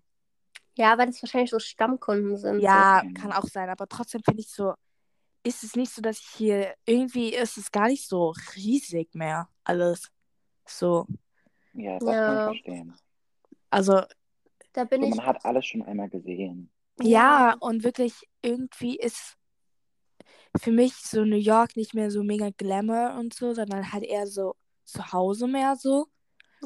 Ja, 0.77 0.97
weil 0.97 1.07
das 1.07 1.21
wahrscheinlich 1.21 1.51
so 1.51 1.59
Stammkunden 1.59 2.37
sind. 2.37 2.61
Ja, 2.61 3.01
so. 3.03 3.13
kann 3.13 3.31
auch 3.33 3.45
sein, 3.45 3.69
aber 3.69 3.87
trotzdem 3.87 4.21
finde 4.23 4.41
ich 4.41 4.49
so, 4.49 4.73
ist 5.43 5.63
es 5.63 5.75
nicht 5.75 5.91
so, 5.91 6.01
dass 6.01 6.19
ich 6.19 6.27
hier, 6.27 6.73
irgendwie 6.85 7.33
ist 7.33 7.57
es 7.57 7.71
gar 7.71 7.87
nicht 7.87 8.07
so 8.07 8.33
riesig 8.55 9.13
mehr, 9.13 9.49
alles. 9.63 10.09
So. 10.65 11.07
Ja, 11.73 11.99
das 11.99 12.05
Ja. 12.07 12.25
kann 12.25 12.37
ich 12.37 12.43
verstehen. 12.43 12.95
Also, 13.69 13.97
So. 13.99 14.03
Da 14.73 14.83
bin 14.85 15.01
So, 15.01 15.09
ich. 15.09 15.15
man 15.15 15.25
hat 15.25 15.43
alles 15.45 15.65
schon 15.65 15.81
einmal 15.83 16.09
gesehen. 16.09 16.71
Ja, 17.01 17.55
und 17.59 17.83
wirklich 17.83 18.13
irgendwie 18.41 18.95
ist 18.97 19.35
für 20.57 20.71
mich 20.71 20.93
so 20.95 21.25
New 21.25 21.37
York 21.37 21.75
nicht 21.75 21.93
mehr 21.93 22.11
so 22.11 22.23
mega 22.23 22.49
Glamour 22.51 23.15
und 23.19 23.33
so, 23.33 23.53
sondern 23.53 23.91
halt 23.91 24.03
eher 24.03 24.27
so 24.27 24.55
zu 24.85 25.11
Hause 25.11 25.47
mehr 25.47 25.75
so. 25.75 26.07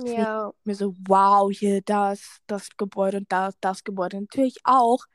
Ja. 0.04 0.52
Mir 0.64 0.76
so, 0.76 0.94
wow, 1.08 1.52
hier 1.52 1.82
das, 1.82 2.42
das 2.48 2.70
Gebäude 2.78 3.18
und 3.18 3.32
das, 3.32 3.56
das 3.62 3.84
Gebäude. 3.84 4.20
Natürlich 4.20 4.58
auch. 4.64 5.06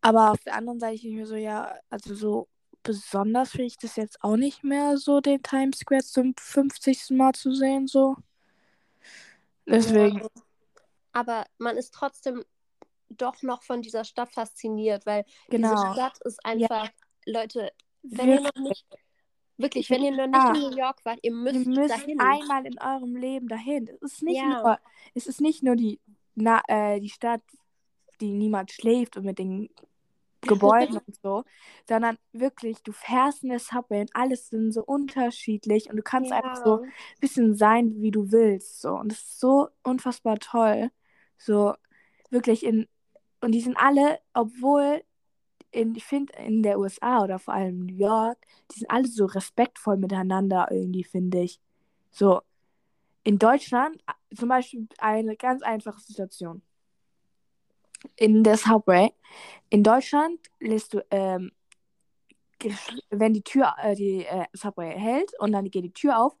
Aber 0.00 0.30
auf 0.32 0.40
der 0.40 0.54
anderen 0.54 0.80
Seite 0.80 0.94
ich 0.94 1.04
mir 1.04 1.26
so, 1.26 1.36
ja, 1.36 1.74
also 1.90 2.14
so 2.14 2.48
besonders 2.82 3.50
finde 3.50 3.66
ich 3.66 3.76
das 3.76 3.96
jetzt 3.96 4.22
auch 4.22 4.36
nicht 4.36 4.64
mehr 4.64 4.96
so, 4.96 5.20
den 5.20 5.42
Times 5.42 5.78
Square 5.78 6.02
zum 6.02 6.34
50. 6.38 7.10
Mal 7.10 7.34
zu 7.34 7.52
sehen, 7.52 7.86
so. 7.86 8.16
Deswegen, 9.66 10.18
Ja. 10.18 10.28
Aber 11.12 11.44
man 11.58 11.76
ist 11.76 11.92
trotzdem 11.92 12.44
doch 13.08 13.42
noch 13.42 13.62
von 13.62 13.82
dieser 13.82 14.04
Stadt 14.04 14.32
fasziniert, 14.32 15.04
weil 15.06 15.24
diese 15.50 15.62
genau. 15.62 15.92
Stadt 15.92 16.18
ist 16.24 16.44
einfach, 16.44 16.88
Leute, 17.26 17.72
wenn 18.02 18.28
ihr 18.28 18.40
noch 18.40 18.54
nicht, 18.54 18.86
wirklich, 19.60 19.90
wenn 19.90 20.02
ihr 20.02 20.10
noch 20.12 20.26
nicht 20.26 20.34
Ja. 20.36 20.54
in 20.54 20.60
New 20.60 20.76
York 20.76 21.04
wart, 21.04 21.18
ihr 21.22 21.32
müsst, 21.32 21.66
Ihr 21.66 21.68
müsst 21.72 21.90
dahin. 21.90 22.20
einmal 22.20 22.66
in 22.66 22.78
eurem 22.80 23.16
Leben 23.16 23.48
dahin. 23.48 23.88
Es 24.02 24.12
ist 24.14 24.22
nicht 24.22 24.38
Ja. 24.42 24.48
nur, 24.62 24.78
es 25.14 25.26
ist 25.26 25.40
nicht 25.40 25.62
nur 25.62 25.76
die, 25.76 26.00
na, 26.34 26.62
äh, 26.68 27.00
die 27.00 27.08
Stadt, 27.10 27.42
die 28.20 28.32
niemand 28.32 28.70
schläft 28.70 29.16
und 29.16 29.24
mit 29.24 29.38
den 29.38 29.70
Gebäuden 30.94 30.98
und 31.06 31.16
so, 31.22 31.44
sondern 31.88 32.16
wirklich, 32.32 32.82
du 32.82 32.92
fährst 32.92 33.42
in 33.42 33.50
der 33.50 33.58
Subway 33.58 34.00
und 34.00 34.10
alles 34.14 34.48
sind 34.48 34.72
so 34.72 34.82
unterschiedlich 34.84 35.90
und 35.90 35.96
du 35.96 36.02
kannst 36.02 36.32
einfach 36.32 36.56
so 36.64 36.80
ein 36.82 36.92
bisschen 37.20 37.54
sein, 37.56 38.00
wie 38.00 38.10
du 38.10 38.32
willst. 38.32 38.80
So. 38.80 38.92
Und 38.94 39.12
das 39.12 39.18
ist 39.18 39.40
so 39.40 39.68
unfassbar 39.82 40.38
toll. 40.38 40.90
So, 41.36 41.74
wirklich 42.30 42.64
in, 42.64 42.88
und 43.42 43.52
die 43.52 43.60
sind 43.60 43.76
alle, 43.76 44.18
obwohl 44.32 45.02
in, 45.70 45.94
ich 45.94 46.04
finde, 46.04 46.32
in 46.34 46.62
der 46.62 46.78
USA 46.78 47.22
oder 47.22 47.38
vor 47.38 47.54
allem 47.54 47.86
New 47.86 47.96
York, 47.96 48.38
die 48.70 48.80
sind 48.80 48.90
alle 48.90 49.06
so 49.06 49.26
respektvoll 49.26 49.96
miteinander 49.96 50.68
irgendwie, 50.70 51.04
finde 51.04 51.42
ich. 51.42 51.60
So, 52.10 52.42
in 53.22 53.38
Deutschland, 53.38 54.02
zum 54.34 54.48
Beispiel 54.48 54.88
eine 54.98 55.36
ganz 55.36 55.62
einfache 55.62 56.00
Situation. 56.00 56.62
In 58.16 58.42
der 58.42 58.56
Subway. 58.56 59.12
In 59.68 59.82
Deutschland 59.82 60.40
lässt 60.58 60.94
du, 60.94 61.04
ähm, 61.10 61.52
wenn 63.10 63.34
die 63.34 63.42
Tür, 63.42 63.74
äh, 63.82 63.94
die 63.94 64.24
äh, 64.24 64.46
Subway 64.52 64.98
hält 64.98 65.32
und 65.38 65.52
dann 65.52 65.70
geht 65.70 65.84
die 65.84 65.92
Tür 65.92 66.18
auf, 66.18 66.36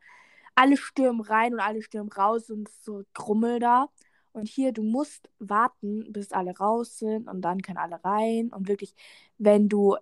alle 0.54 0.76
stürmen 0.76 1.20
rein 1.20 1.54
und 1.54 1.60
alle 1.60 1.82
stürmen 1.82 2.10
raus 2.12 2.50
und 2.50 2.68
so 2.82 3.02
Grummel 3.14 3.60
da. 3.60 3.88
Und 4.32 4.48
hier, 4.48 4.72
du 4.72 4.82
musst 4.82 5.28
warten, 5.38 6.12
bis 6.12 6.32
alle 6.32 6.56
raus 6.56 6.98
sind 6.98 7.28
und 7.28 7.42
dann 7.42 7.62
können 7.62 7.78
alle 7.78 8.02
rein. 8.04 8.50
Und 8.52 8.68
wirklich, 8.68 8.94
wenn 9.38 9.68
du, 9.68 9.96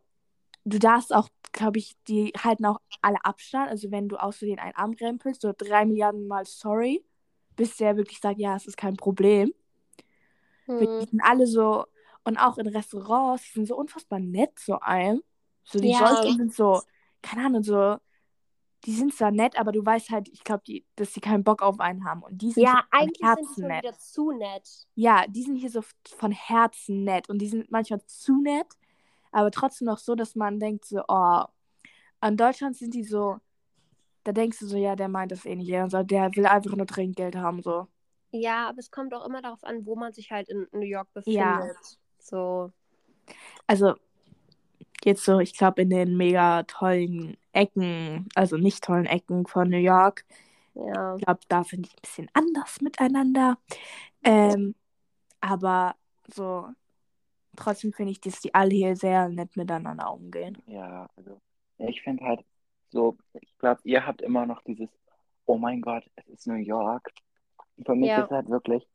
du 0.64 0.78
darfst 0.78 1.14
auch, 1.14 1.28
glaube 1.52 1.78
ich, 1.78 1.96
die 2.08 2.32
halten 2.38 2.66
auch 2.66 2.80
alle 3.02 3.24
Abstand. 3.24 3.70
Also 3.70 3.90
wenn 3.90 4.08
du 4.08 4.16
aus 4.18 4.38
Versehen 4.38 4.58
einen 4.60 4.76
Arm 4.76 4.92
rempelst, 5.00 5.42
so 5.42 5.52
drei 5.56 5.86
Milliarden 5.86 6.28
Mal 6.28 6.46
sorry, 6.46 7.04
bis 7.56 7.76
der 7.78 7.96
wirklich 7.96 8.20
sagt, 8.20 8.40
ja, 8.40 8.56
es 8.56 8.66
ist 8.66 8.76
kein 8.78 8.96
Problem. 8.96 9.52
Die 10.80 10.88
Hm. 10.96 11.08
sind 11.10 11.20
alle 11.22 11.46
so, 11.46 11.86
und 12.24 12.36
auch 12.38 12.58
in 12.58 12.66
Restaurants, 12.68 13.44
die 13.44 13.52
sind 13.54 13.66
so 13.68 13.76
unfassbar 13.76 14.20
nett 14.20 14.58
zu 14.58 14.80
einem. 14.82 15.22
So, 15.64 15.80
die 15.80 15.90
Ja. 15.90 16.22
Sind 16.36 16.54
so, 16.54 16.82
keine 17.22 17.46
Ahnung, 17.46 17.62
so, 17.62 17.96
die 18.84 18.92
sind 18.94 19.12
zwar 19.14 19.30
nett, 19.30 19.58
aber 19.58 19.72
du 19.72 19.84
weißt 19.84 20.10
halt, 20.10 20.28
ich 20.28 20.44
glaube, 20.44 20.62
die, 20.66 20.84
dass 20.96 21.12
sie 21.12 21.20
keinen 21.20 21.44
Bock 21.44 21.62
auf 21.62 21.80
einen 21.80 22.04
haben. 22.04 22.22
Und 22.22 22.40
die 22.40 22.52
sind 22.52 22.62
Ja, 22.62 22.84
so 22.92 22.98
von 22.98 23.00
eigentlich 23.00 23.18
sind 23.18 23.18
die 23.18 23.24
Herzen 23.26 23.54
schon 23.54 23.66
nett. 23.68 23.82
wieder 23.82 23.98
zu 23.98 24.30
nett. 24.32 24.86
Ja, 24.94 25.26
die 25.28 25.42
sind 25.42 25.56
hier 25.56 25.70
so 25.70 25.80
von 26.16 26.30
Herzen 26.32 27.04
nett. 27.04 27.28
Und 27.28 27.38
die 27.38 27.48
sind 27.48 27.70
manchmal 27.70 28.00
zu 28.06 28.40
nett, 28.40 28.66
aber 29.32 29.50
trotzdem 29.50 29.86
noch 29.86 29.98
so, 29.98 30.14
dass 30.14 30.34
man 30.36 30.60
denkt 30.60 30.84
so, 30.84 31.02
oh, 31.08 31.44
in 32.24 32.36
Deutschland 32.36 32.76
sind 32.76 32.94
die 32.94 33.04
so, 33.04 33.38
da 34.24 34.32
denkst 34.32 34.58
du 34.60 34.66
so, 34.66 34.76
ja, 34.76 34.96
der 34.96 35.08
meint 35.08 35.32
das 35.32 35.44
eh 35.44 35.56
nicht 35.56 35.70
ernst, 35.70 35.94
der 35.94 36.30
will 36.34 36.46
einfach 36.46 36.74
nur 36.76 36.86
Trinkgeld 36.86 37.36
haben, 37.36 37.62
so. 37.62 37.88
Ja, 38.30 38.68
aber 38.68 38.78
es 38.78 38.90
kommt 38.90 39.14
auch 39.14 39.26
immer 39.26 39.40
darauf 39.40 39.64
an, 39.64 39.86
wo 39.86 39.96
man 39.96 40.12
sich 40.12 40.30
halt 40.30 40.48
in 40.48 40.66
New 40.72 40.80
York 40.80 41.12
befindet. 41.14 41.40
Ja. 41.40 41.66
So. 42.18 42.72
Also, 43.66 43.94
jetzt 45.08 45.24
so, 45.24 45.40
ich 45.40 45.56
glaube, 45.56 45.82
in 45.82 45.90
den 45.90 46.16
mega 46.16 46.62
tollen 46.64 47.36
Ecken, 47.52 48.28
also 48.34 48.56
nicht 48.56 48.84
tollen 48.84 49.06
Ecken 49.06 49.46
von 49.46 49.68
New 49.68 49.78
York, 49.78 50.24
Ja. 50.74 51.16
ich 51.16 51.24
glaube, 51.24 51.40
da 51.48 51.64
sind 51.64 51.86
die 51.86 51.90
ein 51.90 52.00
bisschen 52.02 52.30
anders 52.32 52.80
miteinander. 52.80 53.58
Ähm, 54.22 54.74
aber 55.40 55.96
so, 56.28 56.68
trotzdem 57.56 57.92
finde 57.92 58.12
ich, 58.12 58.20
dass 58.20 58.40
die 58.40 58.54
alle 58.54 58.74
hier 58.74 58.96
sehr 58.96 59.28
nett 59.28 59.56
miteinander 59.56 60.12
umgehen. 60.12 60.56
Ja, 60.66 61.08
also 61.16 61.40
ich 61.78 62.02
finde 62.02 62.24
halt 62.24 62.44
so, 62.90 63.16
ich 63.40 63.56
glaube, 63.58 63.80
ihr 63.84 64.06
habt 64.06 64.22
immer 64.22 64.46
noch 64.46 64.62
dieses, 64.62 64.88
oh 65.46 65.58
mein 65.58 65.80
Gott, 65.80 66.04
es 66.16 66.26
ist 66.28 66.46
New 66.46 66.54
York. 66.54 67.10
Und 67.76 67.86
für 67.86 67.94
mich 67.94 68.10
Ja. 68.10 68.24
ist 68.24 68.30
halt 68.30 68.48
wirklich, 68.48 68.86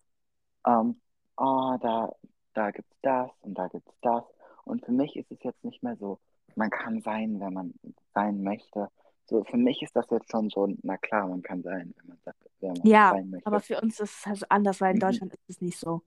ähm, 0.65 0.99
oh, 1.37 1.77
da, 1.81 2.11
da 2.53 2.71
gibt's 2.71 2.95
das 3.01 3.29
und 3.41 3.55
da 3.55 3.67
gibt's 3.67 3.93
das. 4.01 4.23
Und 4.65 4.85
für 4.85 4.91
mich 4.91 5.15
ist 5.15 5.31
es 5.31 5.41
jetzt 5.43 5.63
nicht 5.63 5.83
mehr 5.83 5.95
so, 5.97 6.19
man 6.55 6.69
kann 6.69 7.01
sein, 7.01 7.39
wenn 7.39 7.53
man 7.53 7.73
sein 8.13 8.43
möchte. 8.43 8.89
So, 9.25 9.43
für 9.43 9.57
mich 9.57 9.81
ist 9.81 9.95
das 9.95 10.05
jetzt 10.11 10.31
schon 10.31 10.49
so, 10.49 10.67
na 10.83 10.97
klar, 10.97 11.27
man 11.27 11.41
kann 11.41 11.63
sein, 11.63 11.93
wenn 11.97 12.07
man, 12.07 12.19
wenn 12.59 12.73
man 12.73 12.87
Ja, 12.87 13.11
sein 13.11 13.29
möchte. 13.29 13.47
Aber 13.47 13.59
für 13.61 13.79
uns 13.81 13.99
ist 13.99 14.19
es 14.19 14.25
halt 14.25 14.51
anders, 14.51 14.81
weil 14.81 14.91
in 14.91 14.97
Mhm. 14.97 15.01
Deutschland 15.01 15.33
ist 15.33 15.49
es 15.49 15.61
nicht 15.61 15.77
so. 15.77 16.01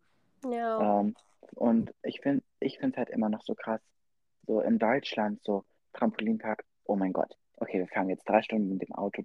Ja. 0.50 1.00
Ähm, 1.00 1.14
und 1.54 1.94
ich 2.02 2.20
finde 2.20 2.42
ich 2.60 2.78
finde 2.78 2.92
es 2.92 2.96
halt 2.98 3.10
immer 3.10 3.28
noch 3.28 3.42
so 3.42 3.54
krass, 3.54 3.80
so 4.46 4.60
in 4.60 4.78
Deutschland, 4.78 5.40
so 5.44 5.64
Trampolinpark, 5.92 6.64
oh 6.84 6.96
mein 6.96 7.12
Gott, 7.12 7.36
okay, 7.56 7.78
wir 7.78 7.88
fahren 7.88 8.08
jetzt 8.10 8.28
drei 8.28 8.42
Stunden 8.42 8.68
mit 8.70 8.82
dem 8.82 8.94
Auto, 8.94 9.22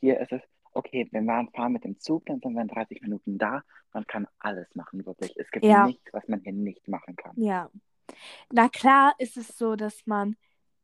hier 0.00 0.18
ist 0.20 0.32
es, 0.32 0.42
okay, 0.72 1.08
wir 1.10 1.26
waren, 1.26 1.48
fahren 1.50 1.72
mit 1.72 1.84
dem 1.84 1.98
Zug, 1.98 2.26
dann 2.26 2.40
sind 2.40 2.54
wir 2.54 2.62
in 2.62 2.68
30 2.68 3.02
Minuten 3.02 3.38
da, 3.38 3.62
man 3.92 4.06
kann 4.06 4.26
alles 4.38 4.66
machen, 4.74 5.04
wirklich. 5.04 5.36
Es 5.36 5.50
gibt 5.50 5.64
Ja. 5.64 5.86
nichts, 5.86 6.12
was 6.12 6.26
man 6.28 6.40
hier 6.40 6.52
nicht 6.52 6.86
machen 6.88 7.16
kann. 7.16 7.32
Ja. 7.36 7.70
Na 8.52 8.68
klar 8.68 9.14
ist 9.18 9.36
es 9.36 9.56
so, 9.58 9.76
dass 9.76 10.06
man 10.06 10.36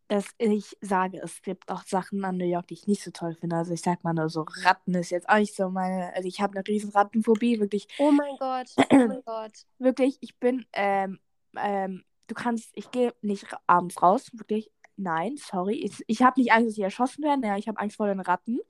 dass 0.08 0.26
ich 0.38 0.76
sage, 0.80 1.20
es 1.22 1.42
gibt 1.42 1.68
auch 1.70 1.82
Sachen 1.82 2.24
an 2.24 2.36
New 2.36 2.46
York, 2.46 2.68
die 2.68 2.74
ich 2.74 2.86
nicht 2.86 3.02
so 3.02 3.10
toll 3.10 3.34
finde. 3.34 3.56
Also 3.56 3.72
ich 3.72 3.82
sag 3.82 4.04
mal 4.04 4.14
nur 4.14 4.28
so, 4.28 4.44
Ratten 4.62 4.94
ist 4.94 5.10
jetzt 5.10 5.28
auch 5.28 5.38
nicht 5.38 5.54
so 5.54 5.68
meine. 5.68 6.14
Also 6.14 6.28
ich 6.28 6.40
habe 6.40 6.56
eine 6.56 6.66
riesen 6.66 6.90
Rattenphobie, 6.90 7.58
wirklich. 7.58 7.88
Oh 7.98 8.12
mein 8.12 8.36
Gott, 8.38 8.68
oh 8.76 8.84
mein 8.90 9.22
Gott. 9.26 9.52
Wirklich, 9.78 10.18
ich 10.20 10.38
bin, 10.38 10.64
ähm, 10.72 11.18
ähm, 11.56 12.04
du 12.28 12.34
kannst, 12.34 12.70
ich 12.74 12.90
gehe 12.90 13.14
nicht 13.20 13.46
abends 13.66 14.00
raus, 14.00 14.30
wirklich. 14.32 14.70
Nein, 14.96 15.36
sorry. 15.36 15.74
Ich, 15.74 16.02
ich 16.06 16.22
habe 16.22 16.40
nicht 16.40 16.52
Angst, 16.52 16.68
dass 16.68 16.78
ich 16.78 16.84
erschossen 16.84 17.24
werde. 17.24 17.46
Ja, 17.46 17.56
ich 17.56 17.68
habe 17.68 17.80
Angst 17.80 17.96
vor 17.96 18.06
den 18.06 18.20
Ratten. 18.20 18.60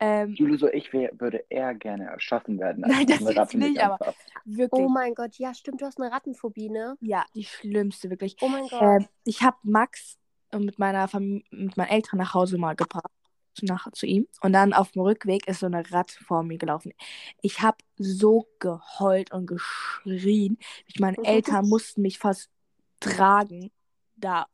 Ähm, 0.00 0.34
Julu, 0.34 0.56
so 0.56 0.68
ich 0.68 0.92
wär, 0.92 1.10
würde 1.18 1.44
eher 1.48 1.74
gerne 1.74 2.06
erschossen 2.06 2.58
werden. 2.58 2.84
Nein, 2.86 3.06
das 3.06 3.20
mich 3.20 3.54
nicht, 3.54 3.80
aber- 3.80 4.14
wirklich. 4.44 4.82
Oh 4.84 4.88
mein 4.88 5.14
Gott, 5.14 5.36
ja, 5.38 5.54
stimmt, 5.54 5.80
du 5.80 5.86
hast 5.86 6.00
eine 6.00 6.10
Rattenphobie, 6.10 6.68
ne? 6.68 6.96
ja, 7.00 7.24
die 7.34 7.44
schlimmste, 7.44 8.10
wirklich. 8.10 8.36
Oh 8.40 8.48
mein 8.48 8.66
Gott. 8.68 8.82
Ähm, 9.02 9.06
ich 9.24 9.42
habe 9.42 9.56
Max 9.62 10.18
äh, 10.50 10.58
mit 10.58 10.78
meiner 10.78 11.06
Familie, 11.08 11.44
mit 11.50 11.76
meinen 11.76 11.88
Eltern 11.90 12.18
nach 12.18 12.34
Hause 12.34 12.58
mal 12.58 12.74
gebracht. 12.74 13.06
zu- 13.54 13.66
Nach, 13.66 13.90
zu 13.92 14.04
ihm. 14.06 14.26
Und 14.42 14.52
dann 14.52 14.72
auf 14.72 14.90
dem 14.90 15.02
Rückweg 15.02 15.46
ist 15.46 15.60
so 15.60 15.66
eine 15.66 15.88
Ratte 15.92 16.22
vor 16.24 16.42
mir 16.42 16.58
gelaufen. 16.58 16.92
Ich 17.40 17.60
habe 17.62 17.78
so 17.96 18.48
geheult 18.58 19.32
und 19.32 19.46
geschrien. 19.46 20.58
Ich, 20.86 20.98
meine 20.98 21.16
Eltern 21.24 21.68
mussten 21.68 22.02
mich 22.02 22.18
fast 22.18 22.50
tragen, 22.98 23.70
da 24.16 24.46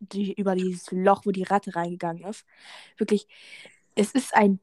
die, 0.00 0.32
über 0.34 0.56
dieses 0.56 0.90
Loch, 0.90 1.22
wo 1.26 1.30
die 1.30 1.44
Ratte 1.44 1.76
reingegangen 1.76 2.24
ist. 2.24 2.44
Wirklich, 2.98 3.26
es 3.94 4.12
ist 4.12 4.34
ein, 4.34 4.58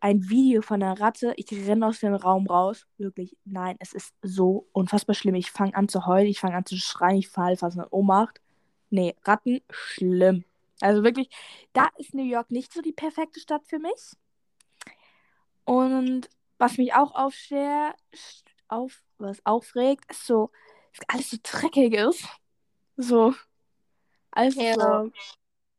ein 0.00 0.28
Video 0.28 0.62
von 0.62 0.82
einer 0.82 1.00
Ratte. 1.00 1.32
Ich 1.36 1.50
renne 1.52 1.86
aus 1.86 2.00
dem 2.00 2.14
Raum 2.14 2.46
raus. 2.46 2.86
Wirklich, 2.98 3.36
nein, 3.44 3.76
es 3.80 3.92
ist 3.92 4.14
so 4.22 4.68
unfassbar 4.72 5.14
schlimm. 5.14 5.34
Ich 5.34 5.50
fange 5.50 5.74
an 5.74 5.88
zu 5.88 6.06
heulen, 6.06 6.26
ich 6.28 6.40
fange 6.40 6.56
an 6.56 6.66
zu 6.66 6.76
schreien, 6.76 7.18
ich 7.18 7.28
falle 7.28 7.56
fast 7.56 7.76
in 7.76 7.84
Ohnmacht. 7.90 8.40
Nee, 8.90 9.14
Ratten, 9.24 9.60
schlimm. 9.70 10.44
Also 10.80 11.02
wirklich, 11.02 11.28
da 11.72 11.88
ist 11.98 12.14
New 12.14 12.24
York 12.24 12.50
nicht 12.50 12.72
so 12.72 12.80
die 12.80 12.92
perfekte 12.92 13.40
Stadt 13.40 13.66
für 13.66 13.78
mich. 13.78 14.16
Und 15.64 16.28
was 16.58 16.78
mich 16.78 16.94
auch 16.94 17.14
aufschwer, 17.14 17.94
auf, 18.68 19.02
was 19.18 19.44
aufregt, 19.44 20.10
ist 20.10 20.26
so, 20.26 20.50
dass 20.96 21.08
alles 21.08 21.30
so 21.30 21.36
dreckig 21.42 21.94
ist. 21.94 22.24
So, 22.96 23.34
alles 24.30 24.54
Ja. 24.54 24.74
so, 24.74 25.10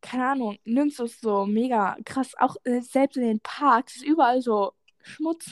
keine 0.02 0.28
Ahnung, 0.28 0.58
nirgends 0.64 1.00
ist 1.00 1.22
so 1.22 1.46
mega 1.46 1.98
krass. 2.06 2.34
Auch 2.38 2.56
äh, 2.64 2.82
selbst 2.82 3.18
in 3.18 3.24
den 3.24 3.40
Parks 3.42 3.98
ist 3.98 4.06
überall 4.06 4.42
so 4.42 4.74
Schmutz. 5.02 5.52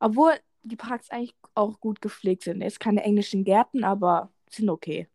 Obwohl 0.00 0.32
die 0.62 0.76
Parks 0.76 1.10
eigentlich 1.10 1.34
auch 1.54 1.78
gut 1.80 2.00
gepflegt 2.00 2.44
sind. 2.44 2.60
Jetzt 2.62 2.80
keine 2.80 3.02
englischen 3.02 3.44
Gärten, 3.44 3.84
aber 3.84 4.32
sind 4.50 4.68
okay. 4.70 5.08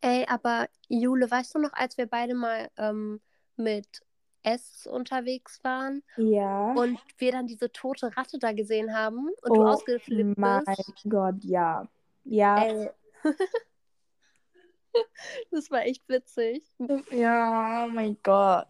Ey, 0.00 0.24
aber 0.28 0.68
Jule, 0.88 1.30
weißt 1.30 1.54
du 1.54 1.58
noch, 1.60 1.72
als 1.72 1.96
wir 1.96 2.06
beide 2.06 2.34
mal 2.34 2.68
ähm, 2.76 3.20
mit 3.56 3.86
S 4.42 4.86
unterwegs 4.90 5.62
waren 5.62 6.02
Ja. 6.16 6.72
und 6.72 6.98
wir 7.18 7.30
dann 7.32 7.46
diese 7.46 7.70
tote 7.70 8.16
Ratte 8.16 8.38
da 8.38 8.52
gesehen 8.52 8.92
haben 8.94 9.28
und 9.42 9.56
du 9.56 9.62
Oh 9.62 9.66
ausgeflippt 9.68 10.36
mein 10.38 10.64
bist? 10.64 11.04
Gott, 11.08 11.44
ja. 11.44 11.86
Ja. 12.24 12.64
Ey. 12.64 12.90
das 15.50 15.70
war 15.70 15.82
echt 15.82 16.08
witzig. 16.08 16.64
Ja, 17.10 17.84
oh 17.86 17.88
mein 17.88 18.16
Gott. 18.22 18.66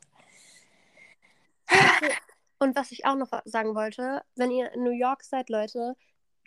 Und 2.59 2.77
was 2.77 2.93
ich 2.93 3.05
auch 3.07 3.17
noch 3.17 3.31
sagen 3.45 3.75
wollte, 3.75 4.23
wenn 4.37 4.51
ihr 4.51 4.73
in 4.73 4.85
New 4.85 4.91
York 4.91 5.25
seid, 5.25 5.49
Leute, 5.49 5.97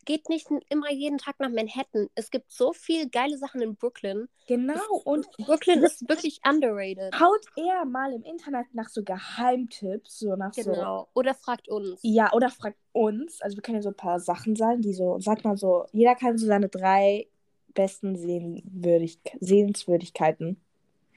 geht 0.05 0.29
nicht 0.29 0.47
immer 0.69 0.91
jeden 0.91 1.17
Tag 1.17 1.39
nach 1.39 1.49
Manhattan. 1.49 2.07
Es 2.15 2.29
gibt 2.29 2.51
so 2.51 2.73
viele 2.73 3.09
geile 3.09 3.37
Sachen 3.37 3.61
in 3.61 3.75
Brooklyn. 3.75 4.29
Genau. 4.47 4.79
Und 5.03 5.27
Brooklyn 5.37 5.83
ist 5.83 6.07
wirklich 6.07 6.39
underrated. 6.47 7.19
haut 7.19 7.45
eher 7.57 7.85
mal 7.85 8.13
im 8.13 8.23
Internet 8.23 8.67
nach 8.73 8.87
so 8.87 9.03
Geheimtipps, 9.03 10.19
so 10.19 10.35
nach 10.35 10.53
so. 10.53 10.71
Genau. 10.71 11.09
Oder 11.15 11.33
fragt 11.33 11.67
uns. 11.67 11.99
Ja, 12.03 12.31
oder 12.33 12.49
fragt 12.49 12.77
uns. 12.93 13.41
Also 13.41 13.57
wir 13.57 13.63
können 13.63 13.77
ja 13.77 13.81
so 13.81 13.89
ein 13.89 13.95
paar 13.95 14.19
Sachen 14.19 14.55
sagen, 14.55 14.81
die 14.81 14.93
so, 14.93 15.19
sag 15.19 15.43
mal 15.43 15.57
so, 15.57 15.85
jeder 15.91 16.15
kann 16.15 16.37
so 16.37 16.45
seine 16.45 16.69
drei 16.69 17.27
besten 17.75 18.17
Sehenwürdig 18.17 19.19
Sehenswürdigkeiten 19.41 20.59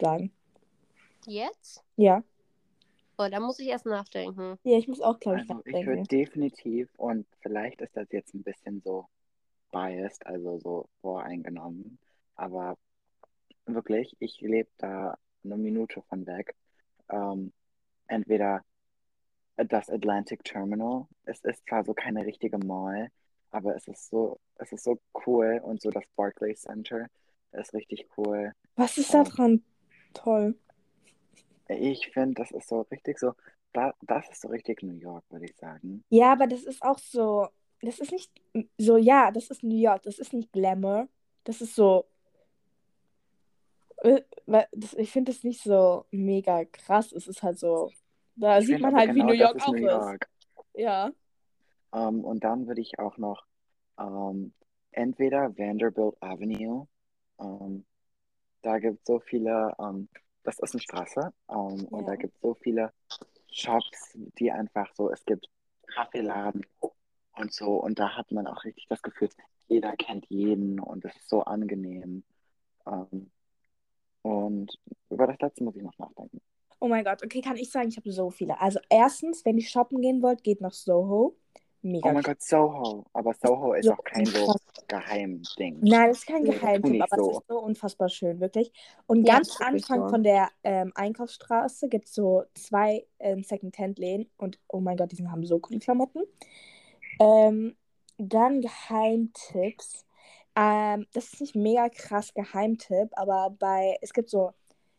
sagen. 0.00 0.32
Jetzt? 1.26 1.84
Ja. 1.96 2.22
Oh, 3.18 3.28
da 3.30 3.40
muss 3.40 3.58
ich 3.58 3.68
erst 3.68 3.86
nachdenken. 3.86 4.58
Ja, 4.64 4.78
ich 4.78 4.88
muss 4.88 5.00
auch, 5.00 5.18
glaube 5.20 5.38
ich, 5.38 5.50
Also 5.50 5.62
ich 5.64 5.86
würde 5.86 6.02
nachdenken. 6.02 6.08
definitiv, 6.08 6.88
und 6.96 7.26
vielleicht 7.40 7.80
ist 7.80 7.96
das 7.96 8.08
jetzt 8.12 8.34
ein 8.34 8.44
bisschen 8.44 8.80
so 8.82 9.08
biased, 9.72 10.26
also 10.26 10.58
so 10.58 10.88
voreingenommen, 11.00 11.98
aber 12.36 12.76
wirklich, 13.66 14.16
ich 14.20 14.40
lebe 14.40 14.70
da 14.78 15.16
eine 15.44 15.56
Minute 15.56 16.02
von 16.08 16.26
weg. 16.26 16.54
Ähm, 17.10 17.52
entweder 18.08 18.64
das 19.56 19.90
Atlantic 19.90 20.44
Terminal, 20.44 21.06
es 21.24 21.40
ist 21.44 21.66
zwar 21.66 21.84
so 21.84 21.94
keine 21.94 22.24
richtige 22.26 22.58
Mall, 22.58 23.10
aber 23.50 23.76
es 23.76 23.88
ist 23.88 24.08
so, 24.10 24.38
es 24.56 24.72
ist 24.72 24.84
so 24.84 24.98
cool 25.26 25.60
und 25.62 25.80
so 25.80 25.90
das 25.90 26.04
Barclays 26.16 26.62
Center 26.62 27.06
ist 27.52 27.72
richtig 27.74 28.06
cool. 28.16 28.52
Was 28.76 28.98
ist 28.98 29.12
da 29.12 29.24
dran 29.24 29.62
toll? 30.14 30.54
Ich 31.68 32.10
finde, 32.12 32.34
das 32.34 32.50
ist 32.50 32.68
so 32.68 32.82
richtig 32.90 33.18
so, 33.18 33.34
da, 33.72 33.94
das 34.02 34.28
ist 34.30 34.40
so 34.40 34.48
richtig 34.48 34.82
New 34.82 34.94
York, 34.94 35.24
würde 35.30 35.46
ich 35.46 35.56
sagen. 35.56 36.04
Ja, 36.08 36.32
aber 36.32 36.46
das 36.46 36.64
ist 36.64 36.82
auch 36.82 36.98
so, 36.98 37.48
das 37.82 37.98
ist 37.98 38.12
nicht 38.12 38.30
so, 38.78 38.96
ja, 38.96 39.30
das 39.30 39.50
ist 39.50 39.62
New 39.62 39.76
York, 39.76 40.02
das 40.02 40.18
ist 40.18 40.32
nicht 40.32 40.52
Glamour. 40.52 41.08
Das 41.44 41.60
ist 41.60 41.74
so, 41.74 42.06
äh, 43.98 44.22
ich 44.96 45.10
finde 45.10 45.32
das 45.32 45.44
nicht 45.44 45.62
so 45.62 46.04
mega 46.10 46.64
krass. 46.64 47.12
Es 47.12 47.26
ist 47.26 47.42
halt 47.42 47.58
so, 47.58 47.90
da 48.36 48.58
Ich 48.58 48.66
sieht 48.66 48.80
man 48.80 48.94
halt, 48.94 49.10
wie 49.14 49.20
genau 49.20 49.26
New 49.26 49.34
York 49.34 49.56
ist 49.56 49.62
auch 49.66 49.72
New 49.72 49.78
ist. 49.78 49.92
York. 49.92 50.28
Ja. 50.74 51.12
Ähm, 51.92 52.24
und 52.24 52.44
dann 52.44 52.66
würde 52.66 52.80
ich 52.80 52.98
auch 52.98 53.16
noch 53.18 53.44
ähm, 53.98 54.52
entweder 54.92 55.56
Vanderbilt 55.56 56.16
Avenue, 56.20 56.86
ähm, 57.40 57.84
da 58.62 58.78
gibt 58.78 58.98
es 59.00 59.06
so 59.06 59.20
viele, 59.20 59.72
das 60.42 60.58
ist 60.58 60.74
eine 60.74 60.80
Straße, 60.80 61.32
ähm, 61.48 61.84
und 61.86 62.06
da 62.06 62.12
Ja. 62.12 62.16
gibt 62.16 62.34
es 62.34 62.40
so 62.40 62.54
viele 62.54 62.92
Shops, 63.50 64.16
die 64.38 64.50
einfach 64.50 64.92
so, 64.94 65.10
es 65.10 65.24
gibt 65.24 65.48
Kaffeeladen 65.94 66.66
und 67.36 67.52
so, 67.52 67.74
und 67.76 67.98
da 67.98 68.16
hat 68.16 68.32
man 68.32 68.46
auch 68.46 68.64
richtig 68.64 68.86
das 68.88 69.00
Gefühl, 69.02 69.28
jeder 69.68 69.96
kennt 69.96 70.26
jeden 70.28 70.80
und 70.80 71.04
es 71.04 71.14
ist 71.16 71.28
so 71.28 71.42
angenehm. 71.42 72.24
Und 74.22 74.78
über 75.10 75.26
das 75.26 75.38
letzte 75.40 75.62
muss 75.62 75.76
ich 75.76 75.82
noch 75.82 75.96
nachdenken. 75.98 76.40
Oh 76.80 76.88
mein 76.88 77.04
Gott, 77.04 77.22
okay, 77.24 77.40
kann 77.40 77.56
ich 77.56 77.70
sagen, 77.70 77.88
ich 77.88 77.96
habe 77.96 78.10
so 78.10 78.30
viele. 78.30 78.60
Also 78.60 78.80
erstens, 78.88 79.44
wenn 79.44 79.58
ihr 79.58 79.66
shoppen 79.66 80.00
gehen 80.00 80.22
wollt, 80.22 80.42
geht 80.42 80.60
nach 80.60 80.72
Soho. 80.72 81.36
Mega 81.82 82.08
Oh 82.08 82.12
mein. 82.12 82.22
Gott, 82.22 82.42
Soho. 82.42 83.04
Aber 83.12 83.34
Soho 83.34 83.74
ist 83.74 83.84
so 83.86 83.92
auch 83.92 84.04
kein 84.04 84.26
so. 84.26 84.54
Geheimding. 84.88 85.78
Nein, 85.80 86.08
das 86.08 86.18
ist 86.18 86.26
kein 86.26 86.42
nicht 86.42 86.62
aber 86.62 87.18
es 87.18 87.24
so. 87.24 87.30
ist 87.30 87.46
so 87.48 87.58
unfassbar 87.60 88.08
schön, 88.08 88.40
wirklich. 88.40 88.72
Und 89.06 89.26
Ja, 89.26 89.34
ganz 89.34 89.60
Anfang 89.60 90.02
so. 90.02 90.08
von 90.08 90.22
der 90.22 90.48
ähm, 90.64 90.92
Einkaufsstraße 90.94 91.88
gibt 91.88 92.06
es 92.06 92.14
so 92.14 92.44
zwei 92.54 93.06
ähm, 93.18 93.42
Second-Hand-Läden 93.42 94.30
und 94.38 94.58
oh 94.68 94.80
mein 94.80 94.96
Gott, 94.96 95.12
die 95.12 95.28
haben 95.28 95.44
so 95.46 95.58
coole 95.58 95.78
Klamotten. 95.78 96.22
Ähm, 97.20 97.76
dann 98.18 98.60
Geheimtipps. 98.60 100.06
Ähm, 100.56 101.06
das 101.12 101.32
ist 101.32 101.40
nicht 101.40 101.54
mega 101.54 101.88
krass 101.88 102.34
Geheimtipp, 102.34 103.10
aber 103.12 103.54
bei, 103.58 103.96
es 104.02 104.12
gibt 104.12 104.30
so, 104.30 104.52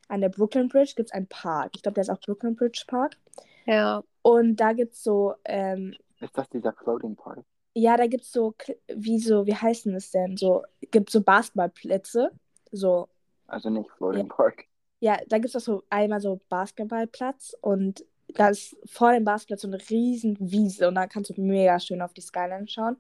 an 0.08 0.22
der 0.22 0.30
Brooklyn 0.30 0.70
Bridge 0.70 0.94
gibt 0.96 1.10
es 1.10 1.14
einen 1.14 1.28
Park. 1.28 1.72
Ich 1.76 1.82
glaube, 1.82 1.96
der 1.96 2.04
ist 2.04 2.10
auch 2.10 2.22
Brooklyn 2.22 2.56
Bridge 2.56 2.84
Park. 2.88 3.18
Ja. 3.66 4.04
Und 4.22 4.58
da 4.58 4.74
gibt 4.74 4.94
es 4.94 5.04
so, 5.04 5.36
ähm, 5.46 5.96
Ist 6.20 6.38
das 6.38 6.49
dieser 6.49 6.74
Floating 6.74 7.15
Park? 7.15 7.45
ja, 7.76 7.95
da 7.97 8.07
gibt 8.07 8.24
es 8.24 8.32
so, 8.32 8.55
wie 8.93 9.20
so, 9.20 9.45
wie 9.45 9.55
heißen 9.55 9.93
es 9.95 10.11
denn? 10.11 10.36
So, 10.38 10.63
gibt 10.91 11.09
so 11.11 11.22
Basketballplätze. 11.22 12.32
So, 12.72 13.07
Also 13.47 13.70
nicht 13.70 13.89
Floating 13.91 14.28
Park. 14.28 14.65
ja, 14.99 15.17
da 15.28 15.38
gibt 15.38 15.49
es 15.49 15.55
auch 15.55 15.65
so 15.65 15.84
einmal 15.89 16.20
so 16.20 16.41
Basketballplatz 16.49 17.55
und 17.61 18.03
da 18.36 18.49
ist 18.49 18.76
vor 18.86 19.13
dem 19.13 19.24
Basketball 19.24 19.57
so 19.59 19.67
eine 19.67 19.80
riesen 19.89 20.38
Wiese 20.39 20.88
und 20.88 20.95
da 20.95 21.07
kannst 21.07 21.30
du 21.36 21.41
mega 21.41 21.80
schön 21.80 22.01
auf 22.01 22.13
die 22.13 22.22
Skyline 22.22 22.67
schauen. 22.67 22.97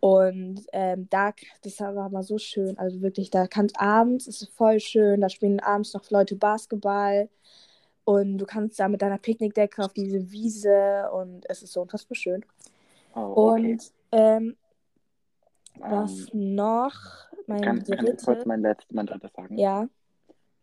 Und 0.00 0.66
ähm, 0.72 1.08
da, 1.08 1.32
das 1.62 1.80
war 1.80 2.10
mal 2.10 2.22
so 2.22 2.36
schön. 2.36 2.76
Also 2.78 3.00
wirklich, 3.00 3.30
da 3.30 3.46
kannst 3.46 3.80
abends, 3.80 4.26
ist 4.26 4.50
voll 4.54 4.80
schön, 4.80 5.22
da 5.22 5.28
spielen 5.30 5.60
abends 5.60 5.94
noch 5.94 6.10
Leute 6.10 6.36
Basketball 6.36 7.30
und 8.04 8.38
du 8.38 8.46
kannst 8.46 8.78
da 8.80 8.88
mit 8.88 9.02
deiner 9.02 9.18
Picknickdecke 9.18 9.82
auf 9.84 9.92
diese 9.92 10.30
Wiese 10.30 11.10
und 11.12 11.44
es 11.48 11.62
ist 11.62 11.72
so 11.72 11.82
unfassbar 11.82 12.16
schön. 12.16 12.44
Oh, 13.14 13.20
okay. 13.52 13.72
Und 13.72 13.92
ähm, 14.12 14.56
was 15.78 16.28
Ähm, 16.32 16.54
noch? 16.54 16.92
Mein 17.46 17.60
kann, 17.62 17.82
kann 17.84 17.98
ich 18.06 18.06
kurz 18.10 18.24
dritte. 18.24 18.48
mein 18.48 18.62
letztes, 18.62 18.90
mein 18.94 19.06
drittes 19.06 19.32
sagen? 19.34 19.58
Ja. 19.58 19.86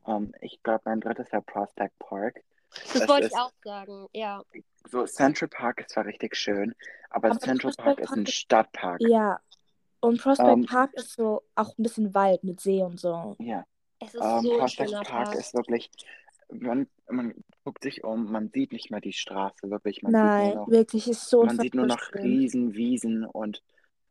Ähm, 0.08 0.34
ich 0.42 0.62
glaube, 0.64 0.82
mein 0.86 1.00
drittes 1.02 1.32
wäre 1.32 1.42
Prospect 1.42 1.98
Park. 2.00 2.42
Das 2.74 2.94
Das 3.02 3.08
wollte 3.10 3.28
ich 3.28 3.34
ist- 3.34 3.38
auch 3.40 3.52
sagen, 3.64 4.08
ja. 4.14 4.42
So, 4.90 5.06
Central 5.06 5.48
Park 5.50 5.82
ist 5.82 5.90
zwar 5.92 6.06
richtig 6.06 6.36
schön, 6.36 6.74
aber, 7.10 7.30
Aber 7.32 7.40
Central 7.40 7.72
Prospect 7.74 7.86
Park 7.86 8.00
ist 8.00 8.08
Park 8.08 8.18
ein 8.18 8.24
ist- 8.24 8.34
Stadtpark. 8.34 9.02
Ja. 9.02 9.40
Und 10.00 10.20
Prospect 10.22 10.50
Ähm, 10.50 10.66
Park 10.66 10.94
ist 10.94 11.14
so 11.14 11.44
auch 11.56 11.78
ein 11.78 11.84
bisschen 11.84 12.16
Wald 12.16 12.44
mit 12.44 12.60
See 12.62 12.82
und 12.82 13.00
so. 13.00 13.36
Ja. 13.40 13.66
Es 14.00 14.16
ist 14.16 14.22
Ähm, 14.24 14.42
so 14.42 14.52
ein 14.54 14.58
Prospect 14.60 14.92
Park 14.94 15.08
Park. 15.08 15.36
ist 15.36 15.54
wirklich, 15.54 15.92
man, 16.52 16.88
man 17.10 17.34
guckt 17.64 17.84
sich 17.84 18.04
um, 18.04 18.32
man 18.32 18.50
sieht 18.52 18.72
nicht 18.74 18.92
mehr 18.92 19.02
die 19.02 19.14
Straße, 19.14 19.70
wirklich. 19.70 20.02
Man 20.04 20.18
sieht 20.20 20.38
Nein, 20.38 20.38
nur 20.38 20.52
noch, 20.52 20.72
wirklich, 20.72 21.08
ist 21.08 21.28
so 21.30 21.42
man 21.42 21.60
sieht 21.60 21.76
nur 21.76 21.86
noch 21.86 22.02
unfassbar 22.02 22.22
schön. 22.22 22.24
riesen 22.24 22.74
Wiesen 22.76 23.26
und 23.26 23.64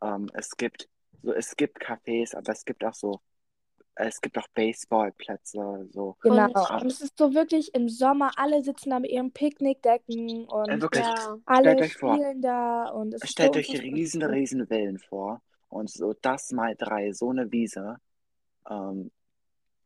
ähm, 0.02 0.30
es 0.34 0.56
gibt 0.56 0.88
so, 1.22 1.32
es 1.34 1.56
gibt 1.56 1.80
Cafés, 1.82 2.36
aber 2.36 2.52
es 2.52 2.64
gibt 2.64 2.84
auch 2.84 2.94
so, 2.94 3.20
es 3.96 4.20
gibt 4.20 4.38
auch 4.38 4.48
Baseballplätze, 4.54 5.88
so. 5.92 6.16
Genau. 6.22 6.48
Und- 6.68 6.82
Und 6.82 6.90
es 6.92 7.00
ist 7.00 7.18
so 7.18 7.34
wirklich 7.34 7.74
im 7.74 7.88
Sommer, 7.88 8.32
alle 8.38 8.62
sitzen 8.62 8.90
da 8.90 9.00
mit 9.00 9.10
ihren 9.10 9.32
Picknickdecken 9.32 10.44
Äh, 10.66 10.80
und 10.80 10.80
wirklich, 10.80 11.06
Ja, 11.06 11.38
alle 11.46 11.58
stellt 11.58 11.80
euch 11.82 11.96
vor. 11.96 12.20
spielen 12.20 12.42
da 12.42 12.88
und 12.90 13.14
es 13.14 13.24
ist 13.24 13.38
stellt 13.38 13.40
so 13.40 13.56
euch 13.56 13.74
riesen, 13.82 14.22
riesen 14.22 14.66
Villen 14.66 14.98
vor 14.98 15.42
und 15.68 15.90
so 15.90 16.14
das 16.22 16.52
mal 16.52 16.74
drei, 16.76 17.12
so 17.12 17.30
eine 17.30 17.50
Wiese. 17.52 17.98
Ähm, 18.70 19.10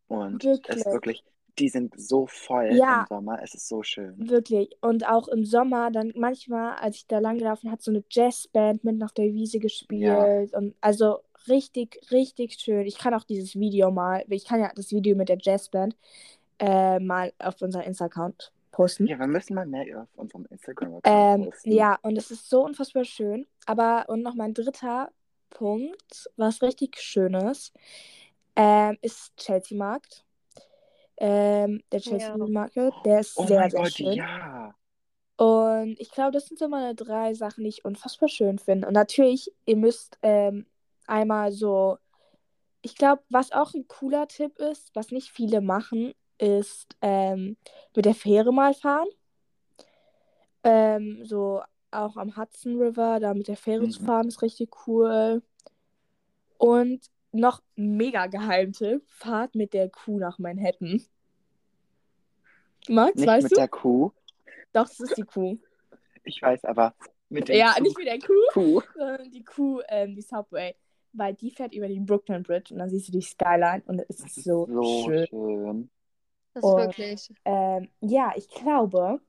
und 0.08 0.50
es 0.66 0.80
Wirklich. 0.82 0.92
wirklich, 0.92 1.24
die 1.58 1.68
sind 1.68 1.94
so 1.98 2.26
voll 2.26 2.70
Ja. 2.74 3.02
im 3.02 3.06
Sommer, 3.08 3.38
es 3.42 3.54
ist 3.54 3.68
so 3.68 3.82
schön. 3.82 4.14
Wirklich. 4.28 4.70
Und 4.80 5.06
auch 5.08 5.28
im 5.28 5.44
Sommer, 5.44 5.90
dann 5.90 6.12
manchmal, 6.16 6.76
als 6.76 6.96
ich 6.96 7.06
da 7.06 7.18
langgelaufen 7.18 7.70
hat, 7.70 7.82
so 7.82 7.90
eine 7.90 8.02
Jazzband 8.10 8.82
mitten 8.84 9.02
auf 9.02 9.12
der 9.12 9.26
Wiese 9.32 9.58
gespielt. 9.60 10.52
Und 10.54 10.74
also 10.80 11.18
richtig, 11.48 12.00
richtig 12.10 12.54
schön. 12.54 12.86
Ich 12.86 12.98
kann 12.98 13.14
auch 13.14 13.24
dieses 13.24 13.54
Video 13.54 13.90
mal, 13.90 14.24
ich 14.28 14.44
kann 14.46 14.60
ja 14.60 14.70
das 14.74 14.90
Video 14.92 15.16
mit 15.16 15.28
der 15.28 15.38
Jazzband 15.40 15.96
äh, 16.58 16.98
mal 16.98 17.32
auf 17.38 17.60
unseren 17.62 17.82
Insta-Account 17.82 18.52
posten. 18.72 19.06
Ja, 19.06 19.18
wir 19.18 19.26
müssen 19.28 19.54
mal 19.54 19.66
mehr 19.66 20.02
auf 20.02 20.08
unserem 20.16 20.46
Instagram-Account 20.50 21.04
Ähm, 21.40 21.44
posten. 21.50 21.70
ja, 21.72 21.98
und 22.02 22.16
es 22.16 22.30
ist 22.30 22.48
so 22.50 22.64
unfassbar 22.64 23.04
schön. 23.04 23.46
Aber, 23.66 24.06
und 24.08 24.22
noch 24.22 24.34
mein 24.34 24.54
dritter 24.54 25.10
Punkt, 25.50 26.28
was 26.36 26.62
richtig 26.62 26.96
Schönes, 26.98 27.72
ähm, 28.56 28.98
ist 29.02 29.36
Chelsea 29.36 29.76
Markt. 29.78 30.23
Ähm, 31.18 31.82
der 31.92 32.00
Chelsea 32.00 32.36
Ja. 32.36 32.36
Market, 32.36 32.94
der 33.04 33.20
ist 33.20 33.36
Oh 33.36 33.46
sehr, 33.46 33.70
sehr 33.70 33.80
Gott, 33.80 33.92
schön. 33.92 34.16
ja. 34.16 34.74
Und 35.36 35.98
ich 35.98 36.10
glaube, 36.10 36.32
das 36.32 36.46
sind 36.46 36.58
so 36.58 36.68
meine 36.68 36.94
drei 36.94 37.34
Sachen, 37.34 37.64
die 37.64 37.70
ich 37.70 37.84
unfassbar 37.84 38.28
schön 38.28 38.58
finde. 38.58 38.86
Und 38.86 38.94
natürlich, 38.94 39.52
ihr 39.66 39.76
müsst 39.76 40.18
ähm, 40.22 40.66
einmal 41.06 41.50
so, 41.52 41.98
ich 42.82 42.94
glaube, 42.96 43.22
was 43.30 43.52
auch 43.52 43.74
ein 43.74 43.88
cooler 43.88 44.28
Tipp 44.28 44.58
ist, 44.58 44.94
was 44.94 45.10
nicht 45.10 45.30
viele 45.30 45.60
machen, 45.60 46.14
ist 46.38 46.96
ähm, 47.00 47.56
mit 47.96 48.04
der 48.04 48.14
Fähre 48.14 48.52
mal 48.52 48.74
fahren. 48.74 49.08
Ähm, 50.62 51.24
so 51.24 51.62
auch 51.90 52.16
am 52.16 52.36
Hudson 52.36 52.80
River, 52.80 53.20
da 53.20 53.34
mit 53.34 53.48
der 53.48 53.56
Fähre 53.56 53.88
zu 53.88 54.00
Mhm. 54.00 54.06
fahren, 54.06 54.28
ist 54.28 54.42
richtig 54.42 54.70
cool. 54.86 55.42
Und 56.58 57.00
noch 57.34 57.62
mega 57.76 58.26
Geheimtipp, 58.26 59.02
fahrt 59.08 59.54
mit 59.54 59.74
der 59.74 59.90
Kuh 59.90 60.18
nach 60.18 60.38
Manhattan. 60.38 61.02
Max, 62.88 63.14
Nicht 63.16 63.26
weißt 63.26 63.42
mit 63.44 63.52
du? 63.52 63.56
der 63.56 63.68
Kuh. 63.68 64.10
Doch, 64.72 64.88
das 64.88 65.00
ist 65.00 65.16
die 65.16 65.22
Kuh. 65.22 65.58
Ich 66.24 66.40
weiß, 66.42 66.64
aber 66.64 66.94
mit 67.28 67.48
dem 67.48 67.56
Ja, 67.56 67.72
Zug. 67.74 67.82
nicht 67.82 67.98
mit 67.98 68.06
der 68.06 68.18
Kuh, 68.18 68.32
Kuh. 68.52 68.82
sondern 68.96 69.30
die 69.30 69.44
Kuh, 69.44 69.80
ähm, 69.88 70.14
die 70.14 70.22
Subway. 70.22 70.74
Weil 71.12 71.34
die 71.34 71.50
fährt 71.50 71.72
über 71.74 71.86
den 71.86 72.04
Brooklyn 72.06 72.42
Bridge 72.42 72.74
und 72.74 72.80
dann 72.80 72.90
siehst 72.90 73.08
du 73.08 73.12
die 73.12 73.20
Skyline 73.22 73.82
und 73.86 74.00
es 74.08 74.18
ist 74.20 74.36
ist 74.38 74.44
so, 74.44 74.66
so 74.66 75.04
schön. 75.04 75.26
schön. 75.28 75.90
das 76.54 76.64
ist 76.64 76.70
Und- 76.70 76.76
wirklich. 76.80 77.32
Ähm, 77.44 77.88
ja, 78.00 78.32
ich 78.36 78.48
glaube, 78.48 79.20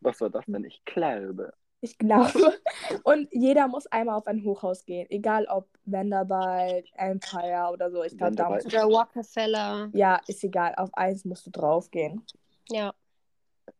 Was 0.00 0.20
war 0.20 0.30
das 0.30 0.44
denn? 0.46 0.64
Ich 0.64 0.84
glaube. 0.84 1.52
Ich 1.86 1.98
glaube. 1.98 2.32
Und 3.04 3.28
jeder 3.32 3.68
muss 3.68 3.86
einmal 3.86 4.16
auf 4.16 4.26
ein 4.26 4.44
Hochhaus 4.44 4.84
gehen. 4.84 5.06
Egal 5.10 5.46
ob 5.46 5.68
Vanderbilt, 5.84 6.90
Empire 6.94 7.70
oder 7.72 7.90
so. 7.90 8.02
Ich 8.02 8.16
glaube, 8.16 8.36
da 8.36 8.44
Vanderbilt. 8.44 8.64
musst 8.64 8.74
Der 8.74 8.84
Rockefeller. 8.84 9.90
Ja, 9.94 10.20
ist 10.26 10.44
egal. 10.44 10.74
Auf 10.76 10.92
eins 10.94 11.24
musst 11.24 11.46
du 11.46 11.50
draufgehen. 11.50 12.24
Ja. 12.68 12.94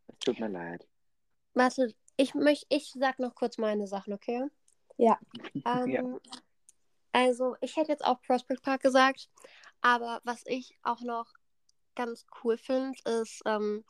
Es 0.09 0.19
tut 0.21 0.41
mir 0.41 0.49
leid. 0.49 0.87
Warte, 1.55 1.95
ich 2.17 2.35
möchte, 2.35 2.67
ich 2.71 2.93
sag 2.99 3.19
noch 3.19 3.35
kurz 3.35 3.59
meine 3.59 3.87
Sachen, 3.87 4.13
okay? 4.13 4.45
Ja. 4.97 5.19
Ähm, 5.65 5.89
Ja. 5.89 6.03
Also, 7.13 7.57
ich 7.63 7.77
hätte 7.77 7.93
jetzt 7.93 8.05
auch 8.05 8.21
Prospect 8.21 8.63
Park 8.63 8.83
gesagt, 8.83 9.31
aber 9.81 10.21
was 10.25 10.43
ich 10.47 10.77
auch 10.83 11.01
noch 11.01 11.33
ganz 11.95 12.27
cool 12.45 12.59
finde, 12.59 12.99
ist 13.23 13.41
ähm, 13.47 13.85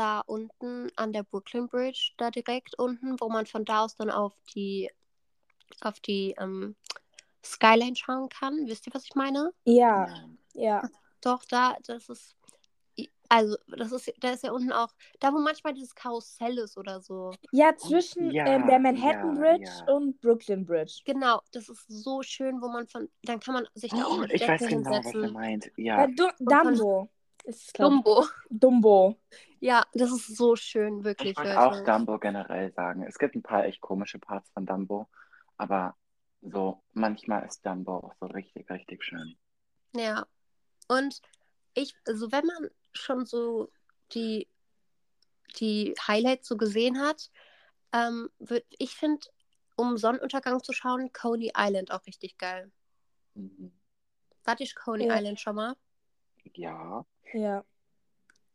da 0.00 0.20
unten 0.20 0.90
an 0.96 1.12
der 1.12 1.22
Brooklyn 1.24 1.68
Bridge, 1.68 2.12
da 2.16 2.30
direkt 2.30 2.78
unten, 2.78 3.20
wo 3.20 3.28
man 3.28 3.44
von 3.46 3.64
da 3.66 3.84
aus 3.84 3.96
dann 3.96 4.10
auf 4.10 4.32
die 4.54 4.90
auf 5.82 6.00
die 6.00 6.34
ähm, 6.38 6.74
Skyline 7.44 7.96
schauen 7.96 8.28
kann. 8.28 8.66
Wisst 8.66 8.86
ihr, 8.86 8.94
was 8.94 9.04
ich 9.04 9.14
meine? 9.14 9.52
Ja, 9.64 10.08
ja. 10.54 10.88
Doch, 11.20 11.44
da, 11.44 11.76
das 11.86 12.08
ist. 12.08 12.34
Also, 13.32 13.56
das 13.68 13.92
ist, 13.92 14.12
da 14.18 14.30
ist 14.32 14.42
ja 14.42 14.50
unten 14.50 14.72
auch, 14.72 14.88
da 15.20 15.32
wo 15.32 15.38
manchmal 15.38 15.72
dieses 15.72 15.94
Karussell 15.94 16.58
ist 16.58 16.76
oder 16.76 17.00
so. 17.00 17.32
Ja, 17.52 17.76
zwischen 17.76 18.32
Ja, 18.32 18.44
ähm, 18.46 18.66
der 18.66 18.80
Manhattan 18.80 19.36
ja, 19.36 19.40
Bridge 19.40 19.70
ja. 19.86 19.94
und 19.94 20.20
Brooklyn 20.20 20.66
Bridge. 20.66 21.00
Genau, 21.04 21.40
das 21.52 21.68
ist 21.68 21.84
so 21.88 22.22
schön, 22.24 22.60
wo 22.60 22.68
man 22.68 22.88
von, 22.88 23.08
dann 23.22 23.38
kann 23.38 23.54
man 23.54 23.68
sich 23.74 23.92
da 23.92 23.98
auch 24.04 24.14
Oh, 24.16 24.20
mit 24.22 24.32
ich 24.32 24.42
weiß 24.48 24.62
Decken 24.62 24.82
genau, 24.82 24.90
was 24.90 24.96
hinsetzen. 25.04 25.22
ihr 25.22 25.30
meint. 25.32 25.66
Äh, 25.66 25.82
Ja. 25.82 26.06
du 26.08 26.28
von- 26.38 26.46
Dumbo. 26.46 27.08
Ist, 27.44 27.74
glaub, 27.74 27.90
Dumbo. 27.90 28.26
Dumbo. 28.48 29.16
Ja, 29.60 29.84
das 29.92 30.10
ist 30.10 30.36
so 30.36 30.56
schön, 30.56 31.04
wirklich, 31.04 31.32
Ich 31.32 31.38
würde 31.38 31.60
auch 31.60 31.84
Dumbo 31.84 32.18
generell 32.18 32.72
sagen. 32.72 33.02
Es 33.02 33.18
gibt 33.18 33.34
ein 33.34 33.42
paar 33.42 33.64
echt 33.64 33.80
komische 33.80 34.18
Parts 34.18 34.50
von 34.50 34.66
Dumbo, 34.66 35.08
aber 35.56 35.96
so 36.42 36.82
manchmal 36.92 37.44
ist 37.46 37.64
Dumbo 37.64 37.96
auch 37.96 38.14
so 38.20 38.26
richtig, 38.26 38.68
richtig 38.70 39.04
schön. 39.04 39.36
Ja. 39.94 40.26
Und 40.88 41.20
ich, 41.74 41.94
also 42.06 42.32
wenn 42.32 42.46
man 42.46 42.70
schon 42.92 43.26
so 43.26 43.70
die, 44.12 44.48
die 45.58 45.94
Highlights 46.06 46.48
so 46.48 46.56
gesehen 46.56 47.00
hat, 47.00 47.30
ähm, 47.92 48.30
würd, 48.38 48.64
ich 48.78 48.94
finde, 48.94 49.26
um 49.76 49.96
Sonnenuntergang 49.96 50.62
zu 50.62 50.72
schauen, 50.72 51.12
Coney 51.12 51.52
Island 51.56 51.90
auch 51.90 52.06
richtig 52.06 52.38
geil. 52.38 52.70
Mhm. 53.34 53.72
Warte 54.44 54.62
ich 54.62 54.74
Coney 54.74 55.06
Ja. 55.06 55.16
Island 55.16 55.40
schon 55.40 55.56
mal? 55.56 55.76
Ja. 56.54 57.04
Ja. 57.32 57.64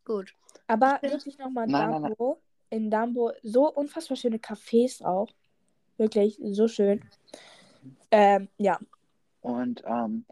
Gut. 0.03 0.33
Aber 0.67 0.99
wirklich 1.01 1.38
nochmal 1.38 1.67
Nein, 1.67 1.89
nein, 1.91 2.01
nein. 2.01 2.09
Dumbo. 2.17 2.41
In 2.69 2.91
Dumbo 2.91 3.31
so 3.43 3.71
unfassbar 3.73 4.17
schöne 4.17 4.38
Cafés 4.38 5.03
auch. 5.03 5.29
Wirklich 5.97 6.39
so 6.43 6.67
schön. 6.67 7.01
Ähm, 8.11 8.49
ja. 8.57 8.79
Und 9.41 9.83
ähm, 9.86 10.25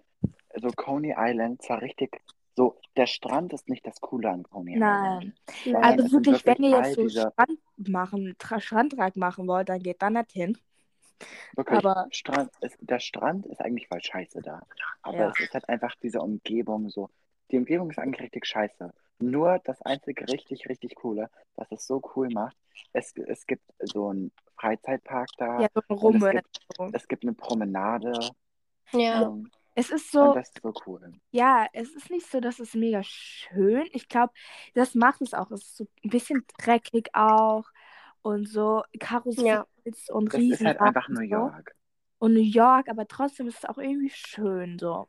so 0.59 0.69
Coney 0.75 1.13
Island 1.17 1.61
zwar 1.61 1.81
richtig, 1.81 2.21
so 2.55 2.77
der 2.97 3.07
Strand 3.07 3.53
ist 3.53 3.69
nicht 3.69 3.85
das 3.85 4.01
Coole 4.01 4.29
an 4.29 4.43
Coney 4.43 4.75
Island. 4.75 5.33
Nein. 5.65 5.75
Also 5.83 6.07
sind 6.07 6.25
wirklich, 6.25 6.45
wenn 6.45 6.57
wirklich 6.59 6.71
ihr 6.71 6.77
jetzt 6.85 6.95
so 6.95 7.01
diese- 7.03 7.31
Strand 7.31 7.59
machen, 7.77 8.35
Tra 8.37 8.59
Strandtrag 8.59 9.15
machen 9.15 9.47
wollt, 9.47 9.69
dann 9.69 9.81
geht 9.81 10.01
da 10.01 10.09
nicht 10.09 10.31
hin. 10.31 10.57
Wirklich, 11.55 11.79
Aber- 11.79 12.07
Strand 12.11 12.51
ist, 12.61 12.77
der 12.81 12.99
Strand 12.99 13.45
ist 13.45 13.61
eigentlich 13.61 13.87
voll 13.87 14.01
scheiße 14.03 14.41
da. 14.41 14.61
Aber 15.03 15.17
Ja. 15.17 15.29
es 15.29 15.39
ist 15.39 15.53
halt 15.53 15.69
einfach 15.69 15.95
diese 16.01 16.19
Umgebung 16.19 16.89
so. 16.89 17.09
Die 17.53 17.57
Umgebung 17.57 17.89
ist 17.91 17.99
eigentlich 17.99 18.21
richtig 18.23 18.45
scheiße. 18.47 18.93
Nur 19.19 19.59
das 19.63 19.81
einzige 19.83 20.27
richtig, 20.27 20.67
richtig 20.67 20.95
coole, 20.95 21.29
was 21.55 21.71
es 21.71 21.87
so 21.87 22.01
cool 22.17 22.29
macht, 22.29 22.57
es, 22.93 23.13
es 23.15 23.47
gibt 23.47 23.63
so 23.79 24.09
einen 24.09 24.33
Freizeitpark 24.57 25.29
da. 25.37 25.61
Ja, 25.61 25.69
so 25.73 25.81
ein 25.87 25.97
und 26.01 26.15
es 26.15 26.21
Rummel. 26.21 26.31
gibt, 26.31 26.47
es 26.91 27.07
gibt 27.07 27.23
eine 27.23 27.33
Promenade. 27.33 28.11
Ja. 28.91 29.21
Ähm, 29.23 29.51
Es 29.75 29.89
ist 29.91 30.11
und 30.19 30.19
so, 30.19 30.33
das 30.35 30.49
ist 30.49 30.61
so 30.61 30.73
cool. 30.87 31.13
ja, 31.31 31.67
es 31.73 31.95
ist 31.95 32.09
nicht 32.11 32.29
so, 32.29 32.39
dass 32.39 32.59
es 32.59 32.73
mega 32.75 33.01
schön. 33.03 33.87
Ich 33.93 34.07
glaube, 34.09 34.33
das 34.75 34.95
macht 34.95 35.21
es 35.21 35.33
auch. 35.33 35.51
Es 35.51 35.61
ist 35.63 35.77
so 35.77 35.87
ein 36.03 36.09
bisschen 36.09 36.45
dreckig 36.59 37.09
auch. 37.13 37.65
Und 38.21 38.47
so 38.47 38.83
Karussells 38.99 39.47
Ja. 39.47 39.65
und 40.13 40.33
Das 40.33 40.41
ist 40.41 40.63
halt 40.65 40.79
einfach 40.79 41.07
und 41.07 41.15
New. 41.15 41.21
York. 41.21 41.75
Und 42.19 42.33
New 42.33 42.41
York, 42.41 42.89
aber 42.89 43.07
trotzdem 43.07 43.47
ist 43.47 43.57
es 43.59 43.65
auch 43.65 43.77
irgendwie 43.77 44.09
schön 44.09 44.79
so. 44.79 45.07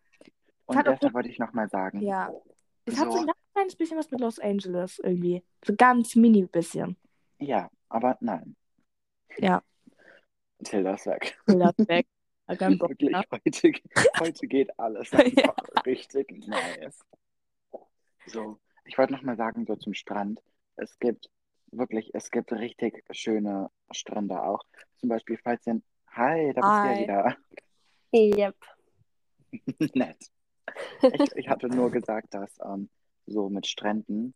Und 0.67 0.79
auch 0.79 0.83
deshalb 0.83 1.15
wollte 1.15 1.29
ich 1.29 1.39
nochmal 1.39 1.69
sagen, 1.69 2.01
Ja. 2.01 2.33
Es 2.87 2.99
hat 2.99 3.07
so 3.07 3.13
So. 3.13 3.19
ein 3.21 3.27
ganz 3.27 3.39
kleines 3.55 3.77
bisschen 3.77 3.99
was 3.99 4.11
mit 4.11 4.21
Los 4.21 4.39
Angeles 4.39 4.99
irgendwie. 4.99 5.43
So 5.65 5.75
ganz 5.77 6.15
mini 6.17 6.45
bisschen. 6.47 6.97
ja, 7.39 7.71
aber 7.89 8.17
nein. 8.21 8.57
Ja. 9.39 9.63
Tilda 10.63 10.95
ist 10.95 11.07
weg. 11.07 11.39
Weg. 11.89 12.07
Hat 12.47 12.59
keinen 12.59 12.79
Bock 12.79 12.91
Wirklich, 12.91 13.11
mehr. 13.11 13.25
heute, 13.31 13.73
heute 14.21 14.47
geht 14.47 14.79
alles 14.79 15.13
einfach 15.13 15.57
richtig 15.87 16.47
nice. 16.47 16.99
So, 18.27 18.61
ich 18.85 18.99
wollte 18.99 19.13
nochmal 19.15 19.37
sagen, 19.37 19.65
so 19.67 19.77
zum 19.77 19.95
Strand. 19.95 20.41
Es 20.77 20.99
gibt 20.99 21.31
wirklich, 21.71 22.11
es 22.15 22.31
gibt 22.31 22.53
richtig 22.53 23.03
schöne 23.13 23.71
Strände 23.93 24.43
auch. 24.43 24.63
Zum 24.99 25.09
Beispiel, 25.09 25.39
falls 25.43 25.67
ihr. 25.67 25.81
Hi, 26.13 26.53
da 26.55 26.61
bist 26.61 27.07
du 27.09 27.13
ja 27.13 27.37
wieder. 28.13 28.37
Yep. 28.39 28.57
Nett. 29.95 30.31
Ich, 31.03 31.37
ich 31.37 31.49
hatte 31.49 31.69
nur 31.69 31.91
gesagt, 31.93 32.35
dass 32.35 32.59
ähm, 32.65 32.89
so 33.27 33.49
mit 33.49 33.67
Stränden, 33.67 34.35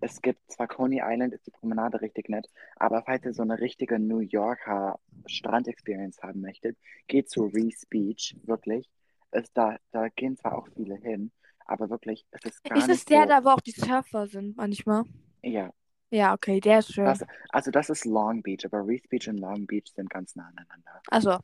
es 0.00 0.22
gibt 0.22 0.40
zwar 0.50 0.68
Coney 0.68 1.02
Island, 1.04 1.34
ist 1.34 1.46
die 1.46 1.50
Promenade 1.50 2.00
richtig 2.00 2.28
nett, 2.28 2.46
aber 2.76 3.02
falls 3.02 3.24
ihr 3.24 3.34
so 3.34 3.42
eine 3.42 3.60
richtige 3.60 3.98
New 3.98 4.20
Yorker 4.20 4.98
Strand-Experience 5.26 6.22
haben 6.22 6.40
möchtet, 6.40 6.78
geht 7.08 7.28
zu 7.28 7.44
Reese 7.44 7.86
Beach, 7.88 8.36
wirklich. 8.44 8.88
Ist 9.32 9.50
da, 9.54 9.76
da 9.92 10.08
gehen 10.08 10.36
zwar 10.36 10.58
auch 10.58 10.68
viele 10.74 10.94
hin, 10.96 11.32
aber 11.64 11.90
wirklich, 11.90 12.26
es 12.30 12.44
ist 12.44 12.64
gar 12.64 12.76
Ist 12.78 12.84
es 12.84 12.88
nicht 12.88 13.10
der, 13.10 13.22
so. 13.22 13.28
da 13.28 13.44
wo 13.44 13.48
auch 13.50 13.60
die 13.60 13.72
Surfer 13.72 14.26
sind 14.26 14.56
manchmal? 14.56 15.04
Ja, 15.42 15.72
Ja, 16.10 16.34
okay, 16.34 16.60
der 16.60 16.80
ist 16.80 16.92
schön. 16.92 17.06
das, 17.06 17.24
also 17.48 17.70
das 17.70 17.88
ist 17.90 18.04
Long 18.04 18.42
Beach, 18.42 18.64
aber 18.64 18.86
Reef 18.86 19.02
Beach 19.08 19.28
und 19.28 19.38
Long 19.38 19.66
Beach 19.66 19.90
sind 19.94 20.10
ganz 20.10 20.36
nah 20.36 20.48
aneinander. 20.48 21.00
Also, 21.08 21.38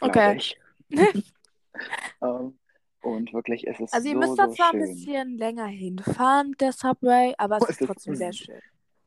okay. 0.00 0.36
Ich. 0.36 0.58
ähm, 2.22 2.58
und 3.02 3.32
wirklich, 3.32 3.66
es 3.66 3.78
ist 3.80 3.92
Also 3.92 4.08
ihr 4.08 4.14
so, 4.14 4.20
müsst 4.20 4.38
da 4.38 4.48
so 4.48 4.54
zwar 4.54 4.72
ein 4.72 4.80
schön. 4.80 4.94
bisschen 4.94 5.38
länger 5.38 5.66
hinfahren 5.66 6.50
mit 6.50 6.60
der 6.60 6.72
Subway, 6.72 7.34
aber 7.38 7.56
es 7.56 7.62
Oh, 7.62 7.66
ist 7.66 7.70
es 7.72 7.80
ist- 7.80 7.86
trotzdem 7.86 8.16
sehr 8.16 8.32
schön. 8.32 8.60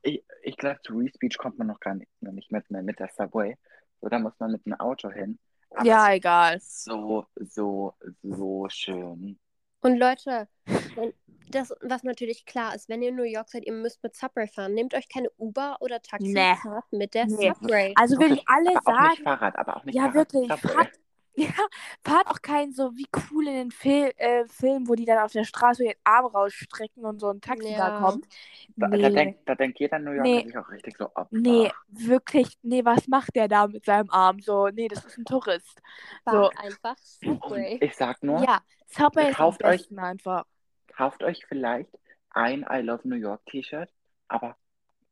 Ich, 0.03 0.23
ich 0.43 0.55
glaube, 0.57 0.79
zu 0.83 0.93
Reef 0.97 1.13
Beach 1.19 1.37
kommt 1.37 1.57
man 1.57 1.67
noch 1.67 1.79
gar 1.79 1.95
nicht, 1.95 2.09
noch 2.21 2.31
nicht 2.31 2.51
mit, 2.51 2.69
mit 2.69 2.99
der 2.99 3.09
Subway. 3.17 3.57
So, 4.01 4.09
da 4.09 4.19
muss 4.19 4.33
man 4.37 4.51
mit 4.51 4.61
einem 4.65 4.79
Auto 4.79 5.09
hin. 5.09 5.39
Aber 5.71 5.83
Ja, 5.85 6.09
es 6.11 6.15
egal. 6.17 6.57
ist 6.57 6.83
so, 6.85 7.25
so, 7.35 7.95
so 8.21 8.67
schön. 8.69 9.39
Und 9.81 9.97
Leute, 9.97 10.47
das, 11.49 11.73
was 11.81 12.03
natürlich 12.03 12.45
klar 12.45 12.75
ist, 12.75 12.87
wenn 12.89 13.01
ihr 13.01 13.09
in 13.09 13.15
New 13.15 13.23
York 13.23 13.49
seid, 13.49 13.65
ihr 13.65 13.73
müsst 13.73 14.01
mit 14.03 14.15
Subway 14.15 14.47
fahren. 14.47 14.73
Nehmt 14.73 14.93
euch 14.93 15.09
keine 15.09 15.29
Uber 15.37 15.77
oder 15.79 16.01
Taxi, 16.01 16.33
Nee. 16.33 16.53
mit 16.91 17.13
der 17.15 17.25
Nee. 17.25 17.51
Subway. 17.53 17.93
Also 17.95 18.19
würde 18.19 18.35
ich 18.35 18.43
alle 18.47 18.75
aber 18.77 18.97
auch 18.97 19.01
nicht 19.09 19.17
sagen, 19.17 19.23
Fahrrad, 19.23 19.57
aber 19.57 19.77
auch 19.77 19.83
nicht 19.85 19.95
ja 19.95 20.03
Fahrrad. 20.11 20.15
wirklich, 20.33 20.51
Subway. 20.51 20.73
fahrt, 20.73 20.91
ja, 21.49 21.49
fahrt 22.03 22.27
auch 22.27 22.41
keinen 22.41 22.71
so 22.73 22.91
wie 22.95 23.07
cool 23.31 23.47
in 23.47 23.53
den 23.55 23.71
Fil 23.71 24.11
äh, 24.17 24.45
Filmen, 24.47 24.87
wo 24.87 24.95
die 24.95 25.05
dann 25.05 25.19
auf 25.19 25.31
der 25.31 25.43
Straße 25.43 25.83
den 25.83 25.93
Arm 26.03 26.25
rausstrecken 26.25 27.03
und 27.05 27.19
so 27.19 27.29
ein 27.29 27.41
Taxi 27.41 27.73
da 27.75 27.89
Ja. 27.89 27.99
kommt. 27.99 28.25
Da, 28.77 28.87
Nee. 28.87 29.01
da, 29.01 29.09
denkt, 29.09 29.39
da 29.45 29.55
denkt 29.55 29.79
jeder 29.79 29.99
New 29.99 30.11
Yorker 30.11 30.23
Nee. 30.29 30.43
sich 30.45 30.57
auch 30.57 30.69
richtig 30.69 30.97
so 30.97 31.05
ab. 31.13 31.27
Nee, 31.31 31.71
wirklich, 31.89 32.57
nee, 32.61 32.83
was 32.85 33.07
macht 33.07 33.35
der 33.35 33.47
da 33.47 33.67
mit 33.67 33.85
seinem 33.85 34.09
Arm? 34.09 34.39
So, 34.39 34.67
nee, 34.69 34.87
das 34.87 35.03
ist 35.05 35.17
ein 35.17 35.25
Tourist. 35.25 35.81
Fahrt 36.23 36.57
einfach 36.59 36.95
Subway. 37.23 37.77
ich 37.81 37.95
sag 37.95 38.21
nur, 38.23 38.41
Ja, 38.43 38.61
Subway 38.87 39.29
ist 39.29 39.37
Kauft 39.37 39.63
euch- 39.63 39.81
besten 39.81 39.99
einfach. 39.99 40.45
kauft 40.95 41.23
euch 41.23 41.45
vielleicht 41.47 41.89
ein 42.31 42.65
I 42.69 42.79
Love 42.81 43.07
New 43.07 43.15
York 43.15 43.45
T-Shirt, 43.47 43.89
aber 44.27 44.55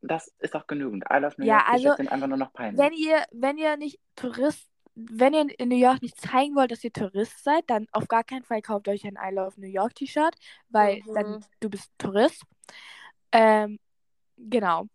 das 0.01 0.28
ist 0.39 0.55
auch 0.55 0.67
genügend. 0.67 1.05
I 1.11 1.17
Love 1.19 1.36
New 1.38 1.45
Ja, 1.45 1.55
York 1.55 1.65
T-Shirts 1.65 1.86
also, 1.86 1.95
sind 1.97 2.11
einfach 2.11 2.28
nur 2.28 2.38
noch 2.38 2.51
peinlich. 2.53 2.78
Wenn 2.78 2.93
ihr, 2.93 3.24
wenn 3.32 3.57
ihr 3.57 3.78
nicht 3.78 3.99
Tourist, 4.15 4.69
wenn 4.96 5.34
ihr 5.34 5.60
in 5.60 5.70
New 5.70 5.78
York 5.78 6.02
nicht 6.02 6.20
zeigen 6.22 6.56
wollt, 6.56 6.72
dass 6.72 6.84
ihr 6.84 6.94
Tourist 6.94 7.44
seid, 7.44 7.70
dann 7.70 7.88
auf 7.91 8.08
gar 8.08 8.24
keinen 8.24 8.44
Fall 8.44 8.62
kauft 8.62 8.88
euch 8.88 9.06
ein 9.06 9.18
I 9.22 9.34
Love 9.34 9.60
New 9.60 9.68
York 9.68 9.96
T-Shirt, 9.96 10.36
weil 10.70 11.02
Mhm. 11.02 11.14
dann 11.14 11.46
du 11.60 11.70
bist 11.70 11.91
Tourist. 11.98 12.44
Ähm, 13.32 13.80
genau. 14.38 14.88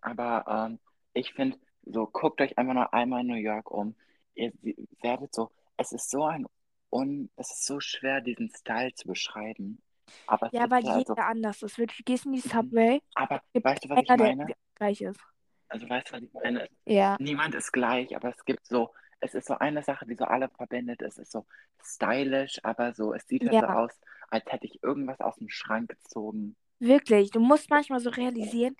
Aber 0.00 0.44
ähm, 0.48 0.78
ich 1.14 1.32
finde, 1.34 1.58
so 1.84 2.06
guckt 2.06 2.40
euch 2.40 2.56
einfach 2.58 2.74
nur 2.74 2.94
einmal 2.94 3.20
in 3.22 3.26
New 3.28 3.34
York 3.34 3.70
um. 3.70 3.94
Ihr 4.34 4.52
werdet 5.02 5.34
so, 5.34 5.50
es 5.76 5.92
ist 5.92 6.10
so 6.10 6.24
ein 6.24 6.46
un, 6.90 7.30
es 7.36 7.50
ist 7.50 7.64
so 7.66 7.80
schwer, 7.80 8.20
diesen 8.20 8.50
Style 8.50 8.92
zu 8.94 9.08
beschreiben. 9.08 9.82
Aber 10.26 10.52
Ja, 10.52 10.70
weil 10.70 10.84
jeder 10.84 11.06
so, 11.06 11.16
anders 11.26 11.62
ist. 11.62 11.78
Du 11.78 11.86
gehst 12.04 12.26
in 12.26 12.32
die 12.32 12.40
Mhm. 12.44 12.48
Subway, 12.48 13.00
aber 13.14 13.42
weißt 13.62 13.84
du, 13.84 13.88
was 13.90 14.02
ich 14.02 14.08
einer, 14.08 14.16
der 14.16 14.34
meine? 14.36 14.54
gleich 14.76 15.00
ist. 15.02 15.20
Also 15.68 15.88
weißt 15.88 16.08
du, 16.08 16.12
was 16.14 16.22
ich 16.22 16.32
meine? 16.32 16.68
Ja. 16.84 17.16
Niemand 17.18 17.54
ist 17.54 17.72
gleich, 17.72 18.14
aber 18.14 18.30
es 18.30 18.44
gibt 18.44 18.66
so, 18.66 18.92
es 19.20 19.34
ist 19.34 19.46
so 19.48 19.54
eine 19.58 19.82
Sache, 19.82 20.06
die 20.06 20.14
so 20.14 20.24
alle 20.24 20.48
verbindet. 20.48 21.02
Es 21.02 21.18
ist 21.18 21.32
so 21.32 21.46
stylisch, 21.82 22.60
aber 22.64 22.92
so, 22.94 23.12
es 23.14 23.26
sieht 23.26 23.42
halt 23.42 23.52
so 23.52 23.56
Ja. 23.56 23.74
aus, 23.74 23.92
als 24.30 24.44
hätte 24.46 24.66
ich 24.66 24.82
irgendwas 24.82 25.20
aus 25.20 25.36
dem 25.36 25.48
Schrank 25.48 25.88
gezogen. 25.90 26.56
Wirklich. 26.78 27.30
Du 27.30 27.40
musst 27.40 27.70
manchmal 27.70 28.00
so 28.00 28.10
realisieren, 28.10 28.76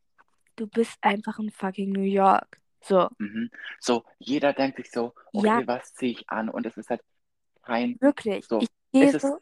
du 0.57 0.67
bist 0.67 0.97
einfach 1.01 1.39
in 1.39 1.51
fucking 1.51 1.91
New 1.91 2.03
York. 2.03 2.61
So, 2.83 3.09
Mhm. 3.19 3.51
So, 3.81 4.05
jeder 4.19 4.53
denkt 4.53 4.77
sich 4.77 4.91
so, 4.91 5.13
Ja. 5.33 5.57
okay, 5.59 5.67
was 5.67 5.93
ziehe 5.95 6.13
ich 6.13 6.31
an? 6.31 6.49
Und 6.49 6.67
es 6.67 6.77
ist 6.77 6.89
halt 6.91 7.03
kein, 7.63 8.01
wirklich. 8.01 8.47
So, 8.47 8.61
Ich 8.61 8.69
gehe 8.93 9.09
es 9.09 9.15
ist 9.15 9.23
so 9.23 9.39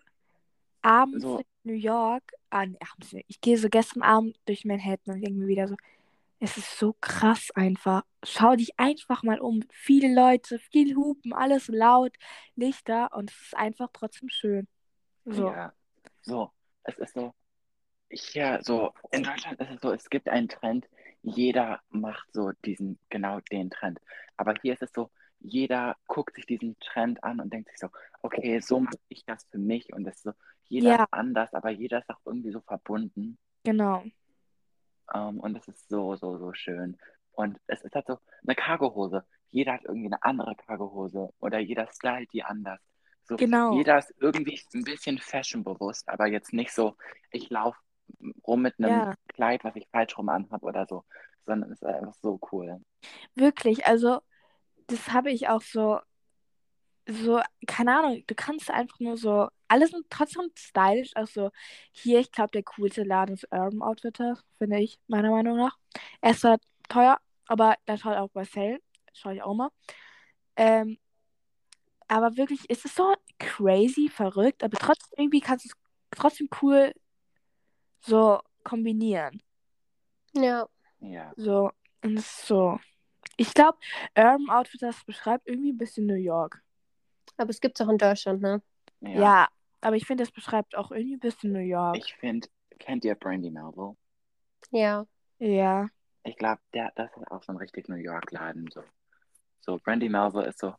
abends 0.83 1.23
so- 1.23 1.39
in 1.39 1.45
New 1.65 1.79
York, 1.79 2.23
abends 2.51 3.13
nicht. 3.13 3.27
Ich 3.29 3.41
gehe 3.41 3.59
so 3.59 3.69
gestern 3.69 4.03
Abend 4.03 4.39
durch 4.47 4.65
Manhattan 4.65 5.15
und 5.17 5.21
denke 5.23 5.39
mir 5.39 5.47
wieder 5.47 5.69
so, 5.69 5.77
es 6.45 6.59
ist 6.59 6.79
so 6.79 6.95
krass 7.01 7.51
einfach. 7.55 8.03
Schau 8.23 8.55
dich 8.55 8.79
einfach 8.79 9.23
mal 9.23 9.41
um. 9.41 9.63
Viele 9.71 10.15
Leute, 10.15 10.59
viel 10.59 10.95
Hupen, 10.95 11.33
alles 11.33 11.69
laut, 11.69 12.15
Lichter 12.55 13.11
und 13.15 13.31
es 13.31 13.41
ist 13.41 13.57
einfach 13.57 13.89
trotzdem 13.95 14.29
schön. 14.29 14.69
So. 15.25 15.47
Ja, 15.49 15.73
so, 16.21 16.51
es 16.83 16.99
ist 16.99 17.15
so, 17.15 17.33
hier, 18.11 18.61
so, 18.63 18.93
in 19.11 19.23
Deutschland 19.23 19.59
ist 19.59 19.71
es 19.71 19.81
so, 19.81 19.91
es 19.93 20.11
gibt 20.11 20.29
einen 20.29 20.49
Trend, 20.49 20.87
jeder 21.23 21.81
macht 21.89 22.31
so 22.35 22.53
diesen, 22.67 22.99
genau 23.09 23.41
den 23.51 23.71
Trend. 23.71 23.99
Aber 24.37 24.55
hier 24.61 24.75
ist 24.75 24.83
es 24.83 24.93
so, 24.93 25.11
jeder 25.41 25.97
guckt 26.07 26.35
sich 26.37 26.45
diesen 26.45 26.79
Trend 26.79 27.25
an 27.25 27.41
und 27.41 27.55
denkt 27.55 27.71
sich 27.71 27.79
so, 27.79 27.89
okay, 28.23 28.61
so 28.61 28.81
mache 28.81 28.99
ich 29.09 29.25
das 29.25 29.47
für 29.51 29.59
mich 29.59 29.95
und 29.95 30.07
es 30.07 30.17
ist 30.17 30.25
so, 30.25 30.33
jeder 30.65 30.91
Ja. 30.91 31.03
ist 31.05 31.13
anders, 31.13 31.55
aber 31.55 31.71
jeder 31.71 32.01
ist 32.01 32.11
auch 32.11 32.21
irgendwie 32.27 32.53
so 32.53 32.61
verbunden. 32.61 33.39
Genau. 33.65 34.05
Ähm, 35.13 35.41
und 35.41 35.57
es 35.57 35.67
ist 35.69 35.89
so, 35.89 36.17
so, 36.17 36.39
so 36.39 36.53
schön. 36.55 36.97
Und 37.33 37.59
es 37.67 37.83
ist 37.83 37.95
halt 37.95 38.07
so 38.07 38.19
eine 38.47 38.55
Cargohose. 38.55 39.25
Jeder 39.51 39.75
hat 39.75 39.85
irgendwie 39.85 40.07
eine 40.07 40.23
andere 40.23 40.55
Cargohose 40.57 41.33
oder 41.41 41.59
jeder 41.59 41.89
stylt 41.93 42.33
die 42.33 42.43
anders. 42.43 42.81
So, 43.25 43.37
Genau. 43.37 43.75
jeder 43.75 43.99
ist 43.99 44.13
irgendwie 44.19 44.61
ein 44.75 44.85
bisschen 44.85 45.19
fashionbewusst, 45.19 46.09
aber 46.09 46.27
jetzt 46.27 46.53
nicht 46.53 46.73
so, 46.73 46.97
ich 47.31 47.51
laufe 47.51 47.79
rum 48.47 48.63
mit 48.63 48.79
einem 48.79 49.01
Ja. 49.01 49.15
Kleid, 49.29 49.65
was 49.65 49.75
ich 49.77 49.89
falsch 49.91 50.17
rum 50.19 50.29
anhabe 50.29 50.67
oder 50.67 50.87
so, 50.87 51.05
sondern 51.47 51.73
es 51.73 51.81
ist 51.81 51.89
einfach 51.89 52.15
so 52.21 52.39
cool. 52.53 52.81
Wirklich, 53.35 53.87
also 53.87 54.21
das 54.89 55.13
habe 55.13 55.31
ich 55.31 55.49
auch 55.49 55.63
so, 55.63 56.01
so, 57.09 57.41
keine 57.67 57.99
Ahnung, 57.99 58.23
du 58.27 58.35
kannst 58.35 58.71
einfach 58.71 59.01
nur 59.01 59.17
so, 59.17 59.49
alle 59.75 59.89
sind 59.89 60.07
trotzdem 60.09 60.51
stylisch, 60.57 61.11
also 61.17 61.51
hier, 61.93 62.21
ich 62.21 62.31
glaube, 62.31 62.53
der 62.53 62.63
coolste 62.63 63.03
Laden 63.03 63.35
ist 63.35 63.49
Urban 63.51 63.83
Outfitters, 63.83 64.41
finde 64.59 64.79
ich, 64.79 65.01
meiner 65.09 65.31
Meinung 65.33 65.57
nach. 65.57 65.77
Er 66.21 66.31
ist 66.31 66.43
zwar 66.43 66.59
teuer, 66.89 67.19
aber 67.49 67.77
der 67.89 67.97
schaut 67.99 68.17
auch 68.17 68.31
bei 68.31 68.45
Sale, 68.45 68.81
schaue 69.13 69.35
ich 69.35 69.43
auch 69.43 69.55
mal. 69.55 69.71
Ähm, 70.57 70.99
aber 72.07 72.37
wirklich, 72.37 72.61
es 72.69 72.85
ist 72.85 72.95
so 72.95 73.15
crazy, 73.41 74.09
verrückt, 74.09 74.63
aber 74.63 74.77
trotzdem, 74.79 75.11
irgendwie 75.19 75.41
kannst 75.41 75.65
du 75.65 75.71
es 75.71 75.75
trotzdem 76.17 76.49
cool 76.63 76.93
so 78.01 78.41
kombinieren. 78.63 79.43
Ja. 80.35 80.69
Ja, 81.01 81.35
So, 81.37 81.73
und 82.03 82.21
so. 82.21 82.79
Ich 83.37 83.53
glaube, 83.55 83.79
Urban 84.17 84.49
Outfitters 84.51 85.05
beschreibt 85.05 85.49
irgendwie 85.49 85.73
ein 85.73 85.79
bisschen 85.79 86.07
New 86.07 86.15
York. 86.15 86.63
Aber 87.37 87.51
es 87.51 87.61
gibt 87.61 87.81
es 87.81 87.87
auch 87.87 87.91
in 87.91 87.99
Deutschland, 87.99 88.41
ne? 88.43 88.63
ja. 89.01 89.11
Ja, 89.11 89.49
aber 89.85 89.97
ich 89.97 90.07
finde, 90.07 90.25
das 90.25 90.33
beschreibt 90.33 90.77
auch 90.77 90.91
irgendwie 90.91 91.17
ein 91.17 91.21
bisschen 91.21 91.53
New 91.53 91.59
York. 91.61 91.97
Ich 91.99 92.15
finde, 92.17 92.49
kennt 92.79 93.05
ihr 93.05 93.15
Brandy 93.15 93.51
Melville? 93.51 93.97
Ja. 94.71 95.07
Ja, 95.39 95.89
Ich 96.25 96.37
glaube, 96.37 96.61
der, 96.73 96.93
das 96.97 97.11
ist 97.17 97.31
auch 97.31 97.43
so 97.43 97.53
ein 97.53 97.59
richtig 97.59 97.89
New 97.89 97.97
York-Laden. 97.97 98.71
So. 98.73 98.83
so, 99.61 99.79
Brandy 99.79 100.09
Melville 100.09 100.47
ist 100.49 100.61
so, 100.61 100.75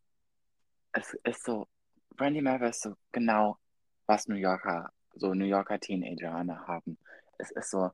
es 0.93 1.13
ist 1.23 1.43
so, 1.45 1.67
Brandy 2.15 2.41
Melville 2.41 2.69
ist 2.71 2.81
so 2.81 2.95
genau, 3.11 3.57
was 4.07 4.27
New 4.27 4.35
Yorker, 4.35 4.91
so 5.13 5.33
New 5.33 5.45
Yorker 5.45 5.79
Teenager 5.79 6.33
haben. 6.33 6.97
Es 7.37 7.51
ist 7.51 7.69
so 7.71 7.91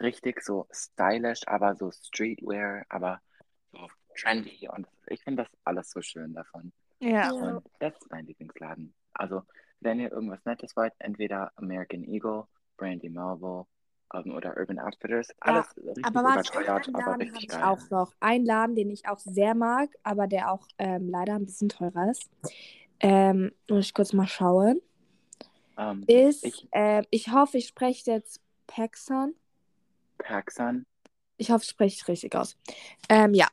richtig 0.00 0.42
so 0.42 0.66
stylish, 0.72 1.42
aber 1.46 1.74
so 1.76 1.90
Streetwear, 1.90 2.84
aber 2.88 3.20
so 3.72 3.88
trendy 4.16 4.68
und 4.68 4.88
ich 5.06 5.22
finde 5.22 5.44
das 5.44 5.52
alles 5.64 5.90
so 5.90 6.02
schön 6.02 6.34
davon. 6.34 6.72
ja. 7.00 7.30
Ja. 7.32 7.32
Und 7.32 7.62
das 7.80 7.94
ist 7.94 8.10
mein 8.10 8.26
Lieblingsladen. 8.26 8.94
Also, 9.12 9.42
wenn 9.80 10.00
ihr 10.00 10.10
irgendwas 10.12 10.44
Nettes 10.44 10.76
wollt, 10.76 10.92
entweder 10.98 11.52
American 11.56 12.04
Eagle, 12.04 12.44
Brandy 12.76 13.08
Melville 13.08 13.66
ähm, 14.14 14.34
oder 14.34 14.56
Urban 14.56 14.78
Outfitters, 14.78 15.28
alles 15.40 15.66
richtig 15.76 16.06
Aber 16.06 16.24
warte, 16.24 16.50
überteuert, 16.52 16.88
aber 16.94 17.18
richtig 17.18 17.42
ich 17.44 17.48
geil. 17.48 17.62
auch 17.62 17.90
noch. 17.90 18.14
Einen 18.20 18.44
Laden, 18.46 18.74
den 18.76 18.90
ich 18.90 19.06
auch 19.08 19.18
sehr 19.18 19.54
mag, 19.54 19.90
aber 20.02 20.26
der 20.26 20.50
auch 20.52 20.66
ähm, 20.78 21.08
leider 21.08 21.34
ein 21.34 21.44
bisschen 21.46 21.68
teurer 21.68 22.10
ist. 22.10 22.28
Ähm, 23.00 23.52
muss 23.68 23.86
ich 23.86 23.94
kurz 23.94 24.12
mal 24.12 24.26
schauen. 24.26 24.80
Ähm, 25.76 26.04
Ist, 26.08 26.44
Ich- 26.44 26.68
ähm, 26.72 27.04
ich 27.10 27.28
hoffe, 27.32 27.58
ich 27.58 27.68
spreche 27.68 28.10
jetzt 28.10 28.40
Paxson. 28.66 29.34
Paxson, 30.18 30.84
Ich 31.36 31.50
hoffe, 31.50 31.62
ich 31.62 31.70
spreche 31.70 31.96
es 32.00 32.08
richtig 32.08 32.34
aus. 32.34 32.56
Ähm, 33.08 33.34
ja, 33.34 33.46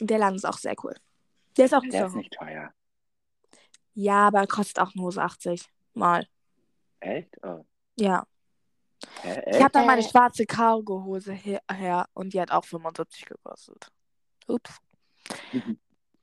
der 0.00 0.18
Laden 0.18 0.36
ist 0.36 0.46
auch 0.46 0.56
sehr 0.56 0.74
cool. 0.82 0.94
Der 1.58 1.66
ist 1.66 1.74
auch 1.74 1.82
der 1.82 2.06
ist 2.06 2.14
nicht 2.14 2.32
teuer. 2.32 2.72
Ja, 4.00 4.28
aber 4.28 4.46
kostet 4.46 4.78
auch 4.78 4.94
nur 4.94 5.10
so 5.10 5.20
80 5.20 5.68
mal. 5.94 6.24
Echt? 7.00 7.34
Oh. 7.42 7.64
Ja. 7.98 8.24
Hä, 9.22 9.42
Ich 9.50 9.60
habe 9.60 9.72
dann 9.72 9.86
meine 9.86 10.02
Äh. 10.02 10.08
schwarze 10.08 10.46
Cargo-Hose 10.46 11.32
her, 11.32 11.60
her 11.68 12.06
und 12.14 12.32
die 12.32 12.40
hat 12.40 12.52
auch 12.52 12.64
75 12.64 13.26
gekostet. 13.26 13.90
Ups. 14.46 14.78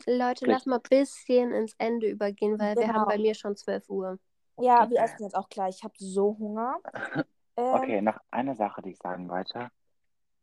Leute, 0.07 0.45
lass 0.45 0.65
mal 0.65 0.77
ein 0.77 0.81
bisschen 0.89 1.51
ins 1.51 1.73
Ende 1.77 2.07
übergehen, 2.07 2.57
weil 2.59 2.77
wir 2.77 2.83
Genau. 2.83 2.93
haben 2.99 3.05
bei 3.09 3.17
mir 3.17 3.35
schon 3.35 3.57
12 3.57 3.89
Uhr. 3.89 4.19
Ja, 4.57 4.89
wir 4.89 5.01
essen 5.01 5.23
jetzt 5.23 5.35
auch 5.35 5.49
gleich. 5.49 5.75
Ich 5.79 5.83
habe 5.83 5.95
so 5.97 6.37
Hunger. 6.39 6.77
Ähm, 7.13 7.23
Okay, 7.57 8.01
noch 8.01 8.19
eine 8.31 8.55
Sache, 8.55 8.81
die 8.83 8.91
ich 8.91 8.97
sagen 8.99 9.27
wollte. 9.27 9.69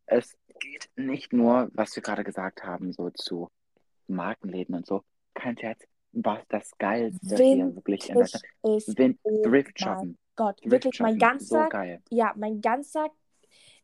Es 0.04 0.36
geht 0.60 0.90
nicht 0.96 1.32
nur, 1.32 1.70
was 1.72 1.96
wir 1.96 2.02
gerade 2.02 2.24
gesagt 2.24 2.62
haben, 2.64 2.92
so 2.92 3.08
zu 3.08 3.48
Markenläden 4.06 4.74
und 4.74 4.86
so. 4.86 5.02
Kein 5.32 5.56
Scherz, 5.56 5.82
was 6.12 6.40
das 6.48 6.70
Geilste 6.78 7.36
hier 7.36 7.74
wirklich 7.74 8.08
in 8.08 8.14
Deutschland. 8.14 8.44
Ist 8.62 8.96
Vin 8.98 9.18
oh 9.22 9.42
Thrift 9.42 9.80
mein 9.80 9.88
shoppen. 9.88 10.18
Gott, 10.36 10.58
Thrift 10.58 10.70
wirklich 10.70 11.00
mein 11.00 11.14
so 11.14 11.18
ganzer, 11.18 11.68
geil. 11.68 12.02
ja, 12.10 12.32
mein 12.36 12.60
ganzer 12.60 13.08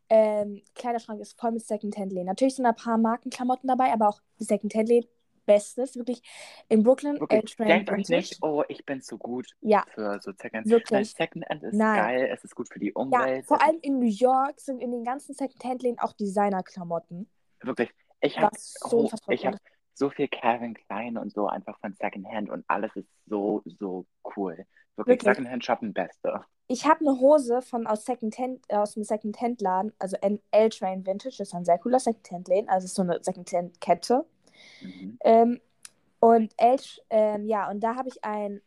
ähm, 0.09 0.61
Kleiderschrank 0.75 1.21
ist 1.21 1.39
voll 1.39 1.51
mit 1.51 1.65
Secondhand-Läden. 1.65 2.25
Natürlich 2.25 2.55
sind 2.55 2.65
ein 2.65 2.75
paar 2.75 2.97
Markenklamotten 2.97 3.67
dabei, 3.67 3.93
aber 3.93 4.09
auch 4.09 4.21
Secondhand-Läden, 4.37 5.07
bestes, 5.45 5.95
wirklich. 5.95 6.21
In 6.67 6.83
Brooklyn, 6.83 7.19
Wirklich, 7.19 7.41
L-Train 7.41 7.67
denkt 7.67 7.91
euch 7.91 8.09
nicht, 8.09 8.37
oh, 8.41 8.63
ich 8.67 8.85
bin 8.85 9.01
zu 9.01 9.17
gut 9.17 9.47
Ja, 9.61 9.83
für 9.93 10.19
so 10.21 10.31
Second. 10.31 10.65
Nein, 10.65 10.71
wirklich. 10.71 11.11
Secondhand 11.13 11.63
ist 11.63 11.73
Nein. 11.75 11.95
geil, 11.95 12.29
es 12.31 12.43
ist 12.43 12.55
gut 12.55 12.69
für 12.69 12.79
die 12.79 12.93
Ja, 13.11 13.25
Umwelt. 13.25 13.45
vor 13.47 13.57
es 13.57 13.63
allem 13.63 13.79
in 13.81 13.99
New 13.99 14.05
York 14.07 14.59
sind 14.59 14.79
in 14.79 14.91
den 14.91 15.03
ganzen 15.03 15.33
Secondhand-Läden 15.33 15.99
auch 15.99 16.13
Designer-Klamotten. 16.13 17.27
wirklich, 17.61 17.89
ich 18.21 18.37
habe 18.39 18.55
so 18.55 19.09
oh, 19.11 19.31
ich 19.31 19.45
hab 19.45 19.55
so 19.99 20.09
viel 20.09 20.29
Calvin 20.29 20.73
Klein 20.73 21.17
und 21.17 21.33
so 21.33 21.47
einfach 21.47 21.77
von 21.79 21.93
Secondhand 21.93 22.49
und 22.49 22.63
alles 22.67 22.95
ist 22.95 23.09
so, 23.27 23.61
so 23.65 24.05
cool. 24.35 24.65
Wirklich, 24.95 25.17
Wirklich. 25.17 25.21
Secondhand 25.23 25.65
shoppen 25.65 25.93
beste. 25.93 26.41
Ich 26.67 26.85
habe 26.85 27.01
eine 27.01 27.19
Hose 27.19 27.61
von 27.61 27.85
aus 27.85 28.05
Secondhand, 28.05 28.63
äh, 28.69 28.75
aus 28.75 28.93
dem 28.93 29.03
Secondhand-Laden, 29.03 29.91
also 29.99 30.17
L-Train 30.51 31.05
Vintage, 31.05 31.35
das 31.37 31.49
ist 31.49 31.53
ein 31.53 31.65
sehr 31.65 31.77
cooler 31.79 31.99
Secondhand-Laden, 31.99 32.69
also 32.69 32.85
ist 32.85 32.95
so 32.95 33.01
eine 33.01 33.19
Secondhand-Kette. 33.21 34.25
Mhm. 34.81 35.17
Ähm, 35.21 35.61
und 36.19 36.53
L, 36.57 36.79
ähm, 37.09 37.45
ja, 37.45 37.69
und 37.69 37.81
da 37.81 37.95
habe 37.95 38.09
ich 38.09 38.23
ein, 38.23 38.61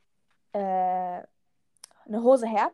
äh, 0.52 0.58
eine 0.58 2.22
Hose 2.22 2.46
her 2.46 2.72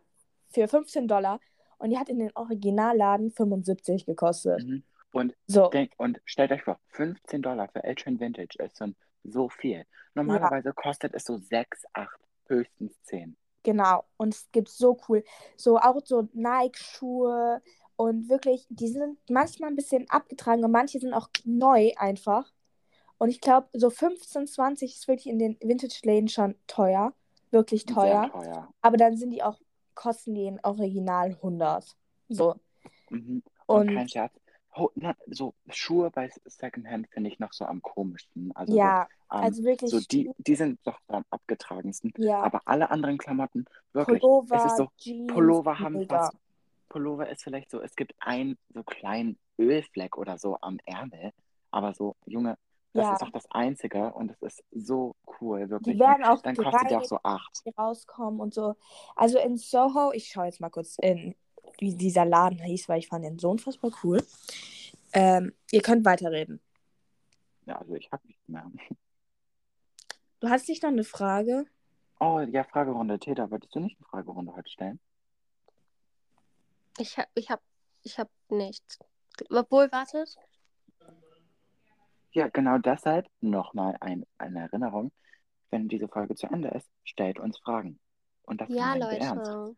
für 0.50 0.66
15 0.66 1.06
Dollar 1.06 1.40
und 1.78 1.90
die 1.90 1.98
hat 1.98 2.08
in 2.08 2.18
den 2.18 2.30
Originalladen 2.34 3.30
75 3.30 4.06
gekostet. 4.06 4.64
Mhm. 4.64 4.82
Und, 5.12 5.34
So, 5.46 5.68
denk, 5.68 5.92
und 5.96 6.20
stellt 6.24 6.52
euch 6.52 6.62
vor, 6.62 6.78
15 6.90 7.42
Dollar 7.42 7.68
für 7.68 7.82
L-Train 7.82 8.20
Vintage 8.20 8.58
ist 8.62 8.78
schon 8.78 8.94
so 9.24 9.48
viel. 9.48 9.84
Normalerweise 10.14 10.72
kostet 10.72 11.14
es 11.14 11.24
so 11.24 11.36
6, 11.38 11.84
8, 11.92 12.20
höchstens 12.46 13.02
10. 13.04 13.36
genau. 13.62 14.04
Und 14.16 14.34
es 14.34 14.50
gibt 14.52 14.68
so 14.68 14.98
cool, 15.08 15.24
so 15.56 15.78
auch 15.78 16.00
so 16.04 16.28
Nike-Schuhe 16.32 17.62
und 17.96 18.28
wirklich, 18.28 18.66
die 18.70 18.88
sind 18.88 19.18
manchmal 19.28 19.70
ein 19.70 19.76
bisschen 19.76 20.08
abgetragen 20.08 20.64
und 20.64 20.70
manche 20.70 20.98
sind 21.00 21.12
auch 21.14 21.28
neu 21.44 21.92
einfach. 21.96 22.52
Und 23.18 23.30
ich 23.30 23.40
glaube, 23.40 23.68
so 23.72 23.90
15, 23.90 24.46
20 24.46 24.94
ist 24.94 25.08
wirklich 25.08 25.26
in 25.26 25.38
den 25.38 25.58
Vintage-Läden 25.60 26.28
schon 26.28 26.54
teuer. 26.66 27.12
Wirklich 27.50 27.84
teuer. 27.86 28.30
Sehr 28.32 28.42
teuer. 28.42 28.74
Aber 28.82 28.96
dann 28.96 29.16
sind 29.16 29.30
die 29.30 29.42
auch, 29.42 29.58
kosten 29.94 30.34
die 30.34 30.46
im 30.46 30.60
Original 30.62 31.30
100. 31.30 31.96
So. 32.28 32.54
Mhm. 33.10 33.42
Und, 33.66 33.88
Und 33.88 33.94
kein 33.94 34.08
Scherz. 34.08 34.37
Ho 34.78 34.90
na, 34.94 35.14
so 35.26 35.54
Schuhe 35.70 36.10
bei 36.10 36.30
Secondhand 36.46 37.08
finde 37.10 37.30
ich 37.30 37.38
noch 37.38 37.52
so 37.52 37.64
am 37.64 37.82
komischsten. 37.82 38.52
Also 38.54 38.74
ja, 38.76 39.08
so, 39.30 39.36
ähm, 39.36 39.42
also 39.44 39.64
wirklich, 39.64 39.90
so 39.90 40.00
die, 40.00 40.30
die 40.38 40.54
sind 40.54 40.78
doch 40.84 40.98
am 41.08 41.24
abgetragensten. 41.30 42.12
ja, 42.18 42.40
Aber 42.40 42.62
alle 42.66 42.90
anderen 42.90 43.18
Klamotten, 43.18 43.66
wirklich, 43.92 44.22
es 44.22 44.28
Pullover, 44.30 44.66
ist 44.66 44.76
so, 44.76 44.88
Jeans, 44.98 45.32
Pullover 45.32 45.78
haben 45.78 45.94
mega. 45.96 46.18
fast, 46.18 46.36
Pullover 46.88 47.28
ist 47.28 47.42
vielleicht 47.42 47.70
so, 47.70 47.80
es 47.82 47.94
gibt 47.96 48.14
einen 48.20 48.56
so 48.72 48.82
kleinen 48.82 49.38
Ölfleck 49.58 50.16
oder 50.16 50.38
so 50.38 50.58
am 50.60 50.78
Ärmel, 50.86 51.32
aber 51.70 51.92
so, 51.94 52.16
Junge, 52.26 52.56
das 52.94 53.06
Ja. 53.06 53.12
ist 53.14 53.22
doch 53.22 53.30
das 53.30 53.50
Einzige 53.50 54.12
und 54.14 54.30
es 54.30 54.40
ist 54.42 54.64
so 54.72 55.14
cool, 55.40 55.68
wirklich. 55.68 55.96
Die 55.96 56.00
werden 56.00 56.24
auch 56.24 56.40
dann 56.42 56.56
kostet 56.56 56.90
die 56.90 56.96
auch 56.96 57.04
so 57.04 57.18
acht. 57.22 57.62
die 57.66 57.70
rauskommen 57.76 58.40
und 58.40 58.54
so. 58.54 58.74
Also 59.16 59.38
in 59.38 59.56
Soho, 59.56 60.12
ich 60.12 60.28
schaue 60.28 60.46
jetzt 60.46 60.60
mal 60.60 60.70
kurz 60.70 60.96
in, 60.98 61.34
wie 61.78 61.94
dieser 61.94 62.24
Laden 62.24 62.58
hieß, 62.58 62.88
weil 62.88 62.98
ich 62.98 63.08
fand 63.08 63.24
den 63.24 63.38
so 63.38 63.50
unfassbar 63.50 63.90
cool. 64.02 64.22
Ähm, 65.12 65.54
ihr 65.70 65.82
könnt 65.82 66.04
weiterreden. 66.04 66.60
Ja, 67.66 67.76
also 67.76 67.94
ich 67.94 68.10
habe 68.10 68.26
nichts 68.26 68.48
mehr. 68.48 68.70
Du 70.40 70.48
hast 70.48 70.68
nicht 70.68 70.82
noch 70.82 70.90
eine 70.90 71.04
Frage? 71.04 71.66
Oh, 72.20 72.40
ja, 72.40 72.64
Fragerunde. 72.64 73.18
Täter, 73.18 73.50
wolltest 73.50 73.74
du 73.74 73.80
nicht 73.80 73.96
eine 73.98 74.06
Fragerunde 74.08 74.54
heute 74.54 74.70
stellen? 74.70 75.00
Ich 76.98 77.16
hab, 77.16 77.28
ich 77.34 77.50
hab, 77.50 77.60
ich 78.02 78.18
hab 78.18 78.28
nichts. 78.48 78.98
Obwohl, 79.50 79.90
wartet. 79.92 80.36
Ja, 82.32 82.48
genau 82.48 82.78
deshalb 82.78 83.28
nochmal 83.40 83.96
ein, 84.00 84.26
eine 84.36 84.60
Erinnerung. 84.60 85.12
Wenn 85.70 85.88
diese 85.88 86.08
Folge 86.08 86.34
zu 86.34 86.46
Ende 86.46 86.68
ist, 86.68 86.88
stellt 87.04 87.38
uns 87.38 87.58
Fragen. 87.58 87.98
Und 88.42 88.60
das 88.60 88.68
Ja, 88.70 88.94
wir 88.94 89.18
ernst. 89.18 89.76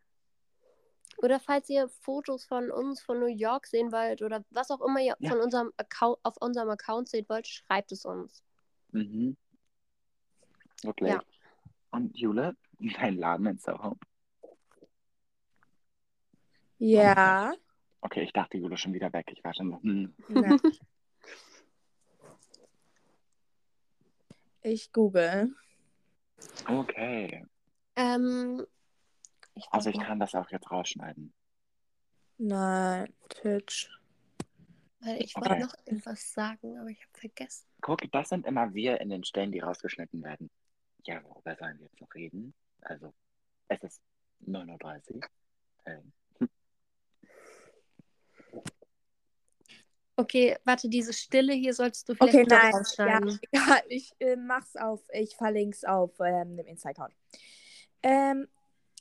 Oder 1.21 1.39
falls 1.39 1.69
ihr 1.69 1.87
Fotos 1.87 2.45
von 2.45 2.71
uns 2.71 3.01
von 3.01 3.19
New 3.19 3.27
York 3.27 3.67
sehen 3.67 3.91
wollt 3.91 4.21
oder 4.23 4.43
was 4.49 4.71
auch 4.71 4.81
immer 4.81 4.99
ihr 4.99 5.15
Ja. 5.19 5.29
von 5.29 5.39
unserem 5.39 5.71
Account, 5.77 6.17
auf 6.23 6.37
unserem 6.37 6.69
Account 6.69 7.09
sehen 7.09 7.25
wollt, 7.29 7.47
schreibt 7.47 7.91
es 7.91 8.05
uns. 8.05 8.43
Mhm. 8.91 9.37
Wirklich. 10.81 11.11
Ja. 11.13 11.21
Und 11.91 12.17
Jule, 12.17 12.55
dein 12.79 13.17
Laden 13.17 13.45
in 13.45 13.57
Soho. 13.59 13.97
Ja. 16.79 17.53
Okay, 18.01 18.23
ich 18.23 18.33
dachte, 18.33 18.57
Jule 18.57 18.73
ist 18.73 18.81
schon 18.81 18.93
wieder 18.95 19.13
weg. 19.13 19.29
Ich 19.31 19.43
war 19.43 19.53
schon 19.53 19.69
so, 19.69 19.79
hm. 19.83 20.15
Ich 24.63 24.91
google. 24.91 25.55
Okay. 26.67 27.45
Ähm, 27.95 28.65
ich 29.55 29.65
Also 29.71 29.89
ich 29.89 29.99
kann 29.99 30.19
das 30.19 30.35
auch 30.35 30.49
jetzt 30.51 30.69
rausschneiden. 30.71 31.33
Nein, 32.37 33.13
Twitch. 33.29 33.89
weil 34.99 35.21
ich 35.21 35.35
Okay. 35.35 35.49
wollte 35.49 35.61
noch 35.61 35.73
etwas 35.85 36.33
sagen, 36.33 36.77
aber 36.79 36.89
ich 36.89 37.01
habe 37.01 37.19
vergessen. 37.19 37.67
Guck, 37.81 38.11
das 38.11 38.29
sind 38.29 38.45
immer 38.45 38.73
wir 38.73 38.99
in 39.01 39.09
den 39.09 39.23
Stellen, 39.23 39.51
die 39.51 39.59
rausgeschnitten 39.59 40.23
werden. 40.23 40.49
Ja, 41.03 41.23
worüber 41.23 41.55
sollen 41.55 41.77
wir 41.79 41.85
jetzt 41.87 41.99
noch 42.01 42.13
reden? 42.13 42.53
Also, 42.81 43.13
es 43.67 43.83
ist 43.83 44.01
9.30 44.47 45.15
Uhr. 45.15 45.21
Ähm, 45.85 46.13
Okay, 50.17 50.57
warte, 50.65 50.87
diese 50.89 51.13
Stille 51.13 51.53
hier 51.53 51.73
solltest 51.73 52.07
du 52.07 52.13
vielleicht 52.13 52.35
Okay, 52.35 52.45
nein. 52.47 52.71
Ja, 52.71 52.77
rausschneiden. 52.77 53.39
egal. 53.51 53.81
Ich 53.87 54.13
äh, 54.19 54.35
mach's 54.35 54.75
auf, 54.75 55.01
ich 55.13 55.35
verlinke 55.35 55.75
es 55.75 55.83
auf 55.83 56.11
ähm, 56.19 56.57
dem 56.57 56.67
Insta-Account. 56.67 57.15
Ähm, 58.03 58.47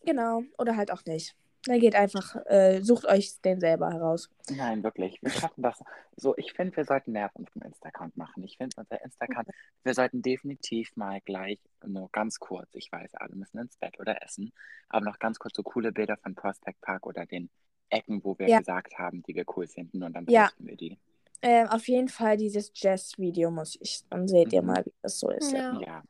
genau. 0.04 0.42
Oder 0.58 0.76
halt 0.76 0.90
auch 0.92 1.04
nicht. 1.04 1.34
Dann 1.66 1.78
geht 1.78 1.94
einfach, 1.94 2.36
äh, 2.46 2.80
sucht 2.80 3.04
euch 3.06 3.38
den 3.42 3.60
selber 3.60 3.90
heraus. 3.92 4.30
Nein, 4.50 4.82
wirklich. 4.82 5.18
Wir 5.20 5.30
schaffen 5.30 5.62
das. 5.62 5.78
So, 6.16 6.34
ich 6.38 6.54
finde, 6.54 6.74
wir 6.76 6.84
sollten 6.86 7.12
mehr 7.12 7.26
auf 7.26 7.36
unserem 7.36 7.62
Insta-Account 7.62 8.16
machen. 8.16 8.42
Ich 8.44 8.56
finde, 8.56 8.74
unser 8.78 9.02
Insta-Account, 9.04 9.48
wir 9.84 9.92
sollten 9.94 10.22
definitiv 10.22 10.96
mal 10.96 11.20
gleich, 11.20 11.60
nur 11.84 12.08
ganz 12.12 12.38
kurz, 12.38 12.74
ich 12.74 12.90
weiß, 12.90 13.14
alle 13.16 13.36
müssen 13.36 13.58
ins 13.58 13.76
Bett 13.76 14.00
oder 14.00 14.22
essen, 14.22 14.52
aber 14.88 15.04
noch 15.04 15.18
ganz 15.18 15.38
kurz 15.38 15.54
so 15.54 15.62
coole 15.62 15.92
Bilder 15.92 16.16
von 16.16 16.34
Prospect 16.34 16.80
Park 16.80 17.06
oder 17.06 17.26
den 17.26 17.50
Ecken, 17.90 18.24
wo 18.24 18.38
wir 18.38 18.48
Ja. 18.48 18.58
gesagt 18.60 18.98
haben, 18.98 19.22
die 19.24 19.34
wir 19.34 19.44
cool 19.56 19.66
finden 19.66 20.02
und 20.02 20.14
dann 20.14 20.24
Ja. 20.28 20.44
posten 20.46 20.66
wir 20.66 20.76
die. 20.76 20.98
Ähm, 21.42 21.66
auf 21.68 21.86
jeden 21.88 22.08
Fall 22.08 22.36
dieses 22.38 22.70
Jazz-Video 22.74 23.50
muss 23.50 23.76
ich. 23.80 24.00
Dann 24.08 24.26
seht 24.28 24.52
ihr 24.54 24.62
Mhm. 24.62 24.66
mal, 24.68 24.86
wie 24.86 24.92
das 25.02 25.18
so 25.18 25.28
ist. 25.30 25.52
Ja. 25.52 25.78
Ja. 25.80 26.02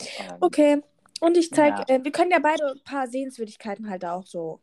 Ähm, 0.00 0.36
Okay. 0.40 0.82
Und 1.20 1.36
ich 1.36 1.50
zeige, 1.50 1.84
Ja. 1.88 1.96
äh, 1.96 2.04
wir 2.04 2.12
können 2.12 2.30
ja 2.30 2.38
beide 2.38 2.72
ein 2.72 2.80
paar 2.84 3.06
Sehenswürdigkeiten 3.06 3.88
halt 3.90 4.04
auch 4.04 4.26
so 4.26 4.60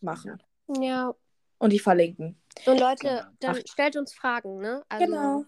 machen. 0.00 0.42
Ja. 0.80 1.14
Und 1.58 1.72
die 1.72 1.78
verlinken. 1.78 2.36
Und 2.66 2.78
Leute, 2.80 3.06
Genau. 3.08 3.22
dann 3.40 3.56
Ach. 3.56 3.62
stellt 3.70 3.96
uns 3.96 4.12
Fragen, 4.14 4.58
ne? 4.60 4.82
Also, 4.88 5.04
Genau. 5.06 5.44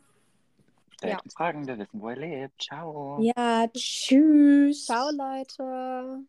Stellt 0.96 1.12
Ja. 1.12 1.20
uns 1.22 1.34
Fragen, 1.34 1.66
wir 1.66 1.78
wissen, 1.78 2.00
wo 2.00 2.08
ihr 2.10 2.16
lebt. 2.16 2.62
Ciao. 2.62 3.18
Ja, 3.20 3.66
tschüss. 3.68 4.86
Ciao, 4.86 5.10
Leute. 5.10 6.24